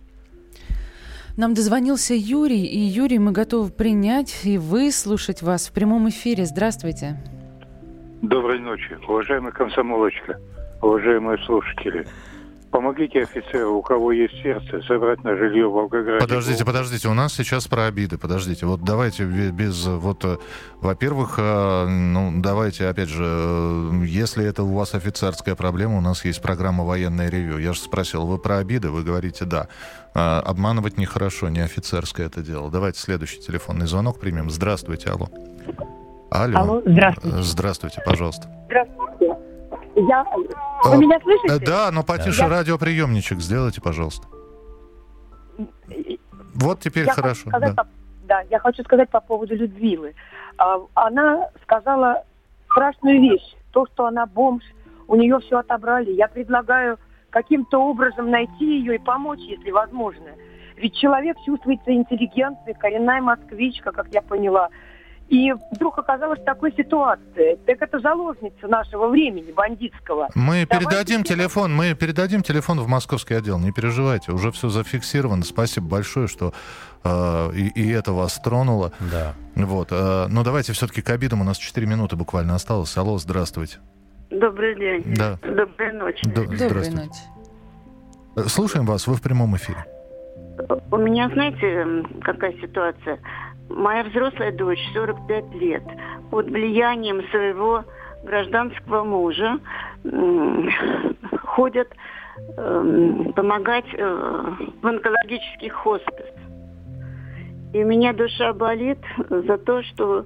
Нам 1.36 1.52
дозвонился 1.52 2.14
Юрий, 2.14 2.64
и 2.64 2.78
Юрий, 2.78 3.18
мы 3.18 3.32
готовы 3.32 3.70
принять 3.70 4.44
и 4.44 4.56
выслушать 4.56 5.42
вас 5.42 5.68
в 5.68 5.72
прямом 5.72 6.08
эфире. 6.08 6.46
Здравствуйте. 6.46 7.16
Доброй 8.22 8.58
ночи, 8.58 8.96
уважаемая 9.06 9.52
комсомолочка, 9.52 10.40
уважаемые 10.80 11.38
слушатели. 11.44 12.06
Помогите 12.70 13.22
офицеру, 13.22 13.76
у 13.76 13.82
кого 13.82 14.12
есть 14.12 14.34
сердце, 14.42 14.82
собрать 14.82 15.22
на 15.24 15.36
жилье 15.36 15.68
в 15.68 15.72
Волгограде. 15.72 16.20
Подождите, 16.20 16.64
подождите, 16.64 17.08
у 17.08 17.14
нас 17.14 17.32
сейчас 17.32 17.66
про 17.68 17.86
обиды. 17.86 18.18
Подождите, 18.18 18.66
вот 18.66 18.82
давайте 18.82 19.24
без... 19.24 19.86
Вот, 19.86 20.24
э, 20.24 20.36
во-первых, 20.80 21.36
э, 21.38 21.86
ну, 21.86 22.32
давайте, 22.36 22.88
опять 22.88 23.08
же, 23.08 23.24
э, 23.24 24.04
если 24.04 24.44
это 24.44 24.64
у 24.64 24.74
вас 24.74 24.94
офицерская 24.94 25.54
проблема, 25.54 25.98
у 25.98 26.00
нас 26.00 26.24
есть 26.24 26.42
программа 26.42 26.84
«Военное 26.84 27.30
ревю». 27.30 27.58
Я 27.58 27.72
же 27.72 27.80
спросил, 27.80 28.26
вы 28.26 28.36
про 28.36 28.58
обиды? 28.58 28.90
Вы 28.90 29.04
говорите 29.04 29.44
«да». 29.44 29.68
Обманывать 30.14 30.96
нехорошо, 30.96 31.50
не 31.50 31.60
офицерское 31.60 32.26
это 32.26 32.40
дело. 32.40 32.70
Давайте 32.70 32.98
следующий 32.98 33.38
телефонный 33.38 33.86
звонок 33.86 34.18
примем. 34.18 34.50
Здравствуйте, 34.50 35.10
алло. 35.10 35.28
Алло. 36.30 36.58
Алло, 36.58 36.82
здравствуйте. 36.84 37.42
Здравствуйте, 37.42 38.02
пожалуйста. 38.04 38.48
Здравствуйте. 38.66 39.05
Я... 39.96 40.24
Вы 40.24 40.92
а, 40.92 40.96
меня 40.96 41.18
слышите? 41.20 41.64
Да, 41.64 41.90
но 41.90 42.02
потише 42.02 42.42
я... 42.42 42.48
радиоприемничек 42.48 43.40
сделайте, 43.40 43.80
пожалуйста. 43.80 44.28
Вот 46.54 46.80
теперь 46.80 47.06
я 47.06 47.12
хорошо. 47.12 47.50
Да. 47.50 47.72
По... 47.72 47.86
да, 48.24 48.42
я 48.50 48.58
хочу 48.58 48.82
сказать 48.82 49.08
по 49.08 49.20
поводу 49.20 49.54
Людмилы. 49.56 50.14
А, 50.58 50.80
она 50.94 51.48
сказала 51.62 52.24
страшную 52.70 53.20
вещь. 53.20 53.54
То, 53.72 53.86
что 53.86 54.06
она 54.06 54.26
бомж, 54.26 54.64
у 55.08 55.16
нее 55.16 55.38
все 55.40 55.58
отобрали. 55.58 56.10
Я 56.12 56.28
предлагаю 56.28 56.98
каким-то 57.30 57.78
образом 57.78 58.30
найти 58.30 58.78
ее 58.78 58.96
и 58.96 58.98
помочь, 58.98 59.40
если 59.40 59.70
возможно. 59.70 60.28
Ведь 60.76 60.94
человек 60.94 61.38
чувствуется 61.46 61.90
интеллигентный, 61.92 62.74
коренная 62.74 63.22
москвичка, 63.22 63.92
как 63.92 64.08
я 64.12 64.20
поняла. 64.20 64.68
И 65.28 65.52
вдруг 65.72 65.98
оказалась 65.98 66.40
такой 66.44 66.72
ситуация. 66.76 67.56
Так 67.66 67.82
это 67.82 67.98
заложница 67.98 68.68
нашего 68.68 69.08
времени, 69.08 69.50
бандитского. 69.50 70.28
Мы 70.36 70.66
Давайте 70.66 70.86
передадим 70.86 71.24
телефон, 71.24 71.74
мы 71.74 71.94
передадим 71.94 72.42
телефон 72.42 72.78
в 72.80 72.86
московский 72.86 73.34
отдел, 73.34 73.58
не 73.58 73.72
переживайте, 73.72 74.30
уже 74.32 74.52
все 74.52 74.68
зафиксировано. 74.68 75.42
Спасибо 75.42 75.88
большое, 75.88 76.28
что 76.28 76.52
э, 77.02 77.50
и, 77.54 77.68
и 77.74 77.90
это 77.90 78.12
вас 78.12 78.38
тронуло. 78.38 78.92
Да. 79.00 79.34
Вот, 79.56 79.88
э, 79.90 80.26
но 80.28 80.44
давайте 80.44 80.72
все-таки 80.74 81.02
к 81.02 81.10
обидам, 81.10 81.40
у 81.40 81.44
нас 81.44 81.56
4 81.58 81.84
минуты 81.86 82.14
буквально 82.14 82.54
осталось. 82.54 82.96
Алло, 82.96 83.18
здравствуйте. 83.18 83.78
Добрый 84.30 84.76
день. 84.76 85.14
Да. 85.16 85.38
Доброй 85.42 85.92
ночи. 85.92 86.20
Д- 86.24 86.46
Доброй 86.46 86.90
ночи. 86.90 88.48
Слушаем 88.48 88.86
вас, 88.86 89.06
вы 89.06 89.14
в 89.14 89.22
прямом 89.22 89.56
эфире. 89.56 89.84
У 90.90 90.96
меня, 90.96 91.28
знаете, 91.30 92.04
какая 92.22 92.52
ситуация? 92.60 93.18
Моя 93.68 94.04
взрослая 94.04 94.52
дочь, 94.52 94.80
45 94.94 95.54
лет, 95.54 95.82
под 96.30 96.46
влиянием 96.46 97.22
своего 97.30 97.84
гражданского 98.24 99.04
мужа 99.04 99.58
ходят 101.42 101.88
э, 102.56 103.14
помогать 103.34 103.86
э, 103.92 104.54
в 104.82 104.86
онкологический 104.86 105.68
хоспис. 105.68 106.26
И 107.72 107.82
у 107.82 107.86
меня 107.86 108.12
душа 108.12 108.52
болит 108.52 108.98
за 109.28 109.58
то, 109.58 109.82
что 109.82 110.24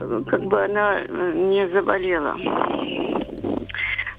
э, 0.00 0.22
как 0.28 0.44
бы 0.44 0.64
она 0.64 1.00
э, 1.00 1.32
не 1.34 1.68
заболела. 1.68 2.36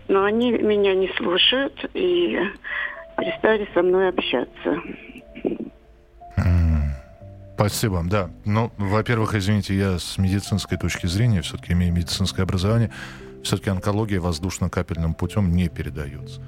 Но 0.08 0.24
они 0.24 0.52
меня 0.52 0.93
не 0.93 1.08
слушают 1.18 1.74
и 1.93 2.38
перестали 3.18 3.68
со 3.74 3.82
мной 3.82 4.10
общаться. 4.10 4.82
Спасибо, 7.62 8.03
да. 8.03 8.32
Ну, 8.43 8.72
во-первых, 8.78 9.36
извините, 9.36 9.78
я 9.78 9.99
с 9.99 10.18
медицинской 10.18 10.80
точки 10.80 11.05
зрения, 11.05 11.41
все-таки 11.41 11.74
имею 11.74 11.93
медицинское 11.93 12.41
образование, 12.41 12.91
все-таки 13.43 13.70
онкология 13.70 14.20
воздушно-капельным 14.20 15.14
путем 15.14 15.51
не 15.51 15.70
передается. 15.70 16.41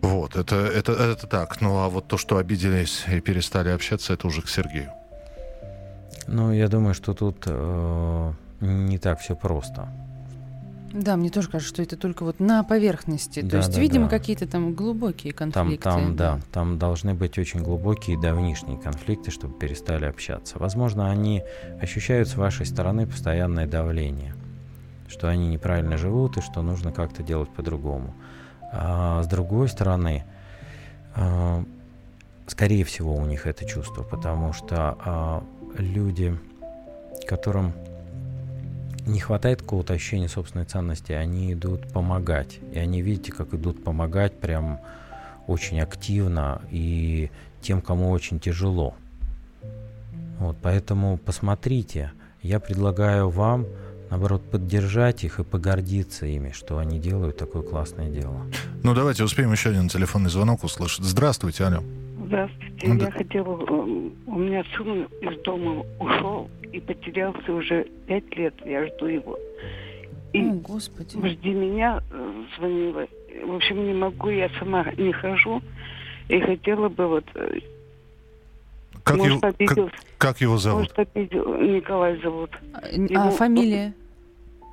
Вот, 0.00 0.34
это, 0.34 0.56
это, 0.56 0.92
это 0.92 1.26
так. 1.28 1.60
Ну, 1.60 1.76
а 1.78 1.88
вот 1.88 2.08
то, 2.08 2.18
что 2.18 2.38
обиделись 2.38 3.04
и 3.06 3.20
перестали 3.20 3.68
общаться, 3.68 4.12
это 4.14 4.26
уже 4.26 4.42
к 4.42 4.48
Сергею. 4.48 4.90
Ну, 6.26 6.52
я 6.52 6.66
думаю, 6.66 6.94
что 6.94 7.14
тут 7.14 7.44
э, 7.46 8.32
не 8.60 8.98
так 8.98 9.20
все 9.20 9.36
просто. 9.36 9.88
Да, 10.92 11.16
мне 11.16 11.30
тоже 11.30 11.48
кажется, 11.48 11.72
что 11.72 11.82
это 11.82 11.96
только 11.96 12.24
вот 12.24 12.38
на 12.38 12.62
поверхности. 12.62 13.40
Да, 13.40 13.50
То 13.50 13.56
есть, 13.58 13.74
да, 13.74 13.80
видимо, 13.80 14.04
да. 14.04 14.10
какие-то 14.18 14.46
там 14.46 14.74
глубокие 14.74 15.32
конфликты. 15.32 15.82
Там, 15.82 16.00
там, 16.00 16.16
да, 16.16 16.40
там 16.52 16.78
должны 16.78 17.14
быть 17.14 17.38
очень 17.38 17.62
глубокие 17.62 18.20
давнишние 18.20 18.78
конфликты, 18.78 19.30
чтобы 19.30 19.58
перестали 19.58 20.04
общаться. 20.04 20.58
Возможно, 20.58 21.10
они 21.10 21.42
ощущают 21.80 22.28
с 22.28 22.36
вашей 22.36 22.66
стороны 22.66 23.06
постоянное 23.06 23.66
давление, 23.66 24.34
что 25.08 25.28
они 25.28 25.48
неправильно 25.48 25.96
живут 25.96 26.36
и 26.36 26.40
что 26.42 26.62
нужно 26.62 26.92
как-то 26.92 27.22
делать 27.22 27.48
по-другому. 27.50 28.14
А 28.70 29.22
с 29.22 29.26
другой 29.26 29.68
стороны, 29.68 30.24
а, 31.14 31.64
скорее 32.46 32.84
всего, 32.84 33.14
у 33.14 33.24
них 33.24 33.46
это 33.46 33.64
чувство, 33.66 34.02
потому 34.02 34.52
что 34.52 34.96
а, 35.04 35.44
люди, 35.78 36.36
которым 37.26 37.72
не 39.06 39.20
хватает 39.20 39.62
какого-то 39.62 39.94
ощущения 39.94 40.28
собственной 40.28 40.64
ценности, 40.64 41.12
они 41.12 41.52
идут 41.52 41.92
помогать. 41.92 42.58
И 42.72 42.78
они, 42.78 43.02
видите, 43.02 43.32
как 43.32 43.54
идут 43.54 43.82
помогать 43.82 44.38
прям 44.38 44.80
очень 45.46 45.80
активно 45.80 46.62
и 46.70 47.30
тем, 47.60 47.80
кому 47.80 48.10
очень 48.10 48.38
тяжело. 48.38 48.94
Вот, 50.38 50.56
поэтому 50.62 51.18
посмотрите, 51.18 52.12
я 52.42 52.58
предлагаю 52.58 53.28
вам, 53.28 53.66
наоборот, 54.10 54.42
поддержать 54.50 55.24
их 55.24 55.38
и 55.38 55.44
погордиться 55.44 56.26
ими, 56.26 56.50
что 56.52 56.78
они 56.78 56.98
делают 56.98 57.36
такое 57.36 57.62
классное 57.62 58.08
дело. 58.08 58.46
Ну, 58.82 58.94
давайте 58.94 59.24
успеем 59.24 59.52
еще 59.52 59.70
один 59.70 59.88
телефонный 59.88 60.30
звонок 60.30 60.64
услышать. 60.64 61.04
Здравствуйте, 61.04 61.64
алло. 61.64 61.82
Здравствуйте. 62.26 62.88
Ну, 62.88 62.94
я 62.94 63.06
да. 63.06 63.10
хотела... 63.10 63.62
Э, 63.62 64.10
у 64.26 64.38
меня 64.38 64.64
сын 64.76 65.04
из 65.20 65.42
дома 65.42 65.84
ушел 65.98 66.48
и 66.72 66.80
потерялся 66.80 67.52
уже 67.52 67.86
пять 68.06 68.34
лет. 68.36 68.54
Я 68.64 68.86
жду 68.86 69.06
его. 69.06 69.38
И 70.32 70.42
О, 70.42 70.52
Господи. 70.54 71.16
жди 71.28 71.50
меня 71.50 72.02
э, 72.10 72.44
звонила. 72.56 73.06
В 73.44 73.54
общем, 73.54 73.86
не 73.86 73.92
могу, 73.92 74.30
я 74.30 74.48
сама 74.58 74.84
не 74.96 75.12
хожу. 75.12 75.62
И 76.28 76.40
хотела 76.40 76.88
бы 76.88 77.06
вот... 77.06 77.24
Э, 77.34 77.58
как, 79.04 79.16
может, 79.16 79.36
его, 79.36 79.48
обидел, 79.48 79.86
как, 79.88 79.94
как 80.18 80.40
его 80.40 80.58
зовут? 80.58 80.82
Может, 80.82 80.98
обидел, 80.98 81.54
Николай 81.58 82.20
зовут. 82.22 82.50
А, 82.72 82.88
Ему, 82.88 83.30
фамилия? 83.30 83.92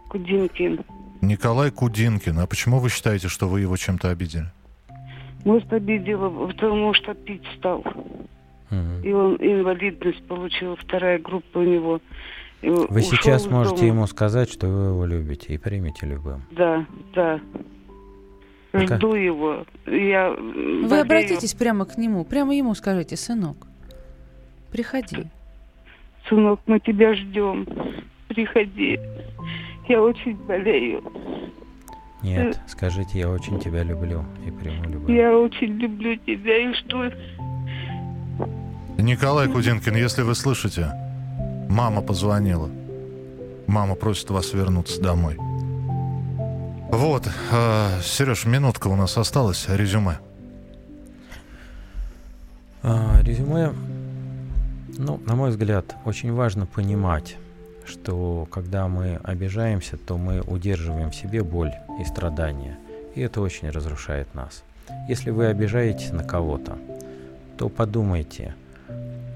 Кудинкин. 0.10 0.84
Николай 1.22 1.72
Кудинкин. 1.72 2.39
А 2.39 2.47
почему 2.47 2.80
вы 2.80 2.89
считаете, 2.89 3.28
что 3.28 3.47
вы 3.47 3.62
его 3.62 3.76
чем-то 3.76 4.10
обидели? 4.10 4.45
Может, 5.43 5.72
обидела, 5.74 6.47
потому 6.47 6.93
что 6.93 7.14
пить 7.14 7.43
стал. 7.58 7.84
И 8.72 9.12
он 9.12 9.36
инвалидность 9.40 10.24
получил, 10.28 10.76
вторая 10.76 11.18
группа 11.20 11.58
у 11.60 11.64
него. 11.64 12.00
И 12.62 12.70
Вы 12.70 13.02
сейчас 13.02 13.48
можете 13.48 13.78
дома. 13.78 13.88
ему 13.88 14.08
сказать, 14.08 14.52
что 14.52 14.68
вы 14.68 14.90
его 14.90 15.06
любите 15.06 15.54
и 15.54 15.58
примете 15.58 16.06
любым. 16.06 16.44
Да, 16.52 16.86
да. 17.16 17.40
Пока. 18.72 18.98
Жду 18.98 19.16
его. 19.16 19.66
Я 19.88 20.30
Вы 20.32 21.00
обратитесь 21.00 21.54
прямо 21.54 21.86
к 21.86 21.98
нему, 21.98 22.24
прямо 22.26 22.54
ему 22.56 22.76
скажите, 22.76 23.16
сынок, 23.16 23.58
приходи. 24.72 25.28
Сынок, 26.28 26.60
мы 26.68 26.80
тебя 26.80 27.16
ждем. 27.16 27.66
Приходи. 28.28 29.00
Я 29.88 30.04
очень 30.04 30.36
болею. 30.46 31.02
Нет, 32.22 32.60
скажите, 32.68 33.20
я 33.20 33.30
очень 33.30 33.60
тебя 33.60 33.82
люблю 33.84 34.24
и 34.46 34.52
приму 34.52 34.84
любым. 34.84 35.16
Я 35.16 35.36
очень 35.36 35.78
люблю 35.78 36.16
тебя 36.18 36.70
и 36.70 36.74
жду. 36.74 37.04
Николай 39.02 39.47
Кудинкин, 39.47 39.95
если 39.95 40.24
вы 40.24 40.36
слышите, 40.36 40.91
мама 41.70 42.02
позвонила. 42.02 42.70
Мама 43.66 43.95
просит 43.95 44.30
вас 44.30 44.54
вернуться 44.54 45.02
домой. 45.02 45.38
Вот, 46.91 47.26
э, 47.52 48.02
Сереж, 48.04 48.45
минутка 48.45 48.88
у 48.88 48.97
нас 48.97 49.18
осталась, 49.18 49.68
резюме. 49.70 50.20
А, 52.84 53.22
резюме, 53.22 53.74
ну, 54.97 55.22
на 55.26 55.36
мой 55.36 55.52
взгляд, 55.52 55.95
очень 56.04 56.34
важно 56.34 56.66
понимать, 56.66 57.38
что 57.86 58.47
когда 58.52 58.89
мы 58.89 59.20
обижаемся, 59.24 59.95
то 59.95 60.18
мы 60.18 60.41
удерживаем 60.41 61.12
в 61.12 61.16
себе 61.16 61.41
боль 61.41 61.72
и 62.02 62.06
страдания. 62.06 62.78
И 63.16 63.22
это 63.22 63.39
очень 63.39 63.70
разрушает 63.70 64.34
нас. 64.36 64.64
Если 65.08 65.30
вы 65.30 65.45
обижаетесь 65.45 66.12
на 66.12 66.26
кого-то, 66.26 66.78
то 67.58 67.70
подумайте, 67.70 68.56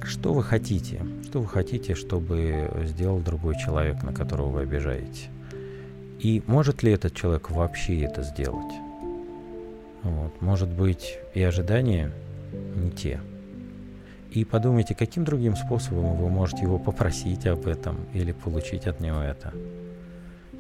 что 0.06 0.34
вы 0.34 0.44
хотите, 0.44 1.02
что 1.24 1.42
вы 1.42 1.48
хотите, 1.48 1.96
чтобы 1.96 2.70
сделал 2.86 3.20
другой 3.20 3.56
человек, 3.58 4.04
на 4.04 4.14
которого 4.14 4.50
вы 4.50 4.62
обижаете. 4.62 5.30
И 6.20 6.42
может 6.48 6.84
ли 6.84 6.92
этот 6.92 7.14
человек 7.14 7.52
вообще 7.52 8.02
это 8.02 8.24
сделать? 8.24 8.74
Вот. 10.04 10.42
Может 10.42 10.70
быть, 10.70 11.18
и 11.34 11.42
ожидания 11.44 12.12
не 12.76 12.92
те. 12.92 13.20
И 14.32 14.46
подумайте, 14.46 14.96
каким 14.96 15.26
другим 15.26 15.56
способом 15.56 16.16
вы 16.16 16.30
можете 16.30 16.64
его 16.64 16.80
попросить 16.80 17.46
об 17.46 17.68
этом 17.68 17.98
или 18.14 18.32
получить 18.32 18.88
от 18.88 19.00
него 19.00 19.20
это. 19.20 19.54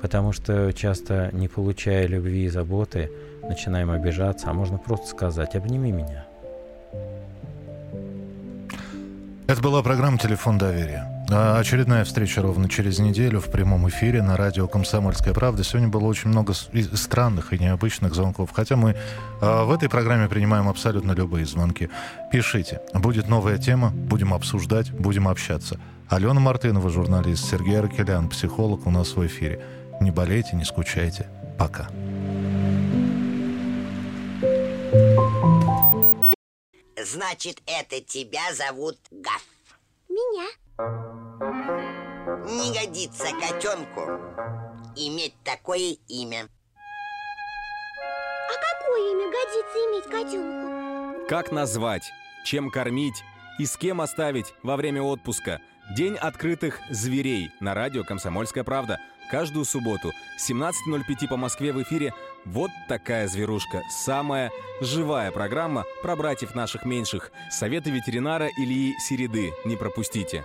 Потому 0.01 0.31
что 0.31 0.71
часто, 0.73 1.29
не 1.31 1.47
получая 1.47 2.07
любви 2.07 2.43
и 2.45 2.49
заботы, 2.49 3.09
начинаем 3.41 3.89
обижаться, 3.89 4.49
а 4.49 4.53
можно 4.53 4.77
просто 4.77 5.07
сказать 5.07 5.55
«обними 5.55 5.91
меня». 5.91 6.25
Это 9.45 9.61
была 9.61 9.83
программа 9.83 10.17
«Телефон 10.17 10.57
доверия». 10.57 11.05
А 11.29 11.59
Очередная 11.59 12.05
встреча 12.05 12.41
ровно 12.41 12.69
через 12.69 12.99
неделю 12.99 13.41
в 13.41 13.51
прямом 13.51 13.89
эфире 13.89 14.21
на 14.21 14.37
радио 14.37 14.69
«Комсомольская 14.69 15.33
правда». 15.33 15.65
Сегодня 15.65 15.89
было 15.89 16.05
очень 16.05 16.29
много 16.29 16.53
странных 16.53 17.51
и 17.51 17.59
необычных 17.59 18.13
звонков. 18.13 18.51
Хотя 18.53 18.77
мы 18.77 18.95
а, 19.41 19.65
в 19.65 19.71
этой 19.71 19.89
программе 19.89 20.29
принимаем 20.29 20.69
абсолютно 20.69 21.11
любые 21.11 21.45
звонки. 21.45 21.89
Пишите. 22.31 22.79
Будет 22.93 23.27
новая 23.27 23.57
тема, 23.57 23.89
будем 23.89 24.33
обсуждать, 24.33 24.91
будем 24.91 25.27
общаться. 25.27 25.77
Алена 26.07 26.39
Мартынова, 26.39 26.89
журналист, 26.89 27.49
Сергей 27.49 27.79
Аркелян, 27.79 28.29
психолог 28.29 28.87
у 28.87 28.91
нас 28.91 29.15
в 29.15 29.27
эфире. 29.27 29.59
Не 29.99 30.11
болейте, 30.11 30.55
не 30.55 30.63
скучайте. 30.63 31.27
Пока. 31.57 31.89
Значит, 37.05 37.61
это 37.65 37.99
тебя 38.01 38.53
зовут 38.53 38.97
Гав. 39.11 39.43
Меня. 40.07 40.47
Не 42.45 42.73
годится 42.73 43.25
котенку 43.39 44.01
иметь 44.95 45.35
такое 45.43 45.97
имя. 46.07 46.47
А 48.47 48.53
какое 48.71 49.11
имя 49.11 49.31
годится 49.31 49.77
иметь 49.79 50.05
котенку? 50.05 51.27
Как 51.27 51.51
назвать, 51.51 52.11
чем 52.45 52.69
кормить 52.69 53.23
и 53.59 53.65
с 53.65 53.75
кем 53.75 53.99
оставить 53.99 54.53
во 54.63 54.77
время 54.77 55.01
отпуска? 55.01 55.59
День 55.97 56.15
открытых 56.15 56.79
зверей 56.89 57.51
на 57.59 57.73
радио 57.73 58.05
«Комсомольская 58.05 58.63
правда». 58.63 58.99
Каждую 59.33 59.65
субботу 59.65 60.13
с 60.37 60.51
17.05 60.51 61.27
по 61.27 61.37
Москве 61.37 61.73
в 61.73 61.81
эфире 61.81 62.13
«Вот 62.45 62.69
такая 62.87 63.27
зверушка». 63.27 63.81
Самая 63.89 64.51
живая 64.79 65.31
программа 65.31 65.85
про 66.03 66.15
братьев 66.15 66.53
наших 66.53 66.85
меньших. 66.85 67.31
Советы 67.49 67.89
ветеринара 67.89 68.47
Ильи 68.55 68.93
Середы. 68.99 69.51
Не 69.65 69.75
пропустите. 69.75 70.43